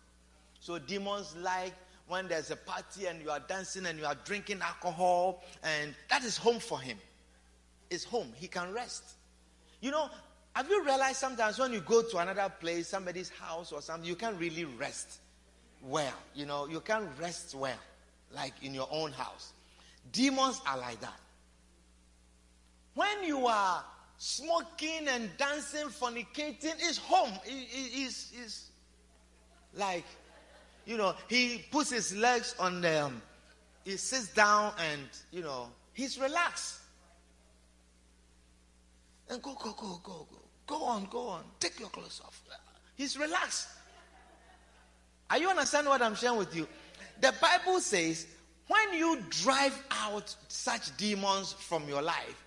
So 0.61 0.79
demons 0.79 1.35
like 1.37 1.75
when 2.09 2.29
there's 2.29 2.51
a 2.51 2.57
party 2.57 3.07
and 3.07 3.23
you 3.23 3.31
are 3.31 3.41
dancing 3.41 3.87
and 3.87 3.99
you 3.99 4.05
are 4.05 4.17
drinking 4.25 4.61
alcohol, 4.61 5.43
and 5.63 5.95
that 6.11 6.25
is 6.25 6.37
home 6.37 6.59
for 6.59 6.81
him. 6.81 6.99
It's 7.91 8.05
home. 8.05 8.33
He 8.35 8.49
can 8.49 8.73
rest. 8.73 9.05
You 9.81 9.91
know, 9.91 10.11
Have 10.55 10.71
you 10.71 10.85
realized 10.85 11.17
sometimes 11.17 11.59
when 11.59 11.73
you 11.73 11.81
go 11.81 12.03
to 12.03 12.19
another 12.19 12.49
place, 12.61 12.87
somebody's 12.87 13.29
house 13.29 13.73
or 13.73 13.83
something, 13.83 14.09
you 14.09 14.15
can't 14.15 14.39
really 14.39 14.65
rest 14.65 15.19
well. 15.83 16.15
You 16.33 16.47
know, 16.47 16.69
you 16.69 16.81
can't 16.81 17.09
rest 17.21 17.57
well 17.57 17.79
like 18.33 18.53
in 18.63 18.73
your 18.73 18.87
own 18.91 19.11
house. 19.11 19.53
Demons 20.13 20.61
are 20.67 20.79
like 20.79 21.01
that. 21.01 21.19
When 22.95 23.25
you 23.25 23.49
are 23.49 23.85
smoking 24.25 25.07
and 25.07 25.29
dancing, 25.37 25.89
fornicating, 25.89 26.81
is 26.83 26.97
home. 26.97 27.33
Is 27.47 28.33
is 28.43 28.71
like, 29.75 30.07
you 30.87 30.97
know, 30.97 31.15
he 31.29 31.63
puts 31.71 31.91
his 31.91 32.17
legs 32.17 32.55
on 32.59 32.81
them. 32.81 33.21
He 33.85 33.99
sits 33.99 34.29
down 34.29 34.73
and 34.91 35.03
you 35.31 35.43
know 35.43 35.69
he's 35.93 36.19
relaxed. 36.19 36.79
And 39.29 39.43
go, 39.43 39.55
go, 39.55 39.73
go, 39.73 40.01
go, 40.03 40.27
go. 40.31 40.39
Go 40.67 40.85
on, 40.85 41.07
go 41.11 41.29
on. 41.29 41.45
Take 41.61 41.79
your 41.79 41.91
clothes 41.91 42.23
off. 42.25 42.43
He's 42.97 43.19
relaxed. 43.19 43.69
Are 45.29 45.39
you 45.39 45.51
understand 45.51 45.87
what 45.87 46.01
I'm 46.01 46.15
sharing 46.15 46.39
with 46.39 46.57
you? 46.57 46.67
The 47.21 47.35
Bible 47.43 47.81
says 47.81 48.27
when 48.69 48.95
you 48.95 49.23
drive 49.29 49.83
out 49.91 50.35
such 50.49 50.97
demons 50.97 51.53
from 51.53 51.87
your 51.89 52.01
life, 52.01 52.44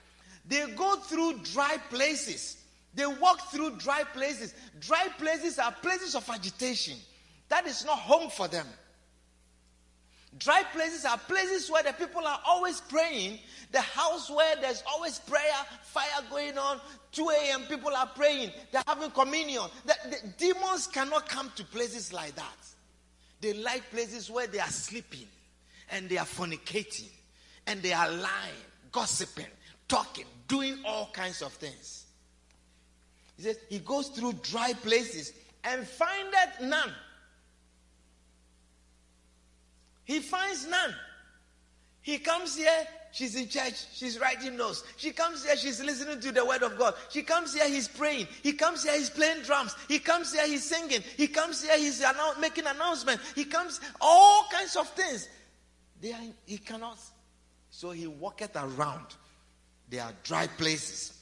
they 0.48 0.66
go 0.76 0.96
through 0.96 1.40
dry 1.54 1.78
places. 1.90 2.58
They 2.94 3.06
walk 3.06 3.52
through 3.52 3.78
dry 3.78 4.04
places. 4.04 4.54
Dry 4.80 5.08
places 5.18 5.60
are 5.60 5.72
places 5.72 6.16
of 6.16 6.28
agitation. 6.30 6.98
That 7.50 7.68
is 7.68 7.86
not 7.86 8.00
home 8.00 8.30
for 8.30 8.48
them. 8.48 8.66
Dry 10.40 10.64
places 10.74 11.06
are 11.06 11.18
places 11.18 11.70
where 11.70 11.84
the 11.84 11.94
people 11.94 12.26
are 12.26 12.40
always 12.46 12.82
praying. 12.82 13.40
The 13.72 13.82
house 13.82 14.30
where 14.30 14.56
there's 14.58 14.84
always 14.88 15.20
prayer, 15.20 15.42
fire 15.84 16.24
going 16.30 16.58
on. 16.58 16.80
2 17.12 17.30
a.m. 17.30 17.62
people 17.64 17.96
are 17.96 18.08
praying. 18.08 18.52
They're 18.72 18.84
having 18.86 19.12
communion. 19.12 19.64
The, 19.86 19.96
the 20.10 20.18
demons 20.38 20.88
cannot 20.88 21.28
come 21.28 21.52
to 21.56 21.64
places 21.66 22.14
like 22.14 22.36
that. 22.36 22.58
They 23.42 23.54
like 23.54 23.90
places 23.92 24.30
where 24.30 24.48
they 24.48 24.60
are 24.60 24.68
sleeping 24.68 25.28
and 25.92 26.10
they 26.10 26.18
are 26.18 26.26
fornicating 26.26 27.10
and 27.66 27.82
they 27.82 27.94
are 27.94 28.10
lying, 28.10 28.64
gossiping, 28.92 29.46
talking, 29.88 30.26
doing 30.48 30.80
all 30.86 31.10
kinds 31.14 31.42
of 31.42 31.52
things. 31.54 32.06
He 33.36 33.44
says 33.44 33.58
he 33.70 33.80
goes 33.80 34.08
through 34.10 34.34
dry 34.44 34.74
places 34.74 35.34
and 35.64 35.88
findeth 35.88 36.62
none. 36.62 36.92
He 40.06 40.20
finds 40.20 40.68
none. 40.68 40.96
He 42.02 42.18
comes 42.18 42.56
here, 42.56 42.88
she's 43.12 43.36
in 43.36 43.50
church, 43.50 43.86
she's 43.94 44.18
writing 44.18 44.56
notes. 44.56 44.86
She 44.96 45.12
comes 45.12 45.46
here, 45.46 45.58
she's 45.58 45.84
listening 45.84 46.22
to 46.22 46.32
the 46.32 46.46
word 46.46 46.64
of 46.64 46.78
God. 46.78 46.94
She 47.10 47.22
comes 47.22 47.54
here, 47.54 47.68
he's 47.68 47.90
praying. 47.90 48.28
He 48.42 48.54
comes 48.54 48.84
here, 48.84 48.94
he's 48.98 49.10
playing 49.10 49.44
drums. 49.44 49.76
He 49.90 50.00
comes 50.00 50.34
here, 50.34 50.48
he's 50.48 50.64
singing. 50.64 51.04
He 51.18 51.28
comes 51.28 51.62
here, 51.62 51.78
he's 51.78 52.02
annou- 52.02 52.40
making 52.40 52.66
announcement. 52.66 53.20
He 53.36 53.44
comes, 53.44 53.82
all 54.00 54.48
kinds 54.50 54.78
of 54.78 54.88
things. 54.92 55.28
They 56.02 56.14
are, 56.14 56.22
he 56.46 56.60
cannot. 56.60 56.98
So 57.70 57.92
he 57.92 58.08
walketh 58.08 58.56
around. 58.56 59.08
There 59.90 60.04
are 60.04 60.14
dry 60.24 60.48
places. 60.48 61.14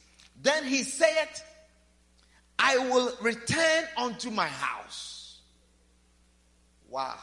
Then 0.42 0.66
he 0.66 0.84
said, 0.84 1.30
I 2.58 2.78
will 2.78 3.14
return 3.22 3.84
unto 3.98 4.32
my 4.32 4.48
house. 4.48 5.40
Wow. 6.90 7.18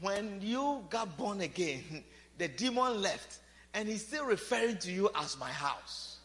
When 0.00 0.40
you 0.40 0.84
got 0.90 1.16
born 1.16 1.40
again, 1.40 1.82
the 2.38 2.48
demon 2.48 3.02
left, 3.02 3.38
and 3.74 3.88
he's 3.88 4.06
still 4.06 4.24
referring 4.24 4.78
to 4.78 4.92
you 4.92 5.10
as 5.14 5.38
my 5.38 5.50
house. 5.50 6.16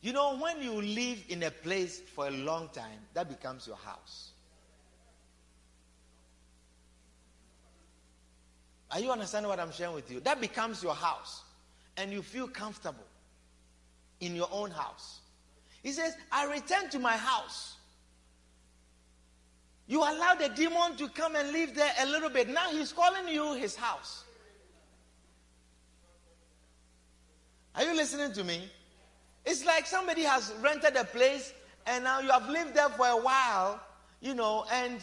You 0.00 0.12
know, 0.12 0.38
when 0.38 0.62
you 0.62 0.80
live 0.80 1.24
in 1.28 1.42
a 1.42 1.50
place 1.50 2.00
for 2.14 2.28
a 2.28 2.30
long 2.30 2.68
time, 2.68 3.00
that 3.14 3.28
becomes 3.28 3.66
your 3.66 3.76
house. 3.76 4.30
Are 8.90 9.00
you 9.00 9.10
understanding 9.10 9.48
what 9.48 9.60
I'm 9.60 9.72
sharing 9.72 9.94
with 9.94 10.10
you? 10.10 10.20
That 10.20 10.40
becomes 10.40 10.82
your 10.82 10.94
house. 10.94 11.42
And 11.96 12.12
you 12.12 12.22
feel 12.22 12.48
comfortable 12.48 13.04
in 14.20 14.34
your 14.34 14.48
own 14.50 14.70
house. 14.70 15.20
He 15.82 15.92
says, 15.92 16.14
I 16.32 16.46
return 16.46 16.88
to 16.90 16.98
my 16.98 17.16
house. 17.16 17.76
You 19.86 20.00
allow 20.00 20.34
the 20.34 20.48
demon 20.50 20.96
to 20.98 21.08
come 21.08 21.34
and 21.34 21.50
live 21.52 21.74
there 21.74 21.92
a 22.00 22.06
little 22.06 22.30
bit. 22.30 22.48
Now 22.48 22.70
he's 22.70 22.92
calling 22.92 23.28
you 23.28 23.54
his 23.54 23.74
house. 23.74 24.24
Are 27.74 27.84
you 27.84 27.94
listening 27.94 28.32
to 28.32 28.44
me? 28.44 28.68
It's 29.46 29.64
like 29.64 29.86
somebody 29.86 30.22
has 30.22 30.52
rented 30.60 30.96
a 30.96 31.04
place 31.04 31.52
and 31.86 32.04
now 32.04 32.20
you 32.20 32.30
have 32.30 32.48
lived 32.48 32.74
there 32.74 32.90
for 32.90 33.06
a 33.06 33.16
while, 33.16 33.80
you 34.20 34.34
know, 34.34 34.66
and 34.70 35.00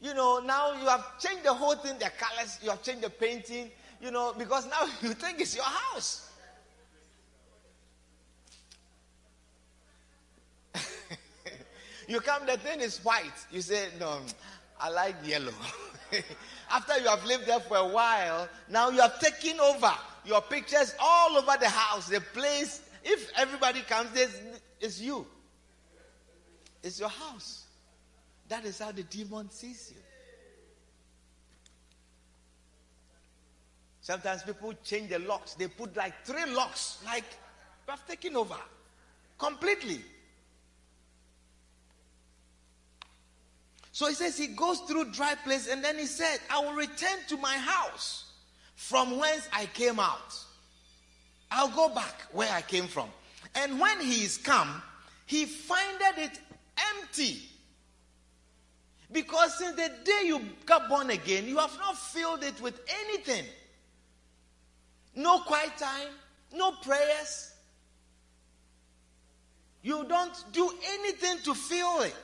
you 0.00 0.14
know, 0.14 0.38
now 0.38 0.72
you 0.72 0.86
have 0.86 1.18
changed 1.18 1.44
the 1.44 1.52
whole 1.52 1.74
thing, 1.74 1.98
the 1.98 2.10
colors, 2.18 2.58
you 2.62 2.70
have 2.70 2.82
changed 2.82 3.02
the 3.02 3.10
painting, 3.10 3.70
you 4.00 4.10
know, 4.10 4.32
because 4.36 4.66
now 4.66 4.86
you 5.02 5.12
think 5.14 5.40
it's 5.40 5.56
your 5.56 5.64
house. 5.64 6.30
you 12.08 12.20
come, 12.20 12.46
the 12.46 12.56
thing 12.58 12.80
is 12.80 12.98
white. 13.04 13.24
You 13.50 13.60
say, 13.60 13.88
No, 13.98 14.20
I 14.80 14.90
like 14.90 15.16
yellow. 15.24 15.52
After 16.70 16.98
you 16.98 17.08
have 17.08 17.24
lived 17.24 17.46
there 17.46 17.60
for 17.60 17.78
a 17.78 17.88
while, 17.88 18.48
now 18.68 18.90
you 18.90 19.00
have 19.00 19.18
taken 19.18 19.58
over 19.58 19.92
your 20.24 20.42
pictures 20.42 20.94
all 21.00 21.36
over 21.36 21.56
the 21.58 21.68
house, 21.68 22.08
the 22.08 22.20
place. 22.20 22.82
If 23.04 23.30
everybody 23.36 23.80
comes, 23.80 24.10
it's 24.80 25.00
you. 25.00 25.26
It's 26.82 27.00
your 27.00 27.08
house. 27.08 27.67
That 28.48 28.64
is 28.64 28.78
how 28.78 28.92
the 28.92 29.02
demon 29.02 29.50
sees 29.50 29.92
you. 29.94 30.02
Sometimes 34.00 34.42
people 34.42 34.72
change 34.82 35.10
the 35.10 35.18
locks. 35.18 35.54
They 35.54 35.68
put 35.68 35.94
like 35.94 36.24
three 36.24 36.46
locks, 36.46 36.98
like 37.04 37.24
you 37.86 37.90
have 37.90 38.06
taken 38.06 38.36
over 38.36 38.56
completely. 39.36 40.00
So 43.92 44.06
he 44.08 44.14
says 44.14 44.38
he 44.38 44.46
goes 44.46 44.78
through 44.80 45.10
dry 45.12 45.34
place 45.34 45.68
and 45.68 45.84
then 45.84 45.98
he 45.98 46.06
said, 46.06 46.38
I 46.50 46.60
will 46.60 46.72
return 46.72 47.18
to 47.28 47.36
my 47.36 47.54
house 47.54 48.32
from 48.76 49.18
whence 49.18 49.46
I 49.52 49.66
came 49.66 50.00
out. 50.00 50.38
I'll 51.50 51.68
go 51.68 51.88
back 51.94 52.22
where 52.32 52.50
I 52.52 52.62
came 52.62 52.86
from. 52.86 53.08
And 53.54 53.80
when 53.80 54.00
he 54.00 54.24
is 54.24 54.38
come, 54.38 54.82
he 55.26 55.44
findeth 55.44 56.16
it 56.16 56.40
empty. 56.96 57.42
Because 59.10 59.58
since 59.58 59.74
the 59.76 59.90
day 60.04 60.26
you 60.26 60.40
got 60.66 60.88
born 60.88 61.10
again, 61.10 61.46
you 61.46 61.56
have 61.58 61.76
not 61.78 61.96
filled 61.96 62.42
it 62.42 62.60
with 62.60 62.78
anything. 63.06 63.44
No 65.14 65.40
quiet 65.40 65.76
time, 65.78 66.08
no 66.54 66.72
prayers. 66.72 67.52
You 69.82 70.04
don't 70.04 70.44
do 70.52 70.70
anything 70.86 71.38
to 71.44 71.54
fill 71.54 72.02
it. 72.02 72.14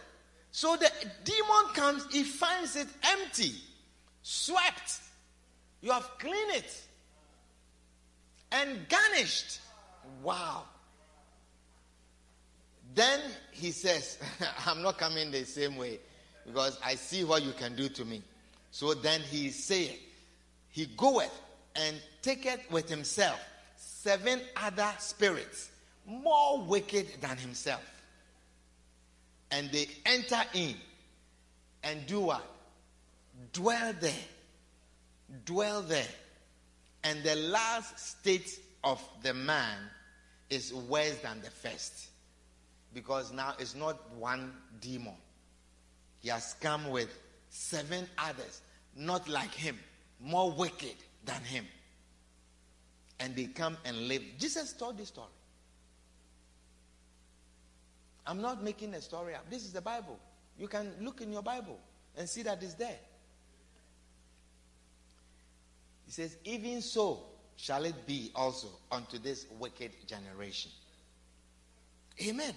So 0.51 0.77
the 0.77 0.91
demon 1.25 1.73
comes, 1.73 2.07
he 2.13 2.23
finds 2.23 2.77
it 2.77 2.87
empty, 3.03 3.55
swept. 4.23 5.01
You 5.81 5.91
have 5.93 6.09
cleaned 6.19 6.55
it 6.55 6.83
and 8.53 8.89
garnished. 8.89 9.61
Wow. 10.23 10.65
Then 12.95 13.21
he 13.51 13.71
says, 13.71 14.19
I'm 14.67 14.83
not 14.83 14.99
coming 14.99 15.31
the 15.31 15.45
same 15.45 15.77
way 15.77 15.99
because 16.47 16.79
I 16.85 16.95
see 16.95 17.25
what 17.25 17.43
you 17.43 17.53
can 17.53 17.75
do 17.75 17.89
to 17.89 18.05
me. 18.05 18.23
So 18.71 18.95
then 18.95 19.21
he 19.21 19.51
saith, 19.51 19.99
He 20.71 20.87
goeth 20.97 21.33
and 21.77 21.97
taketh 22.23 22.71
with 22.71 22.89
himself 22.89 23.41
seven 23.77 24.41
other 24.57 24.91
spirits 24.99 25.71
more 26.07 26.61
wicked 26.63 27.07
than 27.21 27.37
himself. 27.37 27.83
And 29.51 29.71
they 29.71 29.87
enter 30.05 30.43
in 30.53 30.75
and 31.83 32.07
do 32.07 32.21
what? 32.21 32.45
Dwell 33.53 33.95
there. 34.01 34.13
Dwell 35.45 35.83
there. 35.83 36.07
And 37.05 37.23
the 37.23 37.37
last 37.37 37.99
state 37.99 38.59
of 38.83 39.03
the 39.23 39.35
man 39.35 39.77
is 40.51 40.73
worse 40.73 41.17
than 41.19 41.41
the 41.41 41.51
first. 41.51 42.09
Because 42.93 43.33
now 43.33 43.55
it's 43.59 43.75
not 43.75 44.13
one 44.15 44.53
demon 44.81 45.15
he 46.25 46.31
has 46.31 46.55
come 46.59 46.89
with 46.89 47.21
seven 47.51 48.09
others, 48.17 48.63
not 48.97 49.29
like 49.29 49.53
him, 49.53 49.79
more 50.19 50.51
wicked 50.51 50.95
than 51.27 51.43
him. 51.43 51.67
And 53.21 53.37
they 53.37 53.45
come 53.45 53.77
and 53.85 54.09
live. 54.09 54.23
Jesus 54.39 54.73
told 54.73 54.97
this 54.97 55.09
story. 55.09 55.29
I'm 58.27 58.41
not 58.41 58.65
making 58.65 58.95
a 58.95 59.03
story 59.03 59.35
up. 59.35 59.51
This 59.51 59.65
is 59.65 59.75
the 59.75 59.83
Bible. 59.83 60.19
You 60.59 60.67
can 60.67 60.93
look 61.03 61.21
in 61.21 61.31
your 61.31 61.43
Bible 61.43 61.79
and 62.17 62.27
see 62.27 62.41
that 62.45 62.63
it's 62.63 62.73
there. 62.73 62.97
He 66.07 66.13
says, 66.13 66.39
Even 66.45 66.81
so, 66.81 67.23
shall 67.57 67.85
it 67.85 68.07
be 68.07 68.31
also 68.35 68.69
unto 68.91 69.19
this 69.19 69.45
wicked 69.59 69.93
generation. 70.07 70.71
Amen. 72.27 72.55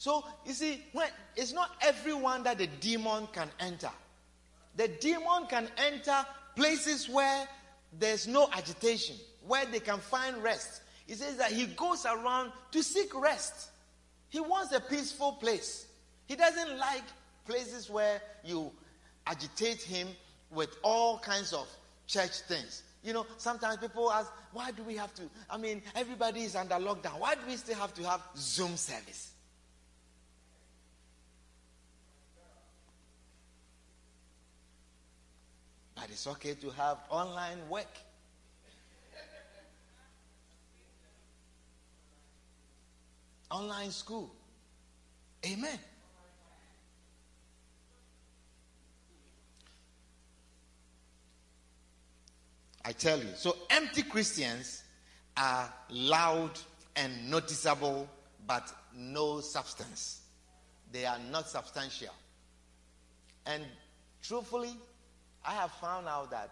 So 0.00 0.24
you 0.46 0.54
see, 0.54 0.82
when 0.92 1.08
it's 1.36 1.52
not 1.52 1.72
everyone 1.82 2.44
that 2.44 2.56
the 2.56 2.66
demon 2.66 3.28
can 3.34 3.50
enter. 3.60 3.90
The 4.76 4.88
demon 4.88 5.46
can 5.46 5.68
enter 5.76 6.24
places 6.56 7.06
where 7.06 7.46
there's 7.98 8.26
no 8.26 8.48
agitation, 8.50 9.16
where 9.46 9.66
they 9.66 9.78
can 9.78 9.98
find 9.98 10.42
rest. 10.42 10.80
He 11.06 11.12
says 11.12 11.36
that 11.36 11.52
he 11.52 11.66
goes 11.66 12.06
around 12.06 12.50
to 12.72 12.82
seek 12.82 13.14
rest. 13.14 13.68
He 14.30 14.40
wants 14.40 14.72
a 14.72 14.80
peaceful 14.80 15.32
place. 15.32 15.86
He 16.24 16.34
doesn't 16.34 16.78
like 16.78 17.04
places 17.46 17.90
where 17.90 18.22
you 18.42 18.72
agitate 19.26 19.82
him 19.82 20.08
with 20.50 20.70
all 20.82 21.18
kinds 21.18 21.52
of 21.52 21.68
church 22.06 22.40
things. 22.48 22.84
You 23.04 23.12
know, 23.12 23.26
sometimes 23.36 23.76
people 23.76 24.10
ask, 24.10 24.32
why 24.54 24.70
do 24.70 24.82
we 24.82 24.96
have 24.96 25.12
to? 25.16 25.24
I 25.50 25.58
mean, 25.58 25.82
everybody 25.94 26.44
is 26.44 26.56
under 26.56 26.76
lockdown. 26.76 27.18
Why 27.18 27.34
do 27.34 27.42
we 27.46 27.56
still 27.56 27.76
have 27.76 27.92
to 27.94 28.02
have 28.04 28.22
Zoom 28.34 28.78
service? 28.78 29.29
But 36.00 36.08
it's 36.08 36.26
okay 36.26 36.54
to 36.54 36.70
have 36.70 36.96
online 37.10 37.58
work. 37.68 37.98
Online 43.50 43.90
school. 43.90 44.30
Amen. 45.44 45.78
I 52.82 52.92
tell 52.92 53.18
you. 53.18 53.28
So, 53.36 53.56
empty 53.68 54.02
Christians 54.02 54.84
are 55.36 55.70
loud 55.90 56.58
and 56.96 57.30
noticeable, 57.30 58.08
but 58.46 58.72
no 58.96 59.40
substance. 59.40 60.22
They 60.92 61.04
are 61.04 61.18
not 61.30 61.46
substantial. 61.46 62.14
And 63.44 63.64
truthfully, 64.22 64.74
I 65.44 65.52
have 65.52 65.70
found 65.72 66.06
out 66.06 66.30
that 66.30 66.50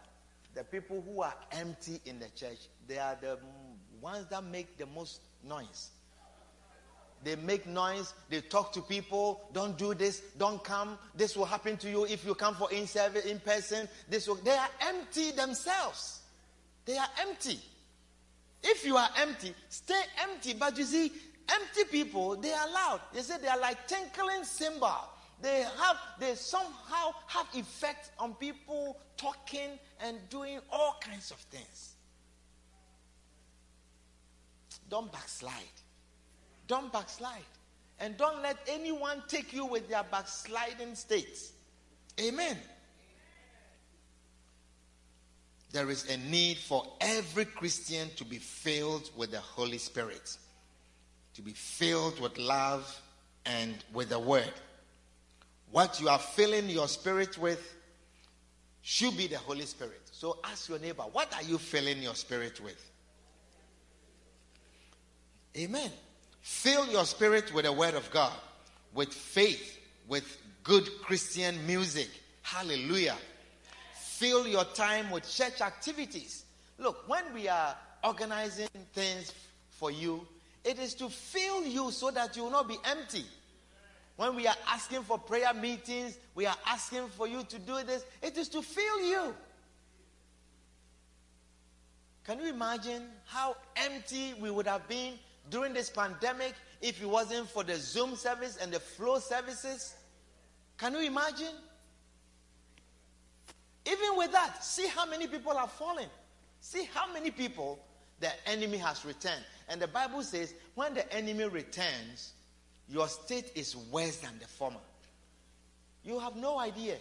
the 0.54 0.64
people 0.64 1.02
who 1.06 1.22
are 1.22 1.34
empty 1.52 2.00
in 2.06 2.18
the 2.18 2.28
church, 2.34 2.58
they 2.86 2.98
are 2.98 3.16
the 3.20 3.38
ones 4.00 4.26
that 4.30 4.44
make 4.44 4.76
the 4.78 4.86
most 4.86 5.20
noise. 5.46 5.90
They 7.24 7.34
make 7.36 7.66
noise, 7.66 8.14
they 8.30 8.40
talk 8.40 8.72
to 8.74 8.80
people, 8.80 9.48
don't 9.52 9.76
do 9.76 9.92
this, 9.92 10.22
don't 10.38 10.62
come, 10.62 10.96
this 11.16 11.36
will 11.36 11.46
happen 11.46 11.76
to 11.78 11.90
you 11.90 12.06
if 12.06 12.24
you 12.24 12.34
come 12.34 12.54
for 12.54 12.70
in 12.70 12.86
service 12.86 13.24
in 13.24 13.40
person. 13.40 13.88
This 14.08 14.28
will, 14.28 14.36
they 14.36 14.56
are 14.56 14.68
empty 14.82 15.32
themselves. 15.32 16.20
They 16.84 16.96
are 16.96 17.08
empty. 17.20 17.58
If 18.62 18.86
you 18.86 18.96
are 18.96 19.08
empty, 19.18 19.52
stay 19.68 20.00
empty. 20.22 20.54
But 20.54 20.78
you 20.78 20.84
see, 20.84 21.12
empty 21.48 21.84
people, 21.90 22.36
they 22.36 22.52
are 22.52 22.70
loud. 22.70 23.00
They 23.12 23.20
say 23.20 23.36
they 23.42 23.48
are 23.48 23.60
like 23.60 23.86
tinkling 23.86 24.44
cymbal. 24.44 25.10
They 25.40 25.62
have, 25.62 25.96
they 26.18 26.34
somehow 26.34 27.12
have 27.26 27.46
effect 27.54 28.10
on 28.18 28.34
people 28.34 28.98
talking 29.16 29.78
and 30.00 30.16
doing 30.30 30.58
all 30.70 30.96
kinds 31.00 31.30
of 31.30 31.36
things. 31.36 31.94
Don't 34.90 35.12
backslide. 35.12 35.54
Don't 36.66 36.92
backslide. 36.92 37.44
And 38.00 38.16
don't 38.16 38.42
let 38.42 38.58
anyone 38.68 39.22
take 39.28 39.52
you 39.52 39.64
with 39.64 39.88
their 39.88 40.04
backsliding 40.04 40.94
states. 40.94 41.52
Amen. 42.20 42.56
There 45.70 45.90
is 45.90 46.08
a 46.10 46.16
need 46.16 46.56
for 46.56 46.84
every 47.00 47.44
Christian 47.44 48.08
to 48.16 48.24
be 48.24 48.38
filled 48.38 49.10
with 49.16 49.30
the 49.30 49.40
Holy 49.40 49.78
Spirit, 49.78 50.36
to 51.34 51.42
be 51.42 51.52
filled 51.52 52.18
with 52.20 52.38
love 52.38 53.00
and 53.44 53.74
with 53.92 54.08
the 54.08 54.18
Word. 54.18 54.52
What 55.70 56.00
you 56.00 56.08
are 56.08 56.18
filling 56.18 56.68
your 56.68 56.88
spirit 56.88 57.38
with 57.38 57.74
should 58.82 59.16
be 59.16 59.26
the 59.26 59.38
Holy 59.38 59.66
Spirit. 59.66 60.00
So 60.12 60.38
ask 60.44 60.68
your 60.68 60.78
neighbor, 60.78 61.02
what 61.12 61.34
are 61.34 61.42
you 61.42 61.58
filling 61.58 62.02
your 62.02 62.14
spirit 62.14 62.60
with? 62.60 62.90
Amen. 65.56 65.90
Fill 66.40 66.86
your 66.86 67.04
spirit 67.04 67.52
with 67.52 67.64
the 67.66 67.72
Word 67.72 67.94
of 67.94 68.10
God, 68.10 68.32
with 68.94 69.12
faith, 69.12 69.78
with 70.06 70.24
good 70.64 70.88
Christian 71.02 71.66
music. 71.66 72.08
Hallelujah. 72.42 73.16
Fill 73.92 74.46
your 74.46 74.64
time 74.64 75.10
with 75.10 75.28
church 75.28 75.60
activities. 75.60 76.44
Look, 76.78 77.08
when 77.08 77.22
we 77.34 77.48
are 77.48 77.76
organizing 78.02 78.68
things 78.94 79.34
for 79.70 79.90
you, 79.90 80.26
it 80.64 80.78
is 80.78 80.94
to 80.94 81.08
fill 81.08 81.64
you 81.64 81.90
so 81.90 82.10
that 82.10 82.36
you 82.36 82.44
will 82.44 82.50
not 82.50 82.68
be 82.68 82.76
empty. 82.84 83.24
When 84.18 84.34
we 84.34 84.48
are 84.48 84.56
asking 84.66 85.04
for 85.04 85.16
prayer 85.16 85.54
meetings, 85.54 86.18
we 86.34 86.44
are 86.44 86.56
asking 86.66 87.06
for 87.16 87.28
you 87.28 87.44
to 87.44 87.56
do 87.60 87.84
this, 87.84 88.04
it 88.20 88.36
is 88.36 88.48
to 88.48 88.62
fill 88.62 89.00
you. 89.00 89.32
Can 92.24 92.40
you 92.40 92.48
imagine 92.48 93.04
how 93.26 93.56
empty 93.76 94.34
we 94.40 94.50
would 94.50 94.66
have 94.66 94.88
been 94.88 95.14
during 95.50 95.72
this 95.72 95.88
pandemic 95.88 96.54
if 96.82 97.00
it 97.00 97.06
wasn't 97.06 97.48
for 97.48 97.62
the 97.62 97.76
Zoom 97.76 98.16
service 98.16 98.58
and 98.60 98.72
the 98.72 98.80
flow 98.80 99.20
services? 99.20 99.94
Can 100.78 100.94
you 100.94 101.02
imagine? 101.02 101.54
Even 103.86 104.16
with 104.16 104.32
that, 104.32 104.64
see 104.64 104.88
how 104.88 105.06
many 105.06 105.28
people 105.28 105.52
are 105.52 105.68
fallen. 105.68 106.08
See 106.58 106.88
how 106.92 107.12
many 107.12 107.30
people 107.30 107.78
the 108.18 108.30
enemy 108.48 108.78
has 108.78 109.04
returned. 109.04 109.44
And 109.68 109.80
the 109.80 109.86
Bible 109.86 110.24
says, 110.24 110.54
when 110.74 110.94
the 110.94 111.10
enemy 111.14 111.44
returns, 111.44 112.32
your 112.88 113.08
state 113.08 113.52
is 113.54 113.76
worse 113.76 114.16
than 114.16 114.38
the 114.40 114.46
former. 114.46 114.80
You 116.04 116.18
have 116.18 116.36
no 116.36 116.58
idea. 116.58 116.96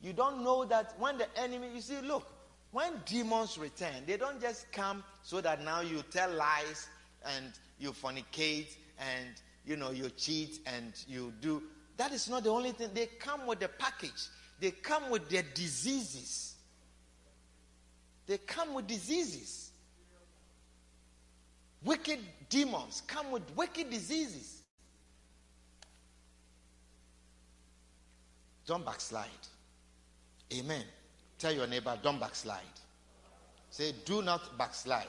You 0.00 0.12
don't 0.12 0.42
know 0.42 0.64
that 0.64 0.94
when 0.98 1.18
the 1.18 1.26
enemy, 1.38 1.68
you 1.74 1.80
see, 1.80 2.00
look, 2.00 2.26
when 2.72 2.92
demons 3.04 3.58
return, 3.58 4.04
they 4.06 4.16
don't 4.16 4.40
just 4.40 4.70
come 4.72 5.04
so 5.22 5.40
that 5.42 5.62
now 5.62 5.80
you 5.82 6.02
tell 6.10 6.30
lies 6.32 6.88
and 7.36 7.52
you 7.78 7.92
fornicate 7.92 8.76
and 8.98 9.28
you 9.66 9.76
know 9.76 9.90
you 9.90 10.08
cheat 10.10 10.60
and 10.66 10.92
you 11.06 11.32
do. 11.40 11.62
That 11.98 12.12
is 12.12 12.28
not 12.28 12.44
the 12.44 12.50
only 12.50 12.72
thing. 12.72 12.90
They 12.94 13.06
come 13.06 13.46
with 13.46 13.60
the 13.60 13.68
package. 13.68 14.28
They 14.58 14.70
come 14.70 15.10
with 15.10 15.28
their 15.28 15.44
diseases. 15.54 16.54
They 18.26 18.38
come 18.38 18.74
with 18.74 18.86
diseases. 18.86 19.70
Wicked 21.84 22.20
demons 22.48 23.02
come 23.06 23.30
with 23.32 23.42
wicked 23.56 23.90
diseases. 23.90 24.61
Don't 28.66 28.84
backslide. 28.84 29.28
Amen. 30.52 30.84
Tell 31.38 31.52
your 31.52 31.66
neighbor, 31.66 31.98
don't 32.02 32.20
backslide. 32.20 32.60
Say, 33.70 33.92
do 34.04 34.22
not 34.22 34.56
backslide. 34.58 35.06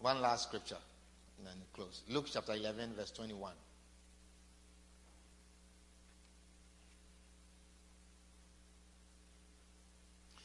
One 0.00 0.20
last 0.20 0.48
scripture 0.48 0.78
and 1.38 1.46
then 1.46 1.54
close. 1.72 2.02
Luke 2.08 2.26
chapter 2.32 2.54
11, 2.54 2.94
verse 2.94 3.10
21. 3.10 3.52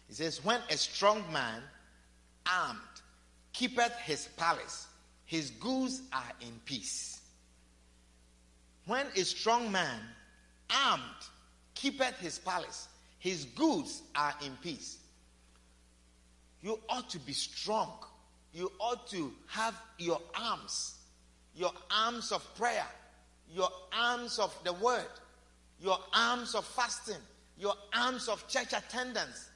He 0.08 0.14
says, 0.14 0.44
When 0.44 0.60
a 0.70 0.78
strong 0.78 1.24
man, 1.32 1.62
armed, 2.46 2.80
keepeth 3.52 3.96
his 4.04 4.28
palace, 4.38 4.88
his 5.26 5.50
goods 5.52 6.02
are 6.12 6.32
in 6.42 6.60
peace. 6.66 7.13
When 8.86 9.08
a 9.16 9.24
strong 9.24 9.72
man, 9.72 10.00
armed, 10.70 11.02
keepeth 11.76 12.18
his 12.20 12.40
palace, 12.40 12.88
his 13.20 13.46
goods 13.46 14.02
are 14.16 14.34
in 14.46 14.58
peace. 14.62 14.98
You 16.62 16.80
ought 16.90 17.10
to 17.12 17.20
be 17.20 17.34
strong. 17.34 17.92
You 18.54 18.72
ought 18.80 19.08
to 19.10 19.34
have 19.48 19.76
your 19.98 20.22
arms, 20.36 20.96
your 21.56 21.72
arms 21.90 22.32
of 22.32 22.44
prayer, 22.56 22.86
your 23.50 23.70
arms 23.92 24.40
of 24.40 24.54
the 24.64 24.74
word, 24.74 25.10
your 25.80 25.98
arms 26.14 26.54
of 26.54 26.66
fasting, 26.66 27.22
your 27.58 27.74
arms 27.94 28.28
of 28.28 28.48
church 28.48 28.74
attendance. 28.74 29.50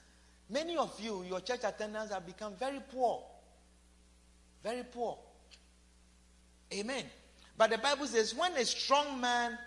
Many 0.49 0.77
of 0.77 0.97
you, 0.99 1.23
your 1.23 1.41
church 1.41 1.61
attendance 1.63 2.11
have 2.11 2.25
become 2.25 2.55
very 2.55 2.81
poor. 2.91 3.23
Very 4.63 4.83
poor. 4.83 5.17
Amen. 6.73 7.03
But 7.57 7.71
the 7.71 7.77
Bible 7.77 8.05
says, 8.05 8.35
when 8.35 8.53
a 8.53 8.65
strong 8.65 9.19
man 9.19 9.57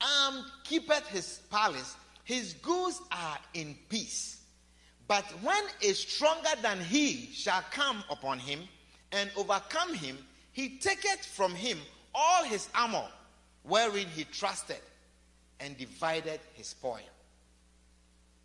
armed 0.00 0.44
keepeth 0.64 1.06
his 1.08 1.40
palace, 1.50 1.96
his 2.24 2.54
goods 2.54 3.00
are 3.12 3.38
in 3.54 3.76
peace. 3.88 4.42
But 5.06 5.24
when 5.42 5.62
a 5.82 5.92
stronger 5.92 6.50
than 6.62 6.80
he 6.80 7.28
shall 7.32 7.62
come 7.70 8.02
upon 8.10 8.38
him 8.38 8.60
and 9.12 9.30
overcome 9.36 9.94
him, 9.94 10.18
he 10.52 10.78
taketh 10.78 11.24
from 11.24 11.54
him 11.54 11.78
all 12.14 12.44
his 12.44 12.68
armor 12.74 13.06
wherein 13.62 14.06
he 14.08 14.24
trusted 14.24 14.80
and 15.60 15.76
divided 15.76 16.40
his 16.54 16.68
spoil. 16.68 17.00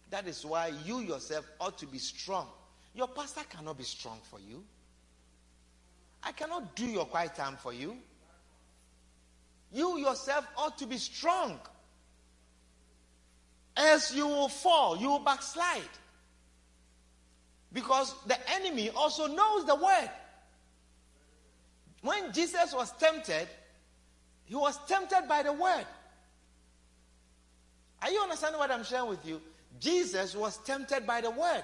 That 0.09 0.27
is 0.27 0.45
why 0.45 0.73
you 0.85 0.99
yourself 0.99 1.49
ought 1.59 1.77
to 1.77 1.87
be 1.87 1.97
strong. 1.97 2.47
Your 2.93 3.07
pastor 3.07 3.41
cannot 3.49 3.77
be 3.77 3.85
strong 3.85 4.19
for 4.29 4.39
you. 4.39 4.63
I 6.21 6.33
cannot 6.33 6.75
do 6.75 6.85
your 6.85 7.05
quiet 7.05 7.35
time 7.35 7.55
for 7.55 7.73
you. 7.73 7.97
You 9.71 9.97
yourself 9.97 10.45
ought 10.57 10.77
to 10.79 10.85
be 10.85 10.97
strong. 10.97 11.59
As 13.77 14.13
you 14.13 14.27
will 14.27 14.49
fall, 14.49 14.97
you 14.97 15.07
will 15.07 15.19
backslide. 15.19 15.81
Because 17.73 18.13
the 18.27 18.37
enemy 18.51 18.89
also 18.89 19.27
knows 19.27 19.65
the 19.65 19.75
word. 19.75 20.09
When 22.01 22.33
Jesus 22.33 22.73
was 22.73 22.91
tempted, 22.93 23.47
he 24.43 24.55
was 24.55 24.77
tempted 24.87 25.27
by 25.29 25.43
the 25.43 25.53
word. 25.53 25.85
Are 28.01 28.09
you 28.09 28.19
understanding 28.19 28.59
what 28.59 28.71
I'm 28.71 28.83
sharing 28.83 29.07
with 29.07 29.25
you? 29.25 29.41
Jesus 29.79 30.35
was 30.35 30.57
tempted 30.65 31.07
by 31.07 31.21
the 31.21 31.31
word. 31.31 31.63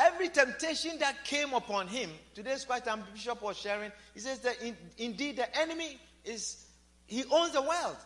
Every 0.00 0.30
temptation 0.30 0.98
that 1.00 1.24
came 1.24 1.52
upon 1.52 1.86
him, 1.86 2.10
today's 2.34 2.64
quite 2.64 2.86
time 2.86 3.04
Bishop 3.12 3.42
was 3.42 3.58
sharing, 3.58 3.92
he 4.14 4.20
says 4.20 4.38
that 4.40 4.62
in, 4.62 4.74
indeed 4.96 5.36
the 5.36 5.58
enemy 5.58 5.98
is, 6.24 6.64
he 7.06 7.24
owns 7.30 7.52
the 7.52 7.60
world. 7.60 7.96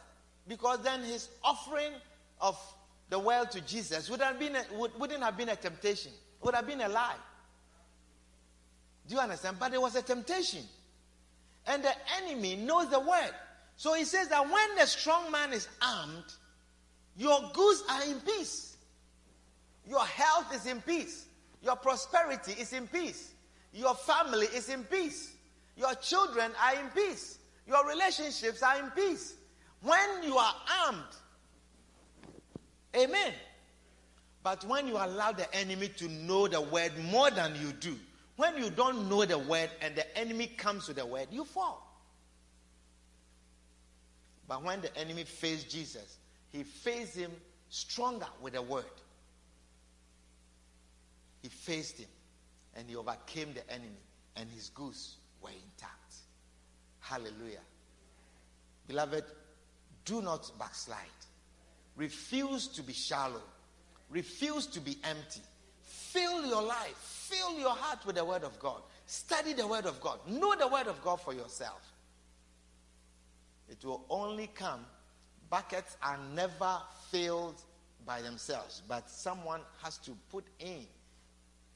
Because 0.48 0.82
then 0.82 1.02
his 1.02 1.28
offering 1.44 1.92
of 2.40 2.58
the 3.10 3.18
world 3.18 3.52
to 3.52 3.60
Jesus 3.60 4.10
would 4.10 4.20
have 4.20 4.38
been 4.40 4.56
a, 4.56 4.64
would, 4.72 4.98
wouldn't 4.98 5.22
have 5.22 5.36
been 5.36 5.50
a 5.50 5.56
temptation, 5.56 6.10
would 6.42 6.54
have 6.54 6.66
been 6.66 6.80
a 6.80 6.88
lie. 6.88 7.16
Do 9.06 9.14
you 9.14 9.20
understand? 9.20 9.58
But 9.60 9.72
it 9.72 9.80
was 9.80 9.94
a 9.94 10.02
temptation. 10.02 10.62
And 11.66 11.84
the 11.84 11.92
enemy 12.22 12.56
knows 12.56 12.90
the 12.90 13.00
word. 13.00 13.32
So 13.76 13.94
he 13.94 14.04
says 14.04 14.28
that 14.28 14.42
when 14.42 14.76
the 14.78 14.86
strong 14.86 15.30
man 15.30 15.52
is 15.52 15.68
armed, 15.80 16.24
your 17.16 17.40
goods 17.52 17.84
are 17.88 18.02
in 18.04 18.20
peace. 18.20 18.76
Your 19.88 20.04
health 20.04 20.54
is 20.54 20.66
in 20.66 20.80
peace. 20.80 21.23
Your 21.64 21.76
prosperity 21.76 22.52
is 22.60 22.72
in 22.72 22.86
peace. 22.86 23.32
Your 23.72 23.94
family 23.94 24.46
is 24.54 24.68
in 24.68 24.84
peace. 24.84 25.34
Your 25.76 25.94
children 25.94 26.52
are 26.62 26.74
in 26.74 26.90
peace. 26.90 27.38
Your 27.66 27.88
relationships 27.88 28.62
are 28.62 28.78
in 28.78 28.90
peace. 28.90 29.34
When 29.80 30.22
you 30.22 30.36
are 30.36 30.54
armed, 30.84 31.02
amen. 32.94 33.32
But 34.42 34.62
when 34.64 34.86
you 34.86 34.96
allow 34.96 35.32
the 35.32 35.52
enemy 35.54 35.88
to 35.96 36.08
know 36.08 36.46
the 36.46 36.60
word 36.60 36.92
more 37.10 37.30
than 37.30 37.54
you 37.56 37.72
do, 37.72 37.98
when 38.36 38.58
you 38.58 38.68
don't 38.68 39.08
know 39.08 39.24
the 39.24 39.38
word 39.38 39.70
and 39.80 39.96
the 39.96 40.18
enemy 40.18 40.48
comes 40.48 40.86
to 40.86 40.92
the 40.92 41.06
word, 41.06 41.28
you 41.30 41.44
fall. 41.44 41.90
But 44.46 44.62
when 44.62 44.82
the 44.82 44.94
enemy 44.98 45.24
faced 45.24 45.70
Jesus, 45.70 46.18
he 46.50 46.62
faced 46.62 47.16
him 47.16 47.30
stronger 47.70 48.26
with 48.42 48.52
the 48.52 48.62
word. 48.62 48.84
He 51.44 51.50
faced 51.50 51.98
him 51.98 52.08
and 52.74 52.88
he 52.88 52.96
overcame 52.96 53.52
the 53.52 53.70
enemy, 53.70 54.00
and 54.34 54.48
his 54.48 54.70
goods 54.70 55.16
were 55.42 55.50
intact. 55.50 56.14
Hallelujah. 57.00 57.60
Beloved, 58.88 59.24
do 60.06 60.22
not 60.22 60.50
backslide. 60.58 60.98
Refuse 61.96 62.66
to 62.68 62.82
be 62.82 62.94
shallow. 62.94 63.42
Refuse 64.08 64.66
to 64.68 64.80
be 64.80 64.96
empty. 65.04 65.42
Fill 65.82 66.46
your 66.46 66.62
life, 66.62 66.96
fill 66.96 67.58
your 67.58 67.74
heart 67.74 68.06
with 68.06 68.16
the 68.16 68.24
Word 68.24 68.42
of 68.42 68.58
God. 68.58 68.80
Study 69.04 69.52
the 69.52 69.66
Word 69.66 69.84
of 69.84 70.00
God. 70.00 70.20
Know 70.26 70.56
the 70.56 70.66
Word 70.66 70.86
of 70.86 71.02
God 71.04 71.20
for 71.20 71.34
yourself. 71.34 71.82
It 73.68 73.84
will 73.84 74.06
only 74.08 74.46
come. 74.46 74.86
Buckets 75.50 75.98
are 76.02 76.18
never 76.34 76.78
filled 77.10 77.60
by 78.06 78.22
themselves, 78.22 78.80
but 78.88 79.10
someone 79.10 79.60
has 79.82 79.98
to 79.98 80.12
put 80.30 80.46
in. 80.58 80.86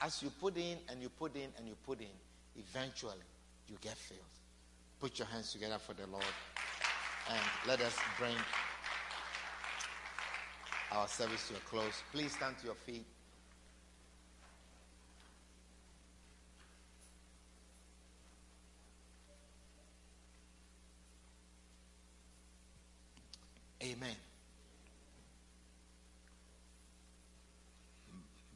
As 0.00 0.22
you 0.22 0.30
put 0.30 0.56
in 0.56 0.78
and 0.88 1.02
you 1.02 1.08
put 1.08 1.34
in 1.34 1.48
and 1.58 1.66
you 1.66 1.74
put 1.84 2.00
in, 2.00 2.06
eventually 2.56 3.16
you 3.68 3.76
get 3.80 3.96
filled. 3.96 4.20
Put 5.00 5.18
your 5.18 5.26
hands 5.26 5.52
together 5.52 5.78
for 5.78 5.94
the 5.94 6.06
Lord 6.06 6.24
and 7.30 7.40
let 7.66 7.80
us 7.80 7.96
bring 8.18 8.36
our 10.92 11.08
service 11.08 11.48
to 11.48 11.54
a 11.54 11.60
close. 11.60 12.02
Please 12.12 12.32
stand 12.32 12.58
to 12.58 12.66
your 12.66 12.74
feet. 12.74 13.04
Amen. 23.82 24.16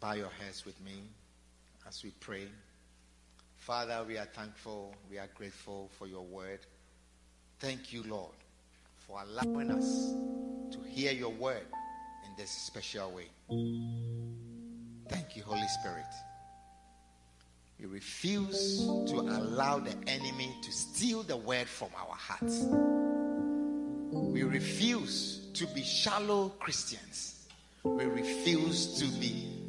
Bow 0.01 0.15
your 0.15 0.31
heads 0.41 0.65
with 0.65 0.81
me 0.85 1.03
as 1.87 2.03
we 2.03 2.11
pray. 2.21 2.49
Father, 3.57 4.05
we 4.07 4.19
are 4.19 4.27
thankful, 4.27 4.95
we 5.11 5.19
are 5.19 5.29
grateful 5.35 5.89
for 5.99 6.07
your 6.07 6.23
word. 6.23 6.61
Thank 7.61 7.93
you, 7.93 8.03
Lord, 8.09 8.35
for 9.07 9.21
allowing 9.23 9.71
us 9.71 10.15
to 10.73 10.83
hear 10.89 11.13
your 11.13 11.31
word 11.31 11.67
in 12.25 12.31
this 12.37 12.51
special 12.51 13.13
way. 13.13 13.29
Thank 15.09 15.37
you, 15.37 15.43
Holy 15.43 15.69
Spirit. 15.81 16.07
We 17.79 17.87
refuse 17.87 18.79
to 18.87 19.15
allow 19.15 19.79
the 19.79 19.95
enemy 20.07 20.55
to 20.63 20.73
steal 20.73 21.23
the 21.23 21.37
word 21.37 21.69
from 21.69 21.89
our 21.97 22.15
hearts. 22.15 22.65
We 24.13 24.43
refuse 24.43 25.47
to 25.55 25.67
be 25.69 25.83
shallow 25.83 26.51
Christians. 26.59 27.49
We 27.85 28.05
refuse 28.05 28.99
to 29.01 29.07
be 29.21 29.62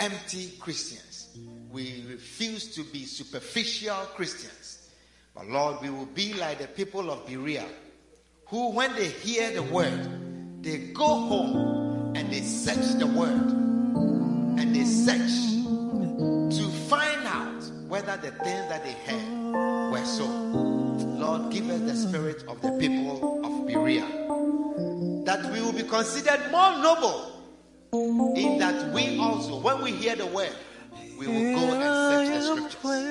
empty 0.00 0.52
Christians. 0.58 1.28
We 1.70 2.04
refuse 2.08 2.74
to 2.74 2.82
be 2.82 3.04
superficial 3.04 3.94
Christians. 4.16 4.90
But 5.34 5.46
Lord, 5.46 5.82
we 5.82 5.90
will 5.90 6.06
be 6.06 6.32
like 6.34 6.58
the 6.58 6.66
people 6.66 7.10
of 7.10 7.26
Berea, 7.26 7.66
who, 8.46 8.72
when 8.72 8.94
they 8.96 9.08
hear 9.08 9.52
the 9.52 9.62
word, 9.62 10.62
they 10.62 10.78
go 10.92 11.06
home 11.06 12.16
and 12.16 12.32
they 12.32 12.40
search 12.40 12.98
the 12.98 13.06
word 13.06 13.30
and 13.30 14.74
they 14.74 14.84
search 14.84 15.30
to 16.58 16.68
find 16.88 17.26
out 17.26 17.62
whether 17.86 18.16
the 18.16 18.32
things 18.42 18.68
that 18.68 18.82
they 18.82 18.92
heard 19.06 19.92
were 19.92 20.04
so. 20.04 20.26
Lord, 20.26 21.52
give 21.52 21.70
us 21.70 21.80
the 21.82 21.94
spirit 21.94 22.42
of 22.48 22.60
the 22.62 22.72
people 22.72 23.44
of 23.44 23.66
Berea, 23.68 24.06
that 25.24 25.52
we 25.52 25.60
will 25.60 25.72
be 25.72 25.84
considered 25.84 26.40
more 26.50 26.72
noble 26.82 27.39
in 27.92 28.58
that 28.58 28.92
we 28.92 29.18
also, 29.18 29.58
when 29.60 29.82
we 29.82 29.92
hear 29.92 30.16
the 30.16 30.26
word, 30.26 30.54
we 31.18 31.26
will 31.26 31.54
go 31.58 31.74
and 31.74 31.82
search 31.82 32.28
the 32.28 32.42
scriptures 32.42 33.04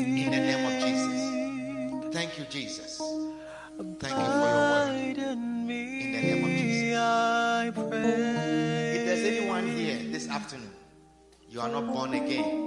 in 0.00 0.30
the 0.30 0.36
name 0.36 0.64
of 0.66 0.72
Jesus. 0.84 2.14
Thank 2.14 2.38
you, 2.38 2.44
Jesus. 2.50 2.98
Thank 3.98 4.02
you 4.02 4.08
for 4.08 4.14
your 4.14 4.40
word. 4.40 5.18
In 5.18 6.12
the 6.12 6.20
name 6.20 6.44
of 6.44 6.50
Jesus. 6.50 6.68
If 8.96 9.04
there's 9.06 9.24
anyone 9.36 9.66
here 9.68 9.98
this 10.10 10.28
afternoon, 10.28 10.70
you 11.48 11.60
are 11.60 11.68
not 11.68 11.86
born 11.86 12.14
again. 12.14 12.66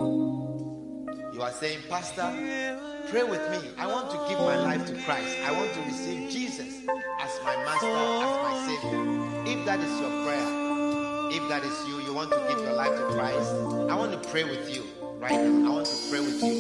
You 1.34 1.42
are 1.42 1.52
saying, 1.52 1.80
Pastor, 1.90 2.32
pray 3.10 3.24
with 3.24 3.50
me. 3.52 3.70
I 3.78 3.88
want 3.88 4.10
to 4.12 4.18
give 4.28 4.40
my 4.40 4.58
life 4.58 4.86
to 4.88 4.94
Christ. 5.04 5.38
I 5.46 5.52
want 5.52 5.74
to 5.74 5.82
receive 5.82 6.30
Jesus 6.30 6.84
as 7.20 7.40
my 7.44 7.56
master, 7.58 7.88
as 7.88 8.36
my 8.44 8.54
savior. 8.68 9.60
If 9.60 9.66
that 9.66 9.80
is 9.80 10.00
your 10.00 10.12
prayer, 10.26 10.61
if 11.32 11.48
that 11.48 11.64
is 11.64 11.88
you, 11.88 12.02
you 12.02 12.14
want 12.14 12.30
to 12.32 12.38
give 12.50 12.60
your 12.60 12.74
life 12.74 12.92
to 12.92 13.06
Christ, 13.14 13.52
I 13.90 13.96
want 13.96 14.12
to 14.12 14.30
pray 14.30 14.44
with 14.44 14.70
you 14.74 14.84
right 15.18 15.32
now. 15.32 15.72
I 15.72 15.74
want 15.76 15.86
to 15.86 16.10
pray 16.10 16.20
with 16.20 16.44
you. 16.44 16.54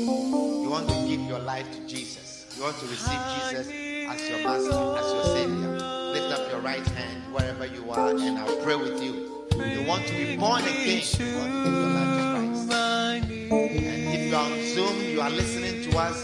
You 0.64 0.70
want 0.70 0.88
to 0.88 0.96
give 1.08 1.20
your 1.22 1.40
life 1.40 1.70
to 1.72 1.80
Jesus. 1.88 2.46
You 2.56 2.64
want 2.64 2.78
to 2.80 2.86
receive 2.88 3.20
Jesus 3.36 3.68
as 3.68 4.30
your 4.30 4.40
master, 4.48 4.72
as 4.72 5.12
your 5.12 5.26
savior. 5.36 5.80
Lift 6.14 6.32
up 6.40 6.52
your 6.52 6.62
right 6.62 6.88
hand 6.88 7.34
wherever 7.34 7.66
you 7.66 7.92
are, 7.92 8.10
and 8.12 8.38
I'll 8.38 8.64
pray 8.64 8.76
with 8.76 9.02
you. 9.04 9.46
You 9.52 9.84
want 9.86 10.08
to 10.08 10.14
be 10.14 10.38
born 10.38 10.64
again. 10.64 11.02
You 11.20 11.36
want 11.38 11.52
to 11.52 11.64
give 11.64 11.74
your 11.74 11.90
life 11.92 12.14
to 12.16 12.22
Christ. 12.32 12.72
And 12.72 13.26
if 14.16 14.22
you 14.30 14.36
are 14.36 14.46
on 14.46 14.64
Zoom, 14.74 14.96
you 15.04 15.22
are 15.22 15.30
listening 15.30 15.84
to 15.92 15.98
us, 15.98 16.18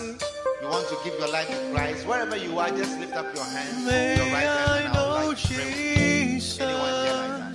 you 0.61 0.67
want 0.69 0.87
to 0.87 0.95
give 1.03 1.19
your 1.19 1.29
life 1.29 1.49
to 1.49 1.71
Christ, 1.73 2.05
wherever 2.07 2.37
you 2.37 2.57
are, 2.57 2.69
just 2.69 2.97
lift 2.97 3.13
up 3.13 3.35
your 3.35 3.43
hand, 3.43 3.83
your 4.17 4.27
right 4.31 4.47
hand, 4.47 4.87
and 4.87 4.95
I 4.95 4.99
would 5.25 5.27
like 5.27 5.37
to 5.37 5.47
pray 5.53 5.65
with 5.65 5.77
you. 5.77 5.87
Anyone 6.59 6.93
here 7.03 7.13
like 7.13 7.29
that? 7.37 7.46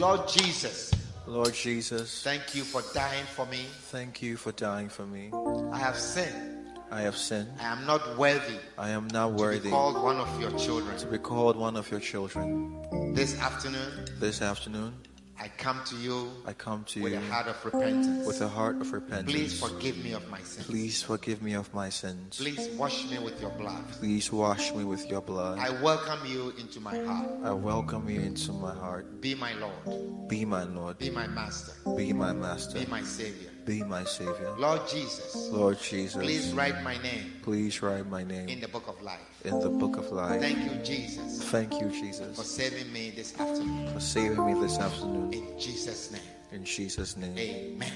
Lord 0.00 0.26
Jesus, 0.28 0.92
Lord 1.26 1.52
Jesus, 1.52 2.22
thank 2.22 2.54
you 2.54 2.64
for 2.64 2.82
dying 2.94 3.24
for 3.36 3.44
me. 3.46 3.66
thank 3.92 4.22
you 4.22 4.36
for 4.38 4.50
dying 4.52 4.88
for 4.88 5.04
me. 5.06 5.30
I 5.72 5.78
have 5.78 5.96
sinned. 5.96 6.56
I 6.90 7.02
have 7.02 7.16
sinned. 7.16 7.48
I 7.60 7.66
am 7.66 7.86
not 7.86 8.16
worthy 8.18 8.56
I 8.78 8.90
am 8.90 9.06
not 9.08 9.28
to 9.36 9.42
worthy 9.42 9.60
be 9.64 9.70
called 9.70 10.02
one 10.02 10.16
of 10.16 10.40
your 10.40 10.50
children. 10.58 10.96
to 10.96 11.06
be 11.06 11.18
called 11.18 11.56
one 11.56 11.76
of 11.76 11.90
your 11.90 12.00
children. 12.00 12.74
This 13.14 13.38
afternoon, 13.38 14.06
This 14.18 14.40
afternoon, 14.42 14.94
I 15.42 15.48
come 15.48 15.80
to 15.86 15.96
you 15.96 16.30
I 16.46 16.52
come 16.52 16.84
to 16.88 17.02
with 17.02 17.12
you 17.14 17.18
a 17.18 17.22
heart 17.22 17.46
of 17.46 17.64
repentance. 17.64 18.26
with 18.26 18.42
a 18.42 18.48
heart 18.48 18.76
of 18.78 18.92
repentance. 18.92 19.32
Please 19.32 19.58
forgive 19.58 19.96
me 20.04 20.12
of 20.12 20.28
my 20.30 20.38
sins. 20.40 20.66
Please 20.66 21.02
forgive 21.02 21.40
me 21.40 21.54
of 21.54 21.72
my 21.72 21.88
sins. 21.88 22.36
Please 22.36 22.68
wash 22.76 23.10
me 23.10 23.18
with 23.18 23.40
your 23.40 23.50
blood. 23.52 23.82
Please 23.92 24.30
wash 24.30 24.74
me 24.74 24.84
with 24.84 25.08
your 25.08 25.22
blood. 25.22 25.58
I 25.58 25.70
welcome 25.82 26.18
you 26.26 26.52
into 26.60 26.78
my 26.80 26.94
heart. 27.04 27.26
I 27.42 27.52
welcome 27.52 28.10
you 28.10 28.20
into 28.20 28.52
my 28.52 28.74
heart. 28.74 29.22
Be 29.22 29.34
my 29.34 29.54
Lord. 29.54 30.28
Be 30.28 30.44
my 30.44 30.64
Lord. 30.64 30.98
Be 30.98 31.08
my 31.08 31.26
master. 31.26 31.72
Be 31.96 32.12
my 32.12 32.34
master. 32.34 32.78
Be 32.78 32.84
my 32.84 33.02
savior. 33.02 33.49
Be 33.64 33.82
my 33.84 34.04
Savior. 34.04 34.54
Lord 34.58 34.80
Jesus, 34.88 35.48
Lord 35.52 35.78
Jesus, 35.80 36.22
please 36.22 36.52
write 36.52 36.82
my 36.82 36.96
name 37.02 37.34
please 37.42 37.82
write 37.82 38.06
my 38.08 38.24
name. 38.24 38.48
in 38.48 38.60
the 38.60 38.68
book 38.68 38.88
of 38.88 39.00
life. 39.02 39.20
in 39.44 39.58
the 39.60 39.68
book 39.68 39.96
of 39.96 40.10
life. 40.12 40.40
Thank 40.40 40.58
you, 40.64 40.78
Jesus, 40.82 41.42
Thank 41.50 41.80
you, 41.80 41.88
Jesus. 41.90 42.36
for 42.36 42.42
saving 42.44 42.92
me 42.92 43.10
this 43.10 43.38
afternoon. 43.38 43.92
for 43.92 44.00
saving 44.00 44.44
me 44.46 44.54
this 44.60 44.78
afternoon. 44.78 45.32
In 45.32 45.58
Jesus' 45.58 46.10
name, 46.10 46.22
In 46.52 46.64
Jesus' 46.64 47.16
name. 47.16 47.36
amen. 47.38 47.92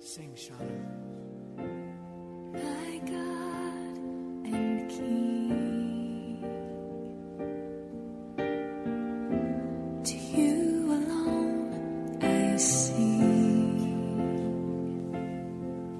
Sing, 0.00 0.34
Shauna. 0.36 0.84
My 2.52 2.98
God 3.06 3.96
and 4.54 4.90
King, 4.90 5.63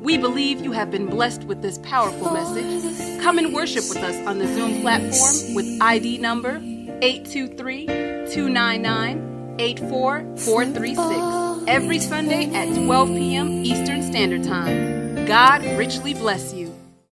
We 0.01 0.19
believe 0.19 0.61
you 0.61 0.73
have 0.73 0.91
been 0.91 1.07
blessed 1.07 1.45
with 1.45 1.63
this 1.63 1.79
powerful 1.79 2.31
message. 2.31 3.21
Come 3.23 3.39
and 3.39 3.53
worship 3.53 3.85
with 3.89 3.99
us 3.99 4.15
on 4.27 4.39
the 4.39 4.47
Zoom 4.47 4.83
platform 4.83 5.55
with 5.55 5.67
ID 5.81 6.19
number 6.19 6.61
823 7.03 7.87
299 7.87 9.57
84436 9.59 11.65
every 11.67 11.99
Sunday 11.99 12.53
at 12.55 12.73
12 12.85 13.09
p.m. 13.09 13.51
Eastern 13.65 14.03
Standard 14.03 14.45
Time. 14.45 15.27
God 15.27 15.65
richly 15.77 16.15
bless 16.15 16.55
you. 16.55 16.64